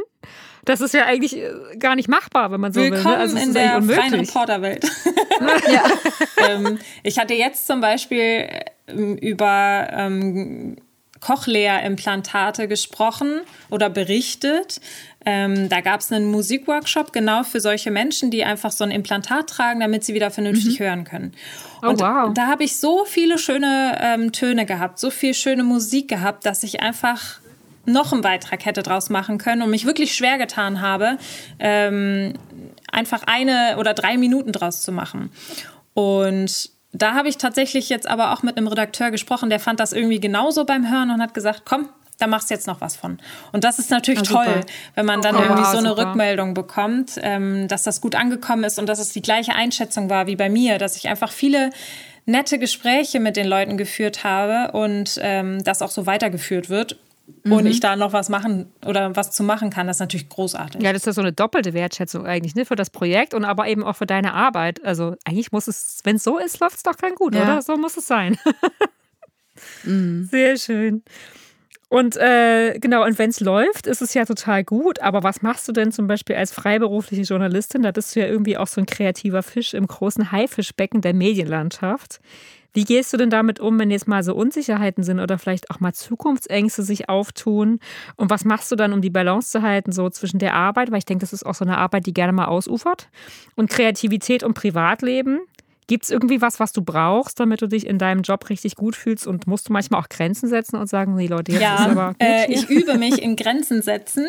Das 0.65 0.81
ist 0.81 0.93
ja 0.93 1.05
eigentlich 1.05 1.37
äh, 1.37 1.77
gar 1.77 1.95
nicht 1.95 2.09
machbar, 2.09 2.51
wenn 2.51 2.59
man 2.59 2.73
so 2.73 2.81
Willkommen 2.81 3.03
will. 3.05 3.11
Ne? 3.11 3.17
Also 3.17 3.37
in 3.37 3.53
der 3.53 3.81
freien 3.81 4.13
Reporterwelt. 4.13 4.83
ja. 5.71 5.83
ähm, 6.49 6.79
ich 7.03 7.19
hatte 7.19 7.33
jetzt 7.33 7.67
zum 7.67 7.81
Beispiel 7.81 8.49
ähm, 8.87 9.17
über 9.17 9.87
ähm, 9.91 10.77
Cochlea-Implantate 11.19 12.67
gesprochen 12.67 13.41
oder 13.69 13.89
berichtet. 13.89 14.79
Ähm, 15.25 15.67
da 15.67 15.81
gab 15.81 15.99
es 15.99 16.11
einen 16.11 16.31
Musikworkshop 16.31 17.11
genau 17.11 17.43
für 17.43 17.59
solche 17.59 17.91
Menschen, 17.91 18.31
die 18.31 18.45
einfach 18.45 18.71
so 18.71 18.83
ein 18.83 18.91
Implantat 18.91 19.49
tragen, 19.49 19.79
damit 19.79 20.05
sie 20.05 20.13
wieder 20.13 20.31
vernünftig 20.31 20.79
mhm. 20.79 20.83
hören 20.83 21.03
können. 21.03 21.33
Oh, 21.81 21.89
Und 21.89 22.01
oh, 22.01 22.05
wow. 22.05 22.33
da 22.33 22.47
habe 22.47 22.63
ich 22.63 22.77
so 22.77 23.03
viele 23.03 23.37
schöne 23.37 23.97
ähm, 24.01 24.31
Töne 24.31 24.65
gehabt, 24.65 24.99
so 24.99 25.09
viel 25.09 25.33
schöne 25.33 25.63
Musik 25.63 26.07
gehabt, 26.07 26.45
dass 26.45 26.63
ich 26.63 26.79
einfach 26.79 27.39
noch 27.87 28.11
einen 28.13 28.21
Beitrag 28.21 28.65
hätte 28.65 28.83
draus 28.83 29.09
machen 29.09 29.37
können 29.37 29.61
und 29.61 29.69
mich 29.69 29.85
wirklich 29.85 30.13
schwer 30.13 30.37
getan 30.37 30.81
habe, 30.81 31.17
ähm, 31.59 32.33
einfach 32.91 33.23
eine 33.25 33.77
oder 33.77 33.93
drei 33.93 34.17
Minuten 34.17 34.51
draus 34.51 34.81
zu 34.81 34.91
machen. 34.91 35.31
Und 35.93 36.69
da 36.91 37.13
habe 37.13 37.29
ich 37.29 37.37
tatsächlich 37.37 37.89
jetzt 37.89 38.07
aber 38.07 38.33
auch 38.33 38.43
mit 38.43 38.57
einem 38.57 38.67
Redakteur 38.67 39.11
gesprochen, 39.11 39.49
der 39.49 39.59
fand 39.59 39.79
das 39.79 39.93
irgendwie 39.93 40.19
genauso 40.19 40.65
beim 40.65 40.89
Hören 40.91 41.11
und 41.11 41.21
hat 41.21 41.33
gesagt, 41.33 41.63
komm, 41.65 41.89
da 42.17 42.27
machst 42.27 42.49
du 42.49 42.55
jetzt 42.55 42.67
noch 42.67 42.81
was 42.81 42.95
von. 42.95 43.19
Und 43.51 43.63
das 43.63 43.79
ist 43.79 43.91
natürlich 43.91 44.27
ja, 44.27 44.43
toll, 44.43 44.61
wenn 44.95 45.05
man 45.05 45.21
dann 45.21 45.35
oh, 45.35 45.39
irgendwie 45.39 45.63
wow, 45.63 45.71
so 45.71 45.77
eine 45.77 45.89
super. 45.89 46.07
Rückmeldung 46.07 46.53
bekommt, 46.53 47.11
ähm, 47.21 47.67
dass 47.67 47.83
das 47.83 48.01
gut 48.01 48.15
angekommen 48.15 48.63
ist 48.63 48.79
und 48.79 48.87
dass 48.87 48.99
es 48.99 49.09
die 49.09 49.21
gleiche 49.21 49.53
Einschätzung 49.53 50.09
war 50.09 50.27
wie 50.27 50.35
bei 50.35 50.49
mir, 50.49 50.79
dass 50.79 50.97
ich 50.97 51.07
einfach 51.07 51.31
viele 51.31 51.69
nette 52.25 52.59
Gespräche 52.59 53.19
mit 53.19 53.37
den 53.37 53.47
Leuten 53.47 53.77
geführt 53.77 54.23
habe 54.23 54.71
und 54.75 55.19
ähm, 55.21 55.63
das 55.63 55.81
auch 55.81 55.91
so 55.91 56.05
weitergeführt 56.05 56.69
wird 56.69 56.97
mhm. 57.43 57.51
und 57.51 57.65
ich 57.65 57.79
da 57.79 57.95
noch 57.95 58.13
was 58.13 58.29
machen 58.29 58.71
oder 58.85 59.15
was 59.15 59.31
zu 59.31 59.43
machen 59.43 59.69
kann, 59.69 59.87
das 59.87 59.97
ist 59.97 60.01
natürlich 60.01 60.29
großartig. 60.29 60.81
Ja, 60.81 60.93
das 60.93 61.03
ist 61.03 61.07
ja 61.07 61.13
so 61.13 61.21
eine 61.21 61.33
doppelte 61.33 61.73
Wertschätzung 61.73 62.25
eigentlich, 62.25 62.55
ne? 62.55 62.65
Für 62.65 62.75
das 62.75 62.89
Projekt 62.89 63.33
und 63.33 63.45
aber 63.45 63.67
eben 63.67 63.83
auch 63.83 63.95
für 63.95 64.05
deine 64.05 64.33
Arbeit. 64.33 64.83
Also 64.83 65.15
eigentlich 65.25 65.51
muss 65.51 65.67
es, 65.67 65.99
wenn 66.03 66.17
es 66.17 66.23
so 66.23 66.37
ist, 66.37 66.59
läuft 66.59 66.77
es 66.77 66.83
doch 66.83 66.97
kein 66.97 67.15
gut, 67.15 67.35
ja. 67.35 67.43
oder? 67.43 67.61
So 67.61 67.77
muss 67.77 67.97
es 67.97 68.07
sein. 68.07 68.37
mhm. 69.83 70.27
Sehr 70.29 70.57
schön. 70.57 71.03
Und 71.89 72.17
äh, 72.17 72.77
genau, 72.79 73.05
und 73.05 73.17
wenn 73.17 73.29
es 73.29 73.39
läuft, 73.39 73.87
ist 73.87 74.01
es 74.01 74.13
ja 74.13 74.25
total 74.25 74.63
gut. 74.65 74.99
Aber 74.99 75.23
was 75.23 75.41
machst 75.41 75.67
du 75.69 75.71
denn 75.71 75.93
zum 75.93 76.07
Beispiel 76.07 76.35
als 76.35 76.51
freiberufliche 76.51 77.21
Journalistin? 77.21 77.81
Da 77.81 77.91
bist 77.91 78.13
du 78.13 78.19
ja 78.19 78.27
irgendwie 78.27 78.57
auch 78.57 78.67
so 78.67 78.81
ein 78.81 78.85
kreativer 78.85 79.41
Fisch 79.41 79.73
im 79.73 79.87
großen 79.87 80.31
Haifischbecken 80.33 80.99
der 80.99 81.13
Medienlandschaft. 81.13 82.19
Wie 82.77 82.85
gehst 82.85 83.11
du 83.11 83.17
denn 83.17 83.31
damit 83.31 83.59
um, 83.59 83.79
wenn 83.79 83.89
jetzt 83.89 84.07
mal 84.07 84.21
so 84.21 84.35
Unsicherheiten 84.35 85.03
sind 85.03 85.19
oder 85.19 85.39
vielleicht 85.39 85.71
auch 85.71 85.79
mal 85.79 85.93
Zukunftsängste 85.93 86.83
sich 86.83 87.09
auftun? 87.09 87.79
Und 88.17 88.29
was 88.29 88.45
machst 88.45 88.71
du 88.71 88.75
dann, 88.75 88.93
um 88.93 89.01
die 89.01 89.09
Balance 89.09 89.49
zu 89.49 89.63
halten, 89.63 89.91
so 89.91 90.11
zwischen 90.11 90.37
der 90.37 90.53
Arbeit, 90.53 90.91
weil 90.91 90.99
ich 90.99 91.05
denke, 91.05 91.21
das 91.21 91.33
ist 91.33 91.43
auch 91.43 91.55
so 91.55 91.65
eine 91.65 91.79
Arbeit, 91.79 92.05
die 92.05 92.13
gerne 92.13 92.33
mal 92.33 92.45
ausufert, 92.45 93.09
und 93.55 93.71
Kreativität 93.71 94.43
und 94.43 94.53
Privatleben? 94.53 95.39
Gibt 95.87 96.03
es 96.03 96.09
irgendwie 96.09 96.41
was, 96.41 96.59
was 96.59 96.73
du 96.73 96.81
brauchst, 96.81 97.39
damit 97.39 97.61
du 97.61 97.67
dich 97.67 97.87
in 97.87 97.97
deinem 97.97 98.21
Job 98.21 98.49
richtig 98.49 98.75
gut 98.75 98.95
fühlst 98.95 99.25
und 99.25 99.47
musst 99.47 99.69
du 99.69 99.73
manchmal 99.73 100.01
auch 100.01 100.09
Grenzen 100.09 100.49
setzen 100.49 100.75
und 100.75 100.87
sagen, 100.87 101.15
nee 101.15 101.27
Leute, 101.27 101.53
jetzt 101.53 101.61
ja, 101.61 101.75
ist 101.75 101.91
aber 101.91 102.07
gut 102.09 102.17
äh, 102.19 102.51
ich 102.51 102.69
übe 102.69 102.97
mich 102.97 103.21
in 103.21 103.37
Grenzen 103.37 103.81
setzen, 103.81 104.27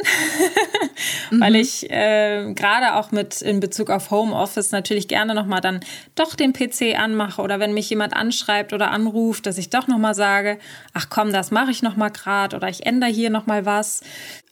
weil 1.30 1.50
mhm. 1.50 1.56
ich 1.56 1.90
äh, 1.90 2.52
gerade 2.54 2.94
auch 2.94 3.10
mit 3.10 3.42
in 3.42 3.58
Bezug 3.58 3.90
auf 3.90 4.10
Homeoffice 4.12 4.70
natürlich 4.70 5.08
gerne 5.08 5.34
nochmal 5.34 5.60
dann 5.60 5.80
doch 6.14 6.36
den 6.36 6.52
PC 6.52 6.96
anmache 6.96 7.42
oder 7.42 7.58
wenn 7.58 7.74
mich 7.74 7.90
jemand 7.90 8.14
anschreibt 8.14 8.72
oder 8.72 8.90
anruft, 8.92 9.46
dass 9.46 9.58
ich 9.58 9.70
doch 9.70 9.88
nochmal 9.88 10.14
sage, 10.14 10.58
ach 10.94 11.06
komm, 11.10 11.32
das 11.32 11.50
mache 11.50 11.72
ich 11.72 11.82
nochmal 11.82 12.10
gerade 12.10 12.54
oder 12.56 12.68
ich 12.68 12.86
ändere 12.86 13.10
hier 13.10 13.30
nochmal 13.30 13.66
was. 13.66 14.02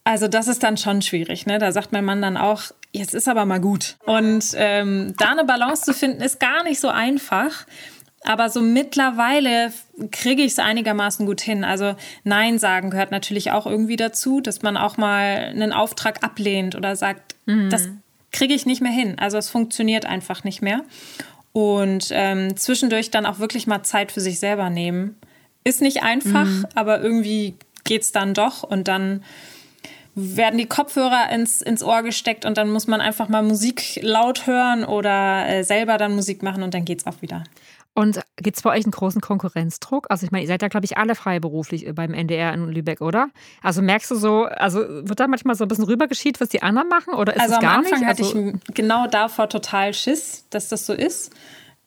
Also 0.06 0.28
das 0.28 0.46
ist 0.46 0.62
dann 0.62 0.76
schon 0.76 1.02
schwierig. 1.02 1.46
Ne? 1.46 1.58
Da 1.58 1.72
sagt 1.72 1.90
mein 1.90 2.04
Mann 2.04 2.22
dann 2.22 2.36
auch, 2.36 2.62
jetzt 2.92 3.12
ist 3.12 3.26
aber 3.26 3.44
mal 3.44 3.60
gut. 3.60 3.96
Und 4.06 4.44
ähm, 4.54 5.14
da 5.18 5.32
eine 5.32 5.44
Balance 5.44 5.82
zu 5.82 5.92
finden, 5.92 6.22
ist 6.22 6.38
gar 6.38 6.62
nicht 6.62 6.78
so 6.78 6.88
einfach. 6.88 7.66
Aber 8.22 8.48
so 8.48 8.60
mittlerweile 8.60 9.72
kriege 10.12 10.42
ich 10.42 10.52
es 10.52 10.58
einigermaßen 10.60 11.26
gut 11.26 11.40
hin. 11.40 11.64
Also 11.64 11.96
Nein 12.22 12.60
sagen 12.60 12.90
gehört 12.90 13.10
natürlich 13.10 13.50
auch 13.50 13.66
irgendwie 13.66 13.96
dazu, 13.96 14.40
dass 14.40 14.62
man 14.62 14.76
auch 14.76 14.96
mal 14.96 15.50
einen 15.50 15.72
Auftrag 15.72 16.22
ablehnt 16.22 16.76
oder 16.76 16.94
sagt, 16.94 17.34
mhm. 17.46 17.68
das 17.70 17.88
kriege 18.30 18.54
ich 18.54 18.64
nicht 18.64 18.80
mehr 18.80 18.92
hin. 18.92 19.18
Also 19.18 19.38
es 19.38 19.50
funktioniert 19.50 20.06
einfach 20.06 20.44
nicht 20.44 20.62
mehr. 20.62 20.82
Und 21.52 22.10
ähm, 22.12 22.56
zwischendurch 22.56 23.10
dann 23.10 23.26
auch 23.26 23.40
wirklich 23.40 23.66
mal 23.66 23.82
Zeit 23.82 24.12
für 24.12 24.20
sich 24.20 24.38
selber 24.38 24.70
nehmen. 24.70 25.16
Ist 25.64 25.82
nicht 25.82 26.04
einfach, 26.04 26.46
mhm. 26.46 26.66
aber 26.76 27.00
irgendwie 27.00 27.56
geht 27.82 28.02
es 28.02 28.12
dann 28.12 28.34
doch. 28.34 28.62
Und 28.62 28.86
dann 28.86 29.24
werden 30.16 30.58
die 30.58 30.66
Kopfhörer 30.66 31.30
ins, 31.30 31.60
ins 31.60 31.82
Ohr 31.82 32.02
gesteckt 32.02 32.46
und 32.46 32.56
dann 32.56 32.70
muss 32.70 32.86
man 32.86 33.02
einfach 33.02 33.28
mal 33.28 33.42
Musik 33.42 34.00
laut 34.02 34.46
hören 34.46 34.84
oder 34.84 35.46
äh, 35.46 35.62
selber 35.62 35.98
dann 35.98 36.14
Musik 36.14 36.42
machen 36.42 36.62
und 36.62 36.72
dann 36.72 36.86
geht's 36.86 37.06
auch 37.06 37.20
wieder. 37.20 37.44
Und 37.92 38.20
gibt 38.36 38.56
es 38.56 38.62
bei 38.62 38.70
euch 38.70 38.84
einen 38.84 38.92
großen 38.92 39.20
Konkurrenzdruck? 39.20 40.06
Also 40.10 40.26
ich 40.26 40.32
meine, 40.32 40.44
ihr 40.44 40.48
seid 40.48 40.62
ja, 40.62 40.68
glaube 40.68 40.84
ich, 40.84 40.98
alle 40.98 41.14
freiberuflich 41.14 41.86
beim 41.94 42.12
NDR 42.12 42.52
in 42.52 42.68
Lübeck, 42.68 43.00
oder? 43.00 43.28
Also 43.62 43.80
merkst 43.80 44.10
du 44.10 44.16
so, 44.16 44.44
also 44.44 44.80
wird 44.80 45.20
da 45.20 45.28
manchmal 45.28 45.54
so 45.54 45.64
ein 45.64 45.68
bisschen 45.68 45.84
rübergeschied, 45.84 46.40
was 46.40 46.48
die 46.48 46.62
anderen 46.62 46.88
machen? 46.88 47.14
Oder 47.14 47.34
ist 47.34 47.42
also 47.42 47.54
es 47.54 47.60
gar 47.60 47.72
am 47.72 47.78
Anfang 47.80 48.00
nicht? 48.00 48.08
hatte 48.08 48.22
also 48.22 48.38
ich 48.38 48.74
genau 48.74 49.06
davor 49.06 49.48
total 49.48 49.94
Schiss, 49.94 50.44
dass 50.50 50.68
das 50.68 50.84
so 50.84 50.92
ist. 50.92 51.30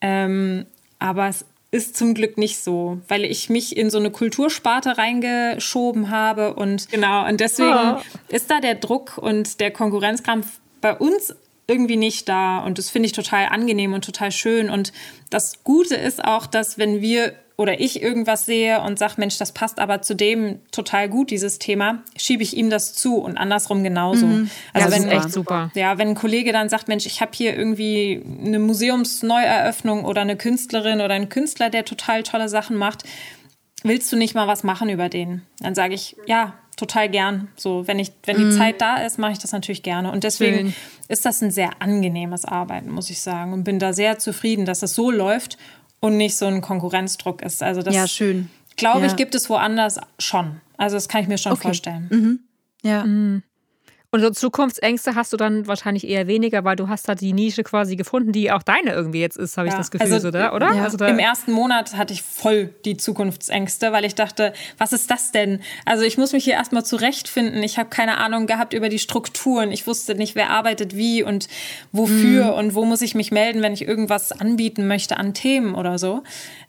Ähm, 0.01 0.65
aber 0.99 1.27
es 1.27 1.45
ist 1.71 1.95
zum 1.95 2.13
Glück 2.13 2.37
nicht 2.37 2.59
so, 2.59 2.99
weil 3.07 3.23
ich 3.23 3.49
mich 3.49 3.77
in 3.77 3.89
so 3.89 3.99
eine 3.99 4.09
Kultursparte 4.09 4.97
reingeschoben 4.97 6.09
habe 6.09 6.55
und 6.55 6.89
genau, 6.89 7.27
und 7.27 7.39
deswegen 7.39 7.97
oh. 7.97 8.01
ist 8.29 8.49
da 8.49 8.59
der 8.59 8.75
Druck 8.75 9.17
und 9.17 9.59
der 9.59 9.71
Konkurrenzkampf 9.71 10.59
bei 10.81 10.95
uns 10.95 11.35
irgendwie 11.67 11.97
nicht 11.97 12.27
da 12.27 12.59
und 12.59 12.79
das 12.79 12.89
finde 12.89 13.05
ich 13.05 13.11
total 13.11 13.49
angenehm 13.49 13.93
und 13.93 14.03
total 14.03 14.31
schön 14.31 14.69
und 14.71 14.91
das 15.29 15.63
Gute 15.63 15.95
ist 15.95 16.23
auch, 16.23 16.47
dass 16.47 16.79
wenn 16.79 17.01
wir 17.01 17.35
oder 17.59 17.81
ich 17.81 18.01
irgendwas 18.01 18.45
sehe 18.45 18.79
und 18.79 18.97
sage, 18.97 19.15
Mensch, 19.17 19.37
das 19.37 19.51
passt 19.51 19.79
aber 19.79 20.01
zu 20.01 20.15
dem 20.15 20.59
total 20.71 21.09
gut, 21.09 21.29
dieses 21.29 21.59
Thema, 21.59 22.03
schiebe 22.15 22.41
ich 22.41 22.55
ihm 22.55 22.69
das 22.69 22.93
zu 22.93 23.17
und 23.17 23.37
andersrum 23.37 23.83
genauso. 23.83 24.27
Mhm. 24.27 24.49
Also 24.71 24.87
ja, 24.87 24.95
wenn, 24.95 25.09
ist 25.09 25.13
echt 25.13 25.33
super. 25.33 25.69
Ja, 25.75 25.97
wenn 25.97 26.07
ein 26.07 26.15
Kollege 26.15 26.53
dann 26.53 26.69
sagt, 26.69 26.87
Mensch, 26.87 27.05
ich 27.05 27.19
habe 27.19 27.31
hier 27.33 27.57
irgendwie 27.57 28.23
eine 28.45 28.59
Museumsneueröffnung 28.59 30.05
oder 30.05 30.21
eine 30.21 30.37
Künstlerin 30.37 31.01
oder 31.01 31.15
ein 31.15 31.27
Künstler, 31.27 31.69
der 31.69 31.83
total 31.83 32.23
tolle 32.23 32.47
Sachen 32.47 32.77
macht, 32.77 33.03
willst 33.83 34.09
du 34.13 34.15
nicht 34.15 34.35
mal 34.35 34.47
was 34.47 34.63
machen 34.63 34.87
über 34.87 35.09
den? 35.09 35.41
Dann 35.59 35.75
sage 35.75 35.95
ich, 35.95 36.15
ja, 36.27 36.53
total 36.77 37.09
gern. 37.09 37.49
So, 37.57 37.87
wenn 37.87 37.99
ich, 37.99 38.13
wenn 38.23 38.37
die 38.37 38.45
mm. 38.45 38.57
Zeit 38.57 38.79
da 38.79 38.95
ist, 38.97 39.19
mache 39.19 39.33
ich 39.33 39.39
das 39.39 39.51
natürlich 39.51 39.83
gerne. 39.83 40.13
Und 40.13 40.23
deswegen 40.23 40.71
Schön. 40.71 40.73
ist 41.09 41.25
das 41.25 41.41
ein 41.41 41.51
sehr 41.51 41.71
angenehmes 41.79 42.45
Arbeiten, 42.45 42.89
muss 42.89 43.09
ich 43.09 43.21
sagen. 43.21 43.51
Und 43.51 43.65
bin 43.65 43.79
da 43.79 43.91
sehr 43.91 44.17
zufrieden, 44.17 44.65
dass 44.65 44.81
es 44.81 44.95
so 44.95 45.11
läuft 45.11 45.57
und 45.99 46.17
nicht 46.17 46.35
so 46.37 46.45
ein 46.45 46.61
Konkurrenzdruck 46.61 47.41
ist. 47.41 47.63
Also 47.63 47.81
das, 47.81 47.95
ja, 47.95 48.07
schön. 48.07 48.49
Glaube 48.77 49.01
ja. 49.01 49.07
ich, 49.07 49.15
gibt 49.15 49.35
es 49.35 49.49
woanders 49.49 49.99
schon. 50.19 50.61
Also 50.77 50.95
das 50.95 51.07
kann 51.09 51.21
ich 51.21 51.27
mir 51.27 51.37
schon 51.37 51.51
okay. 51.51 51.63
vorstellen. 51.63 52.07
Mhm. 52.09 52.39
Ja. 52.83 53.05
Mhm. 53.05 53.43
Und 54.11 54.21
so 54.21 54.31
Zukunftsängste 54.31 55.13
hast 55.13 55.31
du 55.33 55.37
dann 55.37 55.67
wahrscheinlich 55.67 56.07
eher 56.07 56.25
weniger, 56.25 56.63
weil 56.63 56.75
du 56.75 56.89
hast 56.89 57.07
da 57.07 57.13
die 57.13 57.31
Nische 57.31 57.63
quasi 57.63 57.95
gefunden, 57.95 58.31
die 58.31 58.51
auch 58.51 58.63
deine 58.63 58.91
irgendwie 58.91 59.19
jetzt 59.19 59.37
ist, 59.37 59.55
habe 59.55 59.67
ich 59.67 59.73
das 59.75 59.91
Gefühl, 59.91 60.11
also, 60.11 60.29
oder? 60.29 60.55
oder? 60.55 60.73
Ja. 60.73 60.83
Also 60.83 61.05
Im 61.05 61.19
ersten 61.19 61.51
Monat 61.51 61.95
hatte 61.95 62.13
ich 62.13 62.23
voll 62.23 62.73
die 62.85 62.97
Zukunftsängste, 62.97 63.91
weil 63.91 64.05
ich 64.05 64.15
dachte, 64.15 64.53
was 64.79 64.93
ist 64.93 65.11
das 65.11 65.31
denn? 65.31 65.59
Also 65.85 66.03
ich 66.05 66.17
muss 66.17 66.33
mich 66.33 66.43
hier 66.43 66.53
erstmal 66.53 66.83
zurechtfinden. 66.83 67.61
Ich 67.61 67.77
habe 67.77 67.89
keine 67.89 68.17
Ahnung 68.17 68.47
gehabt 68.47 68.73
über 68.73 68.89
die 68.89 68.97
Strukturen. 68.97 69.71
Ich 69.71 69.85
wusste 69.85 70.15
nicht, 70.15 70.33
wer 70.33 70.49
arbeitet 70.49 70.95
wie 70.95 71.21
und 71.21 71.47
wofür 71.91 72.45
mhm. 72.45 72.53
und 72.53 72.73
wo 72.73 72.85
muss 72.85 73.03
ich 73.03 73.13
mich 73.13 73.29
melden, 73.31 73.61
wenn 73.61 73.73
ich 73.73 73.87
irgendwas 73.87 74.31
anbieten 74.31 74.87
möchte 74.87 75.17
an 75.17 75.35
Themen 75.35 75.75
oder 75.75 75.99
so. 75.99 76.23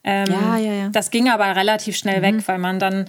Ähm, 0.05 0.27
ja, 0.31 0.59
ja, 0.59 0.73
ja. 0.73 0.89
Das 0.91 1.11
ging 1.11 1.31
aber 1.31 1.57
relativ 1.57 1.97
schnell 1.97 2.19
mhm. 2.19 2.23
weg, 2.23 2.49
weil 2.49 2.59
man 2.59 2.79
dann 2.79 3.07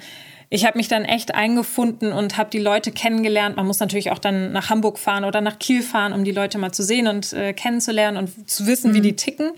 ich 0.54 0.66
habe 0.66 0.78
mich 0.78 0.90
dann 0.90 1.06
echt 1.06 1.34
eingefunden 1.34 2.12
und 2.12 2.38
habe 2.38 2.50
die 2.50 2.60
Leute 2.60 2.92
kennengelernt. 2.92 3.56
Man 3.56 3.66
muss 3.66 3.80
natürlich 3.80 4.12
auch 4.12 4.20
dann 4.20 4.52
nach 4.52 4.70
Hamburg 4.70 5.00
fahren 5.00 5.24
oder 5.24 5.40
nach 5.40 5.58
Kiel 5.60 5.82
fahren, 5.82 6.12
um 6.12 6.26
die 6.26 6.32
Leute 6.32 6.58
mal 6.58 6.74
zu 6.74 6.84
sehen 6.84 7.08
und 7.08 7.32
äh, 7.32 7.54
kennenzulernen 7.54 8.18
und 8.18 8.50
zu 8.50 8.68
wissen, 8.68 8.92
mhm. 8.92 8.96
wie 8.96 9.02
die 9.02 9.16
ticken. 9.16 9.54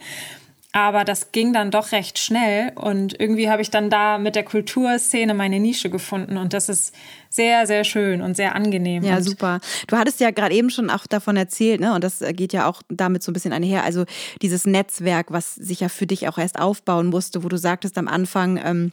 Aber 0.71 1.03
das 1.03 1.31
ging 1.31 1.51
dann 1.51 1.71
doch 1.71 1.91
recht 1.91 2.19
schnell 2.19 2.71
und 2.75 3.19
irgendwie 3.19 3.49
habe 3.49 3.63
ich 3.63 3.71
dann 3.71 3.89
da 3.89 4.19
mit 4.19 4.35
der 4.35 4.43
Kulturszene 4.43 5.33
meine 5.33 5.59
Nische 5.59 5.89
gefunden 5.89 6.37
und 6.37 6.53
das 6.53 6.69
ist 6.69 6.95
sehr, 7.29 7.65
sehr 7.65 7.83
schön 7.83 8.21
und 8.21 8.35
sehr 8.35 8.55
angenehm. 8.55 9.03
Ja, 9.03 9.17
und 9.17 9.23
super. 9.23 9.61
Du 9.87 9.97
hattest 9.97 10.19
ja 10.19 10.29
gerade 10.29 10.53
eben 10.53 10.69
schon 10.69 10.91
auch 10.91 11.07
davon 11.07 11.37
erzählt, 11.37 11.79
ne? 11.79 11.93
Und 11.93 12.03
das 12.03 12.23
geht 12.33 12.53
ja 12.53 12.67
auch 12.67 12.83
damit 12.89 13.23
so 13.23 13.31
ein 13.31 13.33
bisschen 13.33 13.53
einher. 13.53 13.83
Also 13.83 14.05
dieses 14.43 14.65
Netzwerk, 14.65 15.31
was 15.31 15.55
sich 15.55 15.79
ja 15.79 15.89
für 15.89 16.05
dich 16.05 16.27
auch 16.27 16.37
erst 16.37 16.59
aufbauen 16.59 17.07
musste, 17.07 17.43
wo 17.43 17.49
du 17.49 17.57
sagtest 17.57 17.97
am 17.97 18.07
Anfang, 18.07 18.59
ähm, 18.63 18.91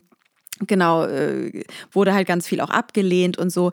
genau, 0.66 1.04
äh, 1.04 1.64
wurde 1.92 2.14
halt 2.14 2.26
ganz 2.26 2.46
viel 2.46 2.60
auch 2.60 2.70
abgelehnt 2.70 3.38
und 3.38 3.50
so. 3.50 3.70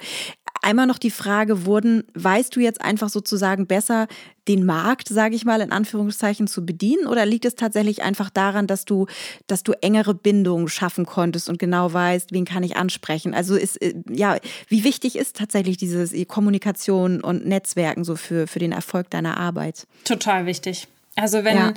Einmal 0.62 0.88
noch 0.88 0.98
die 0.98 1.12
Frage, 1.12 1.66
wurden, 1.66 2.04
weißt 2.16 2.56
du 2.56 2.60
jetzt 2.60 2.82
einfach 2.82 3.10
sozusagen 3.10 3.68
besser, 3.68 4.08
den 4.48 4.66
Markt, 4.66 5.08
sage 5.08 5.36
ich 5.36 5.46
mal, 5.46 5.62
in 5.62 5.72
Anführungszeichen 5.72 6.48
zu 6.48 6.66
bedienen? 6.66 7.08
Oder 7.08 7.26
liegt 7.26 7.46
es 7.46 7.56
tatsächlich 7.56 8.02
einfach 8.02 8.30
daran, 8.30 8.66
dass 8.66 8.86
du, 8.86 9.06
dass 9.46 9.64
du 9.64 9.74
engere 9.82 10.14
Bindungen 10.14 10.68
schaffen 10.68 11.06
konntest 11.06 11.50
und 11.50 11.60
genau 11.60 11.94
weißt, 11.94 12.32
wen 12.32 12.46
kann 12.46 12.64
ich 12.64 12.76
ansprechen? 12.76 13.34
Also 13.34 13.56
ist, 13.56 13.82
äh, 13.82 13.94
ja, 14.10 14.38
wie 14.68 14.84
wichtig 14.84 15.16
ist 15.16 15.36
tatsächlich 15.38 15.78
diese 15.78 16.26
Kommunikation 16.26 17.22
und 17.22 17.46
Netzwerken 17.46 18.04
so 18.04 18.16
für, 18.16 18.48
für 18.48 18.60
den 18.60 18.72
Erfolg 18.72 19.10
deiner 19.10 19.38
Arbeit? 19.38 19.86
Total 20.06 20.46
wichtig. 20.46 20.88
Also 21.18 21.44
wenn, 21.44 21.58
ja. 21.58 21.74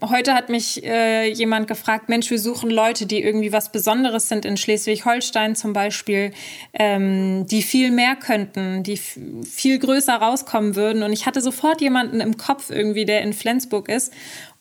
Heute 0.00 0.34
hat 0.34 0.48
mich 0.48 0.84
äh, 0.84 1.28
jemand 1.28 1.66
gefragt, 1.66 2.08
Mensch, 2.08 2.30
wir 2.30 2.38
suchen 2.38 2.70
Leute, 2.70 3.04
die 3.04 3.20
irgendwie 3.20 3.52
was 3.52 3.72
Besonderes 3.72 4.28
sind 4.28 4.44
in 4.44 4.56
Schleswig-Holstein 4.56 5.56
zum 5.56 5.72
Beispiel, 5.72 6.30
ähm, 6.72 7.48
die 7.48 7.62
viel 7.62 7.90
mehr 7.90 8.14
könnten, 8.14 8.84
die 8.84 8.96
viel 8.96 9.80
größer 9.80 10.14
rauskommen 10.14 10.76
würden. 10.76 11.02
Und 11.02 11.12
ich 11.12 11.26
hatte 11.26 11.40
sofort 11.40 11.80
jemanden 11.80 12.20
im 12.20 12.36
Kopf 12.36 12.70
irgendwie, 12.70 13.06
der 13.06 13.22
in 13.22 13.32
Flensburg 13.32 13.88
ist. 13.88 14.12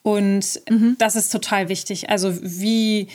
Und 0.02 0.60
mhm. 0.68 0.96
das 0.98 1.16
ist 1.16 1.32
total 1.32 1.70
wichtig. 1.70 2.10
Also 2.10 2.34
wie 2.42 3.08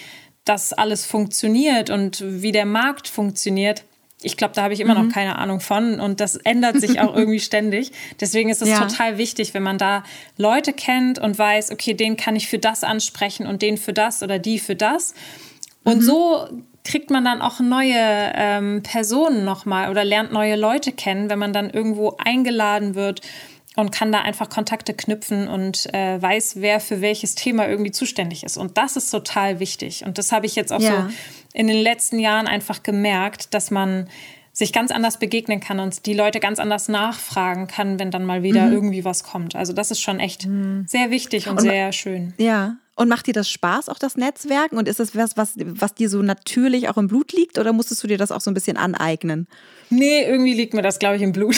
das 0.45 0.73
alles 0.73 1.05
funktioniert 1.07 1.91
und 1.91 2.23
wie 2.25 2.53
der 2.53 2.67
Markt 2.67 3.09
funktioniert 3.09 3.83
ich 4.23 4.37
glaube, 4.37 4.55
da 4.55 4.63
habe 4.63 4.75
ich 4.75 4.81
immer 4.81 4.95
mhm. 4.95 5.07
noch 5.07 5.15
keine 5.15 5.39
Ahnung 5.39 5.61
von 5.61 5.99
und 5.99 6.21
das 6.21 6.37
ändert 6.37 6.81
sich 6.81 7.01
auch 7.01 7.17
irgendwie 7.17 7.41
ständig. 7.41 7.93
Deswegen 8.21 8.51
ist 8.51 8.61
es 8.63 8.69
ja. 8.69 8.81
total 8.81 9.19
wichtig, 9.19 9.55
wenn 9.55 9.63
man 9.63 9.79
da 9.79 10.05
Leute 10.37 10.73
kennt 10.73 11.19
und 11.19 11.39
weiß, 11.39 11.71
okay, 11.73 11.95
den 11.95 12.17
kann 12.17 12.37
ich 12.37 12.49
für 12.49 12.59
das 12.59 12.85
ansprechen 12.85 13.47
und 13.47 13.63
den 13.63 13.79
für 13.79 13.93
das 13.93 14.23
oder 14.23 14.39
die 14.39 14.59
für 14.59 14.77
das. 14.77 15.15
Und 15.85 15.99
mhm. 15.99 16.03
so 16.03 16.49
kriegt 16.85 17.11
man 17.11 17.25
dann 17.25 17.41
auch 17.41 17.61
neue 17.61 17.95
ähm, 17.97 18.83
Personen 18.83 19.45
nochmal 19.45 19.91
oder 19.91 20.05
lernt 20.05 20.33
neue 20.33 20.57
Leute 20.57 20.93
kennen, 20.93 21.31
wenn 21.31 21.39
man 21.39 21.53
dann 21.53 21.71
irgendwo 21.71 22.17
eingeladen 22.19 22.95
wird 22.95 23.21
und 23.81 23.91
kann 23.93 24.13
da 24.13 24.21
einfach 24.21 24.49
Kontakte 24.49 24.95
knüpfen 24.95 25.49
und 25.49 25.93
äh, 25.95 26.21
weiß, 26.21 26.61
wer 26.61 26.81
für 26.81 27.01
welches 27.01 27.35
Thema 27.35 27.69
irgendwie 27.69 27.91
zuständig 27.91 28.45
ist. 28.45 28.57
Und 28.57 28.79
das 28.79 28.97
ist 28.97 29.11
total 29.11 29.61
wichtig. 29.61 30.05
Und 30.05 30.19
das 30.19 30.33
habe 30.33 30.47
ich 30.47 30.57
jetzt 30.57 30.73
auch 30.73 30.81
ja. 30.81 31.09
so 31.09 31.15
in 31.53 31.67
den 31.67 31.83
letzten 31.83 32.19
Jahren 32.19 32.47
einfach 32.47 32.83
gemerkt, 32.83 33.55
dass 33.55 33.71
man 33.71 34.09
sich 34.53 34.73
ganz 34.73 34.91
anders 34.91 35.19
begegnen 35.19 35.61
kann 35.61 35.81
und 35.81 36.07
die 36.07 36.15
Leute 36.15 36.41
ganz 36.41 36.59
anders 36.59 36.89
nachfragen 36.89 37.67
kann, 37.67 37.99
wenn 37.99 38.11
dann 38.11 38.25
mal 38.25 38.43
wieder 38.43 38.67
mhm. 38.67 38.73
irgendwie 38.73 39.05
was 39.05 39.23
kommt. 39.23 39.55
Also 39.57 39.73
das 39.73 39.91
ist 39.91 40.01
schon 40.01 40.21
echt 40.21 40.47
mhm. 40.47 40.85
sehr 40.87 41.11
wichtig 41.11 41.47
und, 41.47 41.53
und 41.53 41.61
sehr 41.61 41.93
schön. 41.93 42.35
Ja, 42.37 42.77
Und 43.01 43.09
macht 43.09 43.27
dir 43.27 43.33
das 43.33 43.49
Spaß, 43.49 43.89
auch 43.89 43.99
das 43.99 44.19
Netzwerken? 44.19 44.77
Und 44.77 44.87
ist 44.87 45.01
das 45.01 45.17
was, 45.17 45.35
was, 45.39 45.55
was 45.57 45.95
dir 45.95 46.11
so 46.11 46.21
natürlich 46.21 46.91
auch 46.91 46.99
im 46.99 47.09
Blut 47.09 47.33
liegt 47.33 47.59
oder 47.59 47.73
musstest 47.73 48.03
du 48.03 48.09
dir 48.09 48.19
das 48.19 48.31
auch 48.31 48.43
so 48.43 48.51
ein 48.51 48.55
bisschen 48.55 48.77
aneignen? 48.77 49.49
Nee, 49.89 50.25
irgendwie 50.27 50.53
liegt 50.53 50.75
mir 50.75 50.83
das, 50.83 50.99
glaube 50.99 51.17
ich, 51.17 51.23
im 51.23 51.33
Blut. 51.33 51.57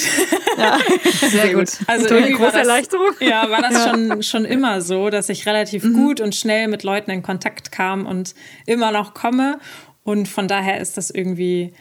Ja, 0.57 0.79
sehr 1.31 1.53
gut. 1.53 1.71
Also 1.89 2.07
irgendwie 2.15 2.35
war 2.35 2.39
große 2.39 2.53
das, 2.59 2.69
Erleichterung. 2.69 3.11
Ja, 3.19 3.51
war 3.51 3.61
das 3.61 3.89
schon, 3.89 4.23
schon 4.23 4.45
immer 4.45 4.83
so, 4.83 5.11
dass 5.11 5.29
ich 5.31 5.45
relativ 5.45 5.83
Mhm. 5.83 5.95
gut 5.95 6.21
und 6.21 6.37
schnell 6.37 6.69
mit 6.69 6.85
Leuten 6.85 7.11
in 7.11 7.25
Kontakt 7.25 7.73
kam 7.73 8.07
und 8.07 8.37
immer 8.67 8.93
noch 8.93 9.13
komme. 9.13 9.59
Und 10.05 10.29
von 10.29 10.47
daher 10.47 10.81
ist 10.81 10.97
das 10.97 11.11
irgendwie 11.11 11.73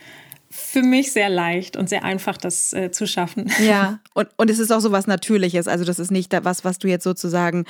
für 0.52 0.82
mich 0.84 1.12
sehr 1.12 1.30
leicht 1.30 1.78
und 1.78 1.90
sehr 1.90 2.04
einfach, 2.04 2.38
das 2.38 2.74
äh, 2.74 2.92
zu 2.92 3.08
schaffen. 3.08 3.52
Ja, 3.62 4.00
und, 4.14 4.28
und 4.38 4.50
es 4.50 4.60
ist 4.60 4.72
auch 4.72 4.80
so 4.80 4.92
was 4.92 5.08
Natürliches. 5.08 5.68
Also, 5.68 5.86
das 5.86 5.98
ist 6.00 6.12
nicht 6.12 6.34
was, 6.44 6.66
was 6.66 6.78
du 6.78 6.88
jetzt 6.88 7.04
sozusagen 7.04 7.66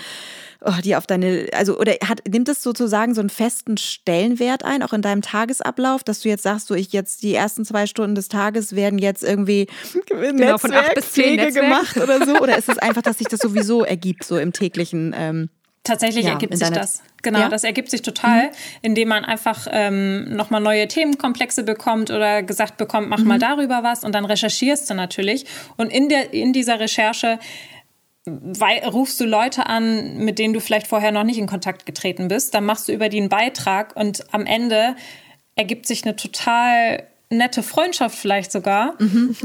oh, 0.61 0.73
die 0.83 0.95
auf 0.95 1.07
deine, 1.07 1.47
also, 1.53 1.77
oder 1.77 1.93
hat, 2.07 2.21
nimmt 2.27 2.49
es 2.49 2.63
sozusagen 2.63 3.13
so 3.13 3.21
einen 3.21 3.29
festen 3.29 3.77
Stellenwert 3.77 4.63
ein, 4.63 4.83
auch 4.83 4.93
in 4.93 5.01
deinem 5.01 5.21
Tagesablauf, 5.21 6.03
dass 6.03 6.21
du 6.21 6.29
jetzt 6.29 6.43
sagst, 6.43 6.67
so 6.67 6.75
ich 6.75 6.93
jetzt 6.93 7.23
die 7.23 7.33
ersten 7.33 7.65
zwei 7.65 7.87
Stunden 7.87 8.15
des 8.15 8.27
Tages 8.29 8.75
werden 8.75 8.99
jetzt 8.99 9.23
irgendwie 9.23 9.67
Genau, 10.07 10.57
von 10.57 10.73
acht 10.73 10.95
bis 10.95 11.13
zehn 11.13 11.35
Netzwerk. 11.37 11.65
gemacht 11.65 11.97
oder 11.97 12.25
so? 12.25 12.39
Oder 12.39 12.57
ist 12.57 12.69
es 12.69 12.77
einfach, 12.79 13.01
dass 13.01 13.17
sich 13.17 13.27
das 13.27 13.39
sowieso 13.39 13.83
ergibt, 13.83 14.23
so 14.23 14.37
im 14.37 14.53
täglichen? 14.53 15.13
Ähm, 15.17 15.49
Tatsächlich 15.83 16.25
Ja, 16.25 16.33
ergibt 16.33 16.55
sich 16.55 16.69
das. 16.69 17.01
Genau, 17.23 17.39
Ja? 17.39 17.49
das 17.49 17.63
ergibt 17.63 17.89
sich 17.89 18.03
total, 18.03 18.51
indem 18.83 19.07
man 19.07 19.25
einfach 19.25 19.67
ähm, 19.71 20.35
nochmal 20.35 20.61
neue 20.61 20.87
Themenkomplexe 20.87 21.63
bekommt 21.63 22.11
oder 22.11 22.43
gesagt 22.43 22.77
bekommt, 22.77 23.09
mach 23.09 23.23
mal 23.23 23.39
darüber 23.39 23.81
was 23.81 24.03
und 24.03 24.13
dann 24.13 24.25
recherchierst 24.25 24.89
du 24.89 24.93
natürlich. 24.93 25.45
Und 25.77 25.91
in, 25.91 26.07
der, 26.07 26.33
in 26.33 26.53
dieser 26.53 26.79
Recherche 26.79 27.39
wei- 28.25 28.87
rufst 28.87 29.19
du 29.19 29.25
Leute 29.25 29.65
an, 29.65 30.17
mit 30.17 30.37
denen 30.37 30.53
du 30.53 30.59
vielleicht 30.59 30.85
vorher 30.87 31.11
noch 31.11 31.23
nicht 31.23 31.39
in 31.39 31.47
Kontakt 31.47 31.87
getreten 31.87 32.27
bist. 32.27 32.53
Dann 32.53 32.65
machst 32.65 32.87
du 32.87 32.91
über 32.91 33.09
die 33.09 33.17
einen 33.17 33.29
Beitrag 33.29 33.95
und 33.95 34.23
am 34.33 34.45
Ende 34.45 34.95
ergibt 35.55 35.87
sich 35.87 36.03
eine 36.05 36.15
total 36.15 37.07
nette 37.31 37.63
Freundschaft 37.63 38.15
vielleicht 38.15 38.51
sogar 38.51 38.95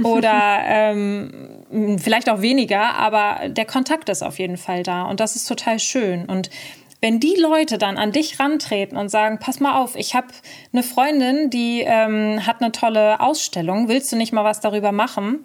oder 0.03 0.61
ähm, 0.64 1.99
vielleicht 2.03 2.28
auch 2.28 2.43
weniger, 2.43 2.95
aber 2.95 3.49
der 3.49 3.64
Kontakt 3.64 4.09
ist 4.09 4.22
auf 4.22 4.39
jeden 4.39 4.57
Fall 4.57 4.82
da 4.82 5.05
und 5.05 5.20
das 5.20 5.37
ist 5.37 5.47
total 5.47 5.78
schön 5.78 6.26
und 6.26 6.51
wenn 7.01 7.20
die 7.20 7.37
Leute 7.39 7.78
dann 7.78 7.99
an 7.99 8.12
dich 8.12 8.41
rantreten 8.41 8.97
und 8.97 9.11
sagen, 9.11 9.39
pass 9.39 9.61
mal 9.61 9.80
auf, 9.80 9.97
ich 9.97 10.14
habe 10.14 10.28
eine 10.72 10.82
Freundin, 10.82 11.51
die 11.51 11.82
ähm, 11.87 12.45
hat 12.47 12.62
eine 12.62 12.72
tolle 12.72 13.20
Ausstellung, 13.20 13.89
willst 13.89 14.11
du 14.12 14.16
nicht 14.16 14.32
mal 14.32 14.45
was 14.45 14.61
darüber 14.61 14.93
machen? 14.93 15.45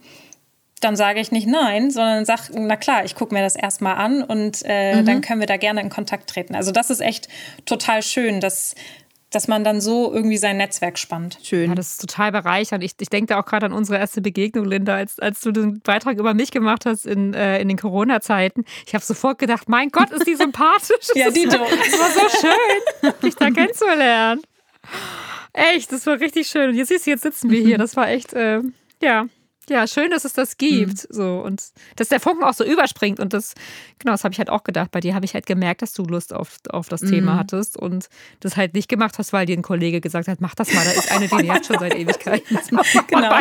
Dann 0.80 0.96
sage 0.96 1.20
ich 1.20 1.32
nicht 1.32 1.48
nein, 1.48 1.92
sondern 1.92 2.26
sag, 2.26 2.50
na 2.54 2.76
klar, 2.76 3.06
ich 3.06 3.16
gucke 3.16 3.36
mir 3.36 3.42
das 3.42 3.56
erstmal 3.56 3.98
an 3.98 4.24
und 4.24 4.66
äh, 4.66 5.04
dann 5.04 5.22
können 5.22 5.40
wir 5.40 5.46
da 5.46 5.58
gerne 5.58 5.82
in 5.82 5.90
Kontakt 5.90 6.30
treten. 6.30 6.56
Also 6.56 6.72
das 6.72 6.90
ist 6.90 7.02
echt 7.02 7.28
total 7.66 8.02
schön, 8.02 8.40
dass, 8.40 8.74
dass 9.32 9.48
man 9.48 9.64
dann 9.64 9.80
so 9.80 10.14
irgendwie 10.14 10.38
sein 10.38 10.58
Netzwerk 10.58 11.00
spannt. 11.00 11.40
schön. 11.42 11.70
Ja, 11.70 11.76
das 11.76 11.94
ist 11.94 12.02
total 12.02 12.34
bereichernd. 12.34 12.84
Ich, 12.84 12.92
ich 13.00 13.10
denke 13.10 13.34
da 13.34 13.40
auch 13.40 13.46
gerade 13.46 13.66
an 13.66 13.74
unsere 13.74 13.98
erste 13.98 14.22
Begegnung, 14.22 14.66
Linda, 14.66 14.96
als, 14.96 15.20
als 15.20 15.40
du 15.40 15.52
den 15.52 15.80
Beitrag 15.80 16.18
über 16.20 16.34
mich 16.34 16.52
gemacht 16.52 16.86
hast 16.86 17.06
in, 17.06 17.34
äh, 17.34 17.60
in 17.62 17.70
den 17.70 17.78
Corona-Zeiten. 17.78 18.66
Ich 18.86 18.94
habe 18.94 19.04
sofort 19.04 19.40
gedacht, 19.40 19.70
mein 19.70 19.90
Gott, 19.90 20.12
ist 20.12 20.28
die 20.28 20.36
sympathisch. 20.36 20.92
Ja, 21.16 21.30
Dito. 21.30 21.58
Das 21.58 22.00
war 22.00 22.10
so 22.10 22.38
schön, 22.42 23.14
dich 23.24 23.36
da 23.36 23.52
kennenzulernen. 23.52 24.42
Echt, 25.54 25.92
das 25.92 26.06
war 26.08 26.20
richtig 26.20 26.48
schön. 26.48 26.70
Und 26.70 26.76
jetzt 26.76 26.88
siehst 26.88 27.06
du, 27.06 27.12
jetzt 27.12 27.24
sitzen 27.24 27.50
wir 27.50 27.62
hier. 27.62 27.78
Das 27.78 27.96
war 27.96 28.10
echt, 28.10 28.34
äh, 28.34 28.62
ja. 29.02 29.26
Ja, 29.72 29.88
schön, 29.88 30.12
dass 30.12 30.26
es 30.26 30.34
das 30.34 30.58
gibt. 30.58 31.08
So 31.10 31.40
und 31.40 31.64
dass 31.96 32.10
der 32.10 32.20
Funken 32.20 32.44
auch 32.44 32.54
so 32.54 32.66
überspringt. 32.66 33.22
Und 33.22 33.32
das, 33.34 33.54
genau, 34.00 34.12
das 34.12 34.26
habe 34.26 34.34
ich 34.34 34.40
halt 34.40 34.50
auch 34.50 34.66
gedacht. 34.66 34.92
Bei 34.92 35.00
dir 35.00 35.16
habe 35.16 35.24
ich 35.24 35.34
halt 35.34 35.46
gemerkt, 35.46 35.82
dass 35.82 35.94
du 35.94 36.04
Lust 36.04 36.34
auf, 36.34 36.58
auf 36.70 36.90
das 36.90 37.00
Thema 37.02 37.38
hattest 37.38 37.78
und 37.78 38.10
das 38.42 38.58
halt 38.58 38.74
nicht 38.74 38.90
gemacht 38.90 39.18
hast, 39.18 39.32
weil 39.32 39.46
dir 39.46 39.58
ein 39.58 39.62
Kollege 39.62 40.02
gesagt 40.02 40.28
hat, 40.28 40.42
mach 40.42 40.56
das 40.56 40.74
mal, 40.74 40.84
da 40.84 40.92
ist 40.92 41.10
eine, 41.12 41.30
die 41.30 41.36
nervt 41.36 41.68
schon 41.68 41.80
seit 41.80 41.96
Ewigkeiten. 41.96 42.60
Genau. 43.08 43.30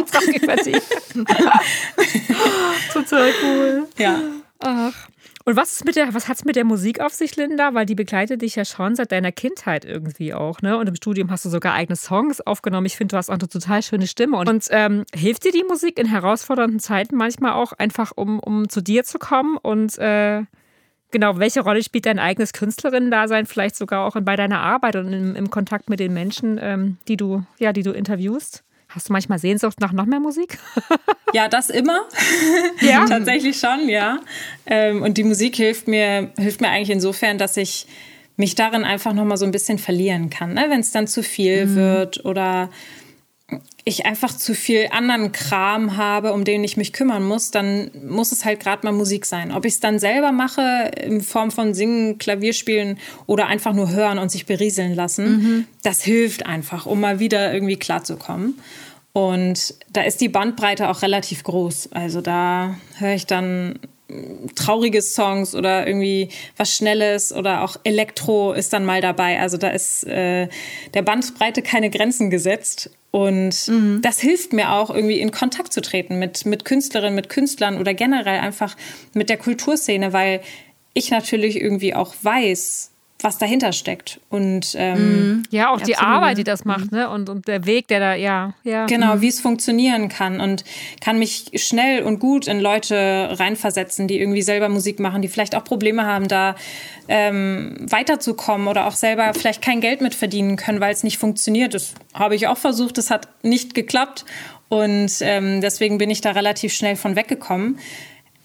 Total 2.92 3.30
cool. 3.42 3.88
Ja. 3.98 4.20
Ach. 4.60 5.08
Und 5.46 5.56
was 5.56 5.72
ist 5.72 5.84
mit 5.86 5.96
der, 5.96 6.12
was 6.12 6.28
hat's 6.28 6.44
mit 6.44 6.54
der 6.54 6.64
Musik 6.64 7.00
auf 7.00 7.14
sich, 7.14 7.34
Linda? 7.36 7.72
Weil 7.72 7.86
die 7.86 7.94
begleitet 7.94 8.42
dich 8.42 8.56
ja 8.56 8.66
schon 8.66 8.94
seit 8.94 9.10
deiner 9.10 9.32
Kindheit 9.32 9.86
irgendwie 9.86 10.34
auch, 10.34 10.60
ne? 10.60 10.76
Und 10.76 10.86
im 10.86 10.94
Studium 10.94 11.30
hast 11.30 11.46
du 11.46 11.48
sogar 11.48 11.72
eigene 11.72 11.96
Songs 11.96 12.42
aufgenommen. 12.42 12.86
Ich 12.86 12.96
finde, 12.96 13.12
du 13.12 13.16
hast 13.16 13.30
auch 13.30 13.34
eine 13.34 13.48
total 13.48 13.82
schöne 13.82 14.06
Stimme. 14.06 14.36
Und, 14.36 14.48
und 14.48 14.66
ähm, 14.70 15.04
hilft 15.14 15.44
dir 15.44 15.52
die 15.52 15.64
Musik 15.64 15.98
in 15.98 16.06
herausfordernden 16.06 16.78
Zeiten 16.78 17.16
manchmal 17.16 17.52
auch 17.52 17.72
einfach, 17.72 18.12
um, 18.14 18.38
um 18.38 18.68
zu 18.68 18.82
dir 18.82 19.02
zu 19.04 19.18
kommen? 19.18 19.56
Und 19.56 19.96
äh, 19.96 20.42
genau, 21.10 21.38
welche 21.38 21.62
Rolle 21.62 21.82
spielt 21.82 22.04
dein 22.04 22.18
eigenes 22.18 22.52
Künstlerinnen-Dasein 22.52 23.46
vielleicht 23.46 23.76
sogar 23.76 24.06
auch 24.06 24.20
bei 24.20 24.36
deiner 24.36 24.60
Arbeit 24.60 24.96
und 24.96 25.10
im, 25.10 25.36
im 25.36 25.50
Kontakt 25.50 25.88
mit 25.88 26.00
den 26.00 26.12
Menschen, 26.12 26.58
ähm, 26.60 26.98
die 27.08 27.16
du, 27.16 27.44
ja, 27.58 27.72
die 27.72 27.82
du 27.82 27.92
interviewst? 27.92 28.62
Hast 28.90 29.08
du 29.08 29.12
manchmal 29.12 29.38
Sehnsucht 29.38 29.80
nach 29.80 29.92
noch 29.92 30.06
mehr 30.06 30.20
Musik? 30.20 30.58
Ja, 31.32 31.46
das 31.46 31.70
immer. 31.70 32.08
Ja. 32.80 33.04
Tatsächlich 33.04 33.56
schon, 33.56 33.88
ja. 33.88 34.18
Ähm, 34.66 35.02
und 35.02 35.16
die 35.16 35.22
Musik 35.22 35.54
hilft 35.54 35.86
mir, 35.86 36.32
hilft 36.36 36.60
mir 36.60 36.70
eigentlich 36.70 36.90
insofern, 36.90 37.38
dass 37.38 37.56
ich 37.56 37.86
mich 38.36 38.56
darin 38.56 38.82
einfach 38.82 39.12
nochmal 39.12 39.36
so 39.36 39.44
ein 39.44 39.52
bisschen 39.52 39.78
verlieren 39.78 40.28
kann. 40.28 40.54
Ne? 40.54 40.66
Wenn 40.70 40.80
es 40.80 40.90
dann 40.90 41.06
zu 41.06 41.22
viel 41.22 41.76
wird 41.76 42.24
oder 42.24 42.68
ich 43.84 44.06
einfach 44.06 44.36
zu 44.36 44.54
viel 44.54 44.88
anderen 44.90 45.32
Kram 45.32 45.96
habe, 45.96 46.32
um 46.32 46.44
den 46.44 46.62
ich 46.62 46.76
mich 46.76 46.92
kümmern 46.92 47.26
muss, 47.26 47.50
dann 47.50 47.90
muss 48.06 48.30
es 48.30 48.44
halt 48.44 48.60
gerade 48.60 48.84
mal 48.84 48.92
Musik 48.92 49.26
sein. 49.26 49.52
Ob 49.52 49.64
ich 49.64 49.74
es 49.74 49.80
dann 49.80 49.98
selber 49.98 50.32
mache, 50.32 50.90
in 51.02 51.20
Form 51.20 51.50
von 51.50 51.74
Singen, 51.74 52.18
Klavierspielen 52.18 52.98
oder 53.26 53.46
einfach 53.46 53.72
nur 53.72 53.90
hören 53.90 54.18
und 54.18 54.30
sich 54.30 54.46
berieseln 54.46 54.94
lassen, 54.94 55.66
das 55.82 56.02
hilft 56.02 56.46
einfach, 56.46 56.86
um 56.86 57.00
mal 57.00 57.20
wieder 57.20 57.52
irgendwie 57.52 57.76
klarzukommen. 57.76 58.58
Und 59.12 59.74
da 59.92 60.02
ist 60.02 60.20
die 60.20 60.28
Bandbreite 60.28 60.88
auch 60.88 61.02
relativ 61.02 61.42
groß. 61.42 61.92
Also 61.92 62.20
da 62.20 62.76
höre 62.98 63.14
ich 63.14 63.26
dann 63.26 63.78
traurige 64.54 65.02
Songs 65.02 65.54
oder 65.54 65.86
irgendwie 65.86 66.28
was 66.56 66.74
Schnelles 66.74 67.32
oder 67.32 67.62
auch 67.62 67.76
Elektro 67.84 68.52
ist 68.52 68.72
dann 68.72 68.84
mal 68.84 69.00
dabei. 69.00 69.40
Also 69.40 69.56
da 69.56 69.68
ist 69.68 70.04
äh, 70.06 70.48
der 70.94 71.02
Bandbreite 71.02 71.62
keine 71.62 71.90
Grenzen 71.90 72.30
gesetzt. 72.30 72.90
Und 73.10 73.70
das 74.02 74.20
hilft 74.20 74.52
mir 74.52 74.72
auch, 74.72 74.90
irgendwie 74.90 75.18
in 75.18 75.32
Kontakt 75.32 75.72
zu 75.72 75.80
treten 75.80 76.18
mit, 76.18 76.46
mit 76.46 76.64
Künstlerinnen, 76.64 77.14
mit 77.14 77.28
Künstlern 77.28 77.78
oder 77.78 77.92
generell 77.92 78.38
einfach 78.38 78.76
mit 79.14 79.28
der 79.28 79.36
Kulturszene, 79.36 80.12
weil 80.12 80.40
ich 80.94 81.10
natürlich 81.10 81.60
irgendwie 81.60 81.94
auch 81.94 82.14
weiß, 82.22 82.89
was 83.22 83.38
dahinter 83.38 83.72
steckt. 83.72 84.20
Und 84.28 84.74
ähm, 84.76 85.44
Ja, 85.50 85.70
auch 85.70 85.80
die 85.80 85.96
Absolut, 85.96 86.14
Arbeit, 86.14 86.38
die 86.38 86.44
das 86.44 86.64
macht, 86.64 86.92
ne? 86.92 87.08
Und, 87.10 87.28
und 87.28 87.48
der 87.48 87.66
Weg, 87.66 87.88
der 87.88 88.00
da, 88.00 88.14
ja, 88.14 88.54
ja. 88.64 88.86
Genau, 88.86 89.20
wie 89.20 89.28
es 89.28 89.40
funktionieren 89.40 90.08
kann 90.08 90.40
und 90.40 90.64
kann 91.00 91.18
mich 91.18 91.50
schnell 91.54 92.02
und 92.02 92.18
gut 92.18 92.46
in 92.46 92.60
Leute 92.60 93.28
reinversetzen, 93.38 94.08
die 94.08 94.20
irgendwie 94.20 94.42
selber 94.42 94.68
Musik 94.68 95.00
machen, 95.00 95.22
die 95.22 95.28
vielleicht 95.28 95.54
auch 95.54 95.64
Probleme 95.64 96.04
haben, 96.04 96.28
da 96.28 96.54
ähm, 97.08 97.76
weiterzukommen 97.88 98.68
oder 98.68 98.86
auch 98.86 98.94
selber 98.94 99.32
vielleicht 99.34 99.62
kein 99.62 99.80
Geld 99.80 100.00
mit 100.00 100.14
verdienen 100.14 100.56
können, 100.56 100.80
weil 100.80 100.92
es 100.92 101.02
nicht 101.02 101.18
funktioniert. 101.18 101.74
Das 101.74 101.94
habe 102.14 102.34
ich 102.34 102.46
auch 102.46 102.58
versucht, 102.58 102.98
das 102.98 103.10
hat 103.10 103.28
nicht 103.42 103.74
geklappt 103.74 104.24
und 104.68 105.10
ähm, 105.20 105.60
deswegen 105.60 105.98
bin 105.98 106.10
ich 106.10 106.20
da 106.20 106.30
relativ 106.30 106.72
schnell 106.72 106.96
von 106.96 107.16
weggekommen. 107.16 107.78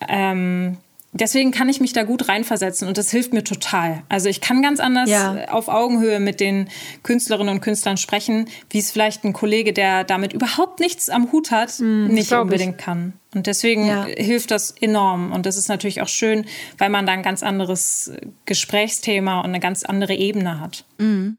Ähm, 0.10 0.78
Deswegen 1.18 1.52
kann 1.52 1.70
ich 1.70 1.80
mich 1.80 1.94
da 1.94 2.04
gut 2.04 2.28
reinversetzen 2.28 2.90
und 2.90 2.98
das 2.98 3.10
hilft 3.10 3.32
mir 3.32 3.44
total. 3.46 4.04
Also 4.10 4.28
ich 4.28 4.42
kann 4.42 4.62
ganz 4.62 4.82
anders 4.82 5.10
Ja. 5.10 5.48
auf 5.50 5.70
Augenhöhe 5.70 6.20
mit 6.20 6.42
den 6.42 6.68
Künstlerinnen 7.04 7.56
und 7.56 7.62
Künstlern 7.62 7.96
sprechen, 7.96 8.50
wie 8.70 8.80
es 8.80 8.92
vielleicht 8.92 9.24
ein 9.24 9.32
Kollege, 9.32 9.72
der 9.72 10.04
damit 10.04 10.34
überhaupt 10.34 10.82
nichts 10.82 11.10
am 11.10 11.32
Hut 11.32 11.52
hat, 11.52 11.80
nicht 11.80 12.28
glaub 12.28 12.40
ich. 12.48 12.52
unbedingt 12.52 12.78
kann. 12.78 13.14
Und 13.34 13.48
deswegen 13.48 13.88
Ja. 13.88 14.04
hilft 14.06 14.52
das 14.52 14.72
enorm. 14.72 15.32
Und 15.32 15.46
das 15.46 15.56
ist 15.56 15.70
natürlich 15.70 16.02
auch 16.02 16.08
schön, 16.10 16.46
weil 16.78 16.90
man 16.90 17.06
da 17.06 17.14
ein 17.14 17.24
ganz 17.24 17.44
anderes 17.44 18.12
Gesprächsthema 18.46 19.40
und 19.40 19.46
eine 19.48 19.60
ganz 19.62 19.84
andere 19.84 20.16
Ebene 20.16 20.60
hat. 20.60 20.84
Hm. 21.00 21.38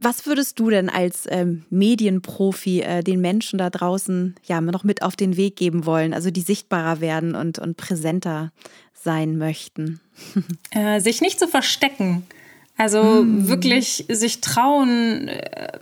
Was 0.00 0.26
würdest 0.26 0.60
du 0.60 0.70
denn 0.70 0.88
als 0.88 1.26
ähm, 1.28 1.64
Medienprofi 1.70 2.80
äh, 2.82 3.02
den 3.02 3.20
Menschen 3.20 3.58
da 3.58 3.68
draußen 3.68 4.36
ja 4.44 4.60
noch 4.60 4.84
mit 4.84 5.02
auf 5.02 5.16
den 5.16 5.36
Weg 5.36 5.56
geben 5.56 5.86
wollen, 5.86 6.14
also 6.14 6.30
die 6.30 6.40
sichtbarer 6.40 7.00
werden 7.00 7.34
und, 7.34 7.58
und 7.58 7.76
präsenter 7.76 8.52
sein 8.94 9.38
möchten? 9.38 10.00
Äh, 10.70 11.00
sich 11.00 11.20
nicht 11.20 11.38
zu 11.38 11.48
verstecken. 11.48 12.26
Also 12.76 13.24
wirklich 13.26 14.04
sich 14.08 14.40
trauen, 14.40 15.28
äh, 15.28 15.78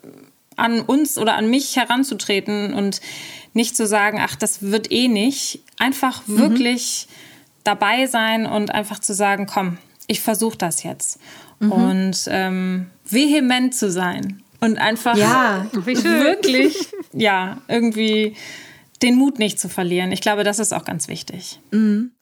an 0.56 0.80
uns 0.80 1.18
oder 1.18 1.36
an 1.36 1.48
mich 1.48 1.76
heranzutreten 1.76 2.74
und 2.74 3.00
nicht 3.52 3.76
zu 3.76 3.86
sagen, 3.86 4.18
ach, 4.20 4.36
das 4.36 4.62
wird 4.62 4.90
eh 4.90 5.08
nicht. 5.08 5.60
Einfach 5.78 6.22
wirklich 6.26 7.08
dabei 7.64 8.06
sein 8.06 8.46
und 8.46 8.72
einfach 8.72 8.98
zu 8.98 9.14
sagen, 9.14 9.46
komm, 9.46 9.78
ich 10.07 10.20
versuche 10.20 10.59
das 10.59 10.82
jetzt. 10.82 11.18
Und 11.59 12.28
ähm, 12.28 12.86
vehement 13.04 13.74
zu 13.74 13.90
sein 13.90 14.42
und 14.61 14.78
einfach 14.78 15.16
Ja, 15.16 15.66
wirklich, 15.72 16.88
ja, 17.12 17.59
irgendwie 17.68 18.36
den 19.02 19.16
Mut 19.16 19.38
nicht 19.38 19.61
zu 19.61 19.68
verlieren. 19.68 20.12
Ich 20.12 20.20
glaube, 20.20 20.44
das 20.44 20.59
ist 20.59 20.72
auch 20.72 20.84
ganz 20.84 21.09
wichtig. 21.09 21.61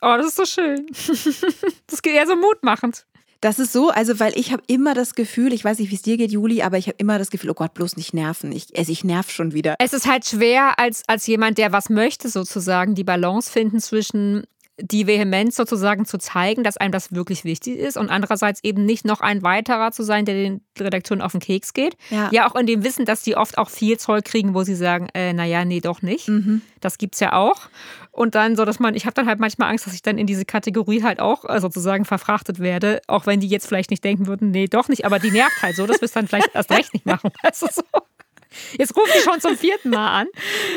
Oh, 0.00 0.16
das 0.16 0.26
ist 0.26 0.36
so 0.36 0.44
schön. 0.44 0.86
Das 1.86 2.02
geht 2.02 2.14
eher 2.14 2.26
so 2.26 2.34
mutmachend. 2.36 3.04
Das 3.40 3.58
ist 3.58 3.72
so, 3.72 3.90
also 3.90 4.18
weil 4.18 4.32
ich 4.36 4.52
habe 4.52 4.62
immer 4.66 4.94
das 4.94 5.14
Gefühl, 5.14 5.52
ich 5.52 5.64
weiß 5.64 5.78
nicht, 5.78 5.90
wie 5.90 5.94
es 5.94 6.02
dir 6.02 6.16
geht, 6.16 6.32
Juli, 6.32 6.62
aber 6.62 6.78
ich 6.78 6.86
habe 6.86 6.96
immer 6.98 7.18
das 7.18 7.30
Gefühl, 7.30 7.50
oh 7.50 7.54
Gott, 7.54 7.74
bloß 7.74 7.96
nicht 7.96 8.14
nerven. 8.14 8.50
Ich, 8.52 8.76
also 8.76 8.90
ich 8.90 9.04
nerv 9.04 9.30
schon 9.30 9.52
wieder. 9.52 9.74
Es 9.78 9.92
ist 9.92 10.06
halt 10.06 10.26
schwer, 10.26 10.78
als, 10.78 11.02
als 11.08 11.26
jemand, 11.26 11.58
der 11.58 11.70
was 11.70 11.90
möchte, 11.90 12.30
sozusagen, 12.30 12.94
die 12.94 13.04
Balance 13.04 13.52
finden 13.52 13.80
zwischen 13.80 14.44
die 14.80 15.06
Vehemenz 15.06 15.54
sozusagen 15.54 16.04
zu 16.04 16.18
zeigen, 16.18 16.64
dass 16.64 16.76
einem 16.76 16.90
das 16.90 17.12
wirklich 17.12 17.44
wichtig 17.44 17.78
ist 17.78 17.96
und 17.96 18.10
andererseits 18.10 18.62
eben 18.64 18.84
nicht 18.84 19.04
noch 19.04 19.20
ein 19.20 19.42
weiterer 19.42 19.92
zu 19.92 20.02
sein, 20.02 20.24
der 20.24 20.34
den 20.34 20.62
Redakteuren 20.78 21.22
auf 21.22 21.32
den 21.32 21.40
Keks 21.40 21.74
geht. 21.74 21.96
Ja, 22.10 22.28
ja 22.32 22.50
auch 22.50 22.56
in 22.56 22.66
dem 22.66 22.82
Wissen, 22.82 23.04
dass 23.04 23.22
die 23.22 23.36
oft 23.36 23.56
auch 23.56 23.70
viel 23.70 23.98
Zeug 23.98 24.24
kriegen, 24.24 24.52
wo 24.54 24.64
sie 24.64 24.74
sagen, 24.74 25.08
äh, 25.14 25.32
naja, 25.32 25.64
nee, 25.64 25.80
doch 25.80 26.02
nicht. 26.02 26.28
Mhm. 26.28 26.60
Das 26.80 26.98
gibt's 26.98 27.20
ja 27.20 27.34
auch. 27.34 27.68
Und 28.10 28.34
dann 28.34 28.56
so, 28.56 28.64
dass 28.64 28.80
man, 28.80 28.94
ich 28.94 29.06
habe 29.06 29.14
dann 29.14 29.26
halt 29.26 29.38
manchmal 29.38 29.70
Angst, 29.70 29.86
dass 29.86 29.94
ich 29.94 30.02
dann 30.02 30.18
in 30.18 30.26
diese 30.26 30.44
Kategorie 30.44 31.02
halt 31.02 31.20
auch 31.20 31.44
äh, 31.44 31.60
sozusagen 31.60 32.04
verfrachtet 32.04 32.58
werde, 32.58 33.00
auch 33.06 33.26
wenn 33.26 33.40
die 33.40 33.48
jetzt 33.48 33.68
vielleicht 33.68 33.90
nicht 33.90 34.02
denken 34.02 34.26
würden, 34.26 34.50
nee, 34.50 34.66
doch 34.66 34.88
nicht, 34.88 35.04
aber 35.04 35.18
die 35.20 35.30
nervt 35.30 35.62
halt 35.62 35.76
so, 35.76 35.86
dass 35.86 36.00
wir 36.00 36.06
es 36.06 36.12
dann 36.12 36.26
vielleicht 36.26 36.54
erst 36.54 36.70
recht 36.70 36.92
nicht 36.94 37.06
machen. 37.06 37.30
Also 37.42 37.66
so. 37.70 37.82
Jetzt 38.78 38.96
ruft 38.96 39.12
die 39.14 39.20
schon 39.20 39.40
zum 39.40 39.56
vierten 39.56 39.90
Mal 39.90 40.20
an. 40.20 40.26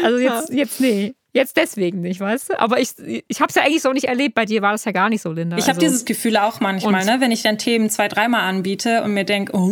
Also 0.04 0.18
jetzt, 0.18 0.50
jetzt 0.52 0.82
nee. 0.82 1.16
Jetzt 1.34 1.58
deswegen 1.58 2.02
nicht, 2.02 2.20
weißt 2.20 2.50
du? 2.50 2.60
Aber 2.60 2.80
ich, 2.80 2.92
ich 3.28 3.42
habe 3.42 3.50
es 3.50 3.56
ja 3.56 3.64
eigentlich 3.64 3.82
so 3.82 3.92
nicht 3.94 4.06
erlebt. 4.06 4.34
Bei 4.34 4.46
dir 4.46 4.62
war 4.62 4.72
das 4.72 4.86
ja 4.86 4.92
gar 4.92 5.10
nicht 5.10 5.22
so, 5.22 5.32
Linda. 5.32 5.58
Ich 5.58 5.66
habe 5.66 5.76
also. 5.76 5.82
dieses 5.82 6.06
Gefühl 6.06 6.38
auch 6.38 6.62
manchmal, 6.62 7.06
ne? 7.06 7.18
wenn 7.20 7.32
ich 7.32 7.44
dann 7.44 7.58
Themen 7.58 7.90
zwei, 7.90 8.08
dreimal 8.08 8.42
anbiete 8.42 9.04
und 9.04 9.14
mir 9.14 9.24
denke, 9.24 9.56
oh, 9.56 9.72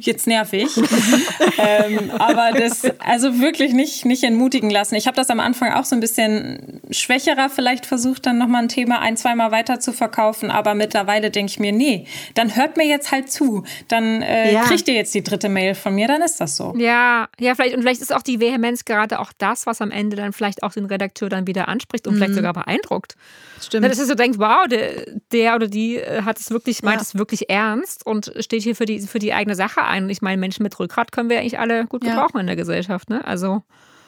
jetzt 0.00 0.26
nerv 0.26 0.52
ich. 0.52 0.76
ähm, 1.58 2.10
aber 2.18 2.58
das, 2.58 2.84
also 2.98 3.40
wirklich 3.40 3.72
nicht, 3.72 4.04
nicht 4.04 4.24
entmutigen 4.24 4.70
lassen. 4.70 4.94
Ich 4.94 5.06
habe 5.06 5.16
das 5.16 5.30
am 5.30 5.40
Anfang 5.40 5.72
auch 5.72 5.84
so 5.84 5.94
ein 5.94 6.00
bisschen 6.00 6.80
schwächerer 6.90 7.48
vielleicht 7.48 7.86
versucht, 7.86 8.26
dann 8.26 8.38
nochmal 8.38 8.62
ein 8.62 8.68
Thema 8.68 9.00
ein, 9.00 9.16
zweimal 9.16 9.50
weiter 9.50 9.80
zu 9.80 9.92
verkaufen. 9.92 10.50
Aber 10.50 10.74
mittlerweile 10.74 11.30
denke 11.30 11.50
ich 11.50 11.60
mir, 11.60 11.72
nee, 11.72 12.06
dann 12.34 12.56
hört 12.56 12.76
mir 12.76 12.86
jetzt 12.86 13.12
halt 13.12 13.30
zu. 13.30 13.64
Dann 13.88 14.22
äh, 14.22 14.52
ja. 14.52 14.62
kriegt 14.62 14.88
ihr 14.88 14.94
jetzt 14.94 15.14
die 15.14 15.22
dritte 15.22 15.48
Mail 15.48 15.74
von 15.74 15.94
mir, 15.94 16.08
dann 16.08 16.22
ist 16.22 16.40
das 16.40 16.56
so. 16.56 16.74
Ja, 16.76 17.28
ja, 17.38 17.54
vielleicht, 17.54 17.74
und 17.74 17.82
vielleicht 17.82 18.02
ist 18.02 18.14
auch 18.14 18.22
die 18.22 18.40
Vehemenz 18.40 18.84
gerade 18.84 19.20
auch 19.20 19.32
das, 19.36 19.66
was 19.66 19.80
am 19.80 19.90
Ende 19.90 20.16
dann 20.16 20.32
vielleicht 20.32 20.62
auch 20.62 20.72
den 20.72 20.88
Redakteur 20.94 21.28
dann 21.28 21.46
wieder 21.46 21.68
anspricht 21.68 22.06
und 22.06 22.14
mhm. 22.14 22.18
vielleicht 22.18 22.34
sogar 22.34 22.52
beeindruckt. 22.52 23.14
Stimmt. 23.60 23.86
Dass 23.86 23.98
er 23.98 24.06
so 24.06 24.14
denkt, 24.14 24.38
wow, 24.38 24.66
der, 24.68 25.06
der 25.32 25.54
oder 25.54 25.68
die 25.68 25.96
äh, 25.96 26.22
hat 26.22 26.38
es 26.38 26.50
wirklich, 26.50 26.82
meint 26.82 26.96
ja. 26.96 27.02
es 27.02 27.14
wirklich 27.14 27.50
ernst 27.50 28.06
und 28.06 28.32
steht 28.40 28.62
hier 28.62 28.74
für 28.74 28.86
die, 28.86 29.00
für 29.00 29.18
die 29.18 29.32
eigene 29.32 29.54
Sache 29.54 29.82
ein. 29.82 30.04
Und 30.04 30.10
ich 30.10 30.22
meine, 30.22 30.38
Menschen 30.38 30.62
mit 30.62 30.78
Rückgrat 30.78 31.12
können 31.12 31.28
wir 31.28 31.38
eigentlich 31.38 31.58
alle 31.58 31.86
gut 31.86 32.02
gebrauchen 32.02 32.36
ja. 32.36 32.40
in 32.40 32.46
der 32.46 32.56
Gesellschaft. 32.56 33.10
Ne? 33.10 33.24
Also, 33.26 33.62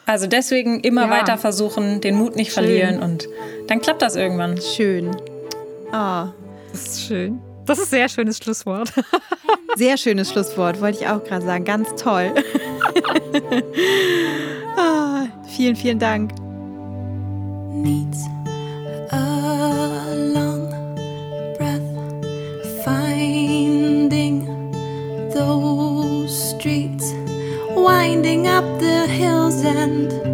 also 0.05 0.27
deswegen 0.27 0.81
immer 0.81 1.05
ja. 1.05 1.09
weiter 1.09 1.37
versuchen, 1.37 2.01
den 2.01 2.15
Mut 2.15 2.35
nicht 2.35 2.53
schön. 2.53 2.63
verlieren 2.63 3.03
und 3.03 3.27
dann 3.67 3.81
klappt 3.81 4.01
das 4.01 4.15
irgendwann. 4.15 4.59
Schön. 4.59 5.15
Ah, 5.91 6.29
das 6.71 6.87
ist 6.87 7.07
schön. 7.07 7.41
Das 7.65 7.79
ist 7.79 7.87
ein 7.87 7.89
sehr 7.89 8.09
schönes 8.09 8.37
Schlusswort. 8.37 8.93
Sehr 9.75 9.97
schönes 9.97 10.31
Schlusswort, 10.31 10.81
wollte 10.81 10.99
ich 11.01 11.07
auch 11.07 11.23
gerade 11.23 11.45
sagen. 11.45 11.63
Ganz 11.63 11.89
toll. 12.01 12.33
ah, 14.75 15.25
vielen, 15.55 15.75
vielen 15.75 15.99
Dank. 15.99 16.31
Needs 17.83 18.27
a 19.11 20.15
long 20.15 20.69
breath, 21.57 21.89
finding 22.83 24.45
those 25.31 26.49
streets, 26.49 27.13
winding 27.75 28.47
up 28.47 28.65
the 28.79 29.07
hills 29.07 29.63
and 29.63 30.26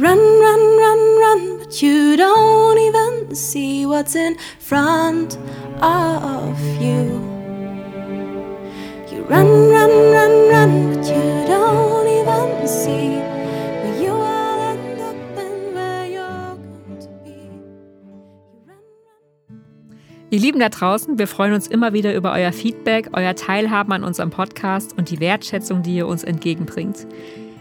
run, 0.00 0.18
run, 0.18 0.78
run, 0.78 1.18
run, 1.20 1.58
but 1.58 1.82
you 1.82 2.16
don't 2.16 2.78
even 2.78 3.34
see 3.34 3.86
what's 3.86 4.14
in 4.14 4.36
front 4.58 5.36
of 5.82 6.58
you. 6.80 7.04
You 9.10 9.24
run, 9.28 9.48
run, 9.70 9.90
run, 9.90 10.48
run, 10.50 10.94
but 10.94 11.06
you 11.06 11.22
don't 11.46 12.06
even 12.06 12.68
see. 12.68 13.18
Ihr 20.30 20.40
Lieben 20.40 20.60
da 20.60 20.68
draußen, 20.68 21.18
wir 21.18 21.26
freuen 21.26 21.54
uns 21.54 21.66
immer 21.68 21.94
wieder 21.94 22.14
über 22.14 22.32
euer 22.34 22.52
Feedback, 22.52 23.08
euer 23.14 23.34
Teilhaben 23.34 23.94
an 23.94 24.04
unserem 24.04 24.28
Podcast 24.28 24.96
und 24.98 25.08
die 25.08 25.20
Wertschätzung, 25.20 25.82
die 25.82 25.96
ihr 25.96 26.06
uns 26.06 26.22
entgegenbringt. 26.22 27.06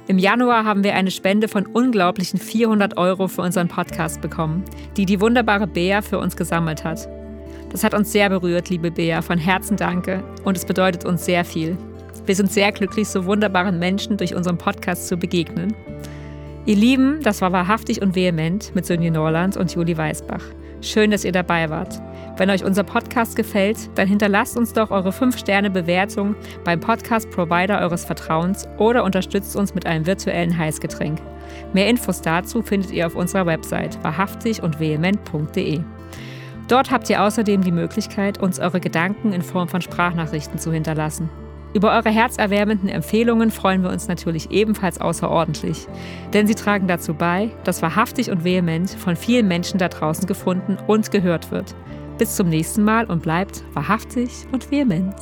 Im 0.08 0.20
Januar 0.20 0.64
haben 0.64 0.86
wir 0.86 0.96
eine 0.96 1.12
Spende 1.12 1.50
von 1.50 1.66
unglaublichen 1.66 2.40
400 2.40 2.96
Euro 2.96 3.28
für 3.28 3.42
unseren 3.42 3.68
Podcast 3.68 4.22
bekommen, 4.22 4.64
die 4.96 5.06
die 5.06 5.20
wunderbare 5.20 5.68
Bea 5.68 6.02
für 6.02 6.18
uns 6.18 6.38
gesammelt 6.38 6.86
hat. 6.86 7.10
Das 7.74 7.84
hat 7.84 7.94
uns 7.94 8.14
sehr 8.14 8.30
berührt, 8.30 8.70
liebe 8.70 8.90
Bea, 8.90 9.22
von 9.22 9.38
Herzen 9.38 9.76
danke 9.76 10.24
und 10.46 10.56
es 10.56 10.64
bedeutet 10.64 11.04
uns 11.04 11.26
sehr 11.26 11.44
viel. 11.44 11.78
Wir 12.26 12.36
sind 12.36 12.50
sehr 12.50 12.72
glücklich, 12.72 13.10
so 13.10 13.26
wunderbaren 13.26 13.80
Menschen 13.80 14.16
durch 14.16 14.34
unseren 14.34 14.58
Podcast 14.58 15.10
zu 15.10 15.18
begegnen. 15.18 15.74
Ihr 16.66 16.78
Lieben, 16.78 17.22
das 17.22 17.42
war 17.42 17.52
wahrhaftig 17.52 18.02
und 18.02 18.16
vehement 18.16 18.74
mit 18.76 18.86
Sönje 18.86 19.12
Norland 19.12 19.58
und 19.58 19.76
Juli 19.76 19.98
Weisbach. 19.98 20.44
Schön, 20.80 21.12
dass 21.12 21.26
ihr 21.26 21.34
dabei 21.34 21.70
wart. 21.70 22.02
Wenn 22.38 22.52
euch 22.52 22.64
unser 22.64 22.84
Podcast 22.84 23.36
gefällt, 23.36 23.90
dann 23.96 24.08
hinterlasst 24.08 24.58
uns 24.58 24.72
doch 24.72 24.92
eure 24.92 25.10
5-Sterne-Bewertung 25.10 26.36
beim 26.64 26.80
Podcast-Provider 26.80 27.80
eures 27.80 28.06
Vertrauens 28.06 28.68
oder 28.78 29.04
unterstützt 29.04 29.56
uns 29.56 29.74
mit 29.74 29.88
einem 29.88 30.06
virtuellen 30.06 30.56
Heißgetränk. 30.56 31.20
Mehr 31.74 31.90
Infos 31.90 32.22
dazu 32.22 32.62
findet 32.62 32.92
ihr 32.92 33.08
auf 33.08 33.16
unserer 33.16 33.48
Website 33.48 33.98
wahrhaftig 34.04 34.62
und 34.62 34.80
vehement.de. 34.80 35.80
Dort 36.68 36.92
habt 36.92 37.10
ihr 37.10 37.24
außerdem 37.24 37.64
die 37.64 37.72
Möglichkeit, 37.72 38.38
uns 38.38 38.60
eure 38.60 38.80
Gedanken 38.80 39.34
in 39.34 39.42
Form 39.42 39.68
von 39.68 39.82
Sprachnachrichten 39.82 40.60
zu 40.60 40.72
hinterlassen. 40.72 41.32
Über 41.74 41.92
eure 41.96 42.10
herzerwärmenden 42.10 42.88
Empfehlungen 42.88 43.50
freuen 43.50 43.82
wir 43.82 43.90
uns 43.90 44.08
natürlich 44.08 44.52
ebenfalls 44.52 45.02
außerordentlich, 45.02 45.88
denn 46.34 46.46
sie 46.46 46.56
tragen 46.56 46.88
dazu 46.88 47.16
bei, 47.16 47.50
dass 47.64 47.82
wahrhaftig 47.82 48.30
und 48.30 48.44
vehement 48.44 48.92
von 48.92 49.16
vielen 49.16 49.48
Menschen 49.48 49.80
da 49.80 49.88
draußen 49.88 50.28
gefunden 50.28 50.78
und 50.88 51.10
gehört 51.10 51.52
wird. 51.52 51.74
Bis 52.18 52.36
zum 52.36 52.50
nächsten 52.50 52.84
Mal 52.84 53.06
und 53.06 53.22
bleibt 53.22 53.64
wahrhaftig 53.74 54.32
und 54.52 54.72
vehement. 54.72 55.16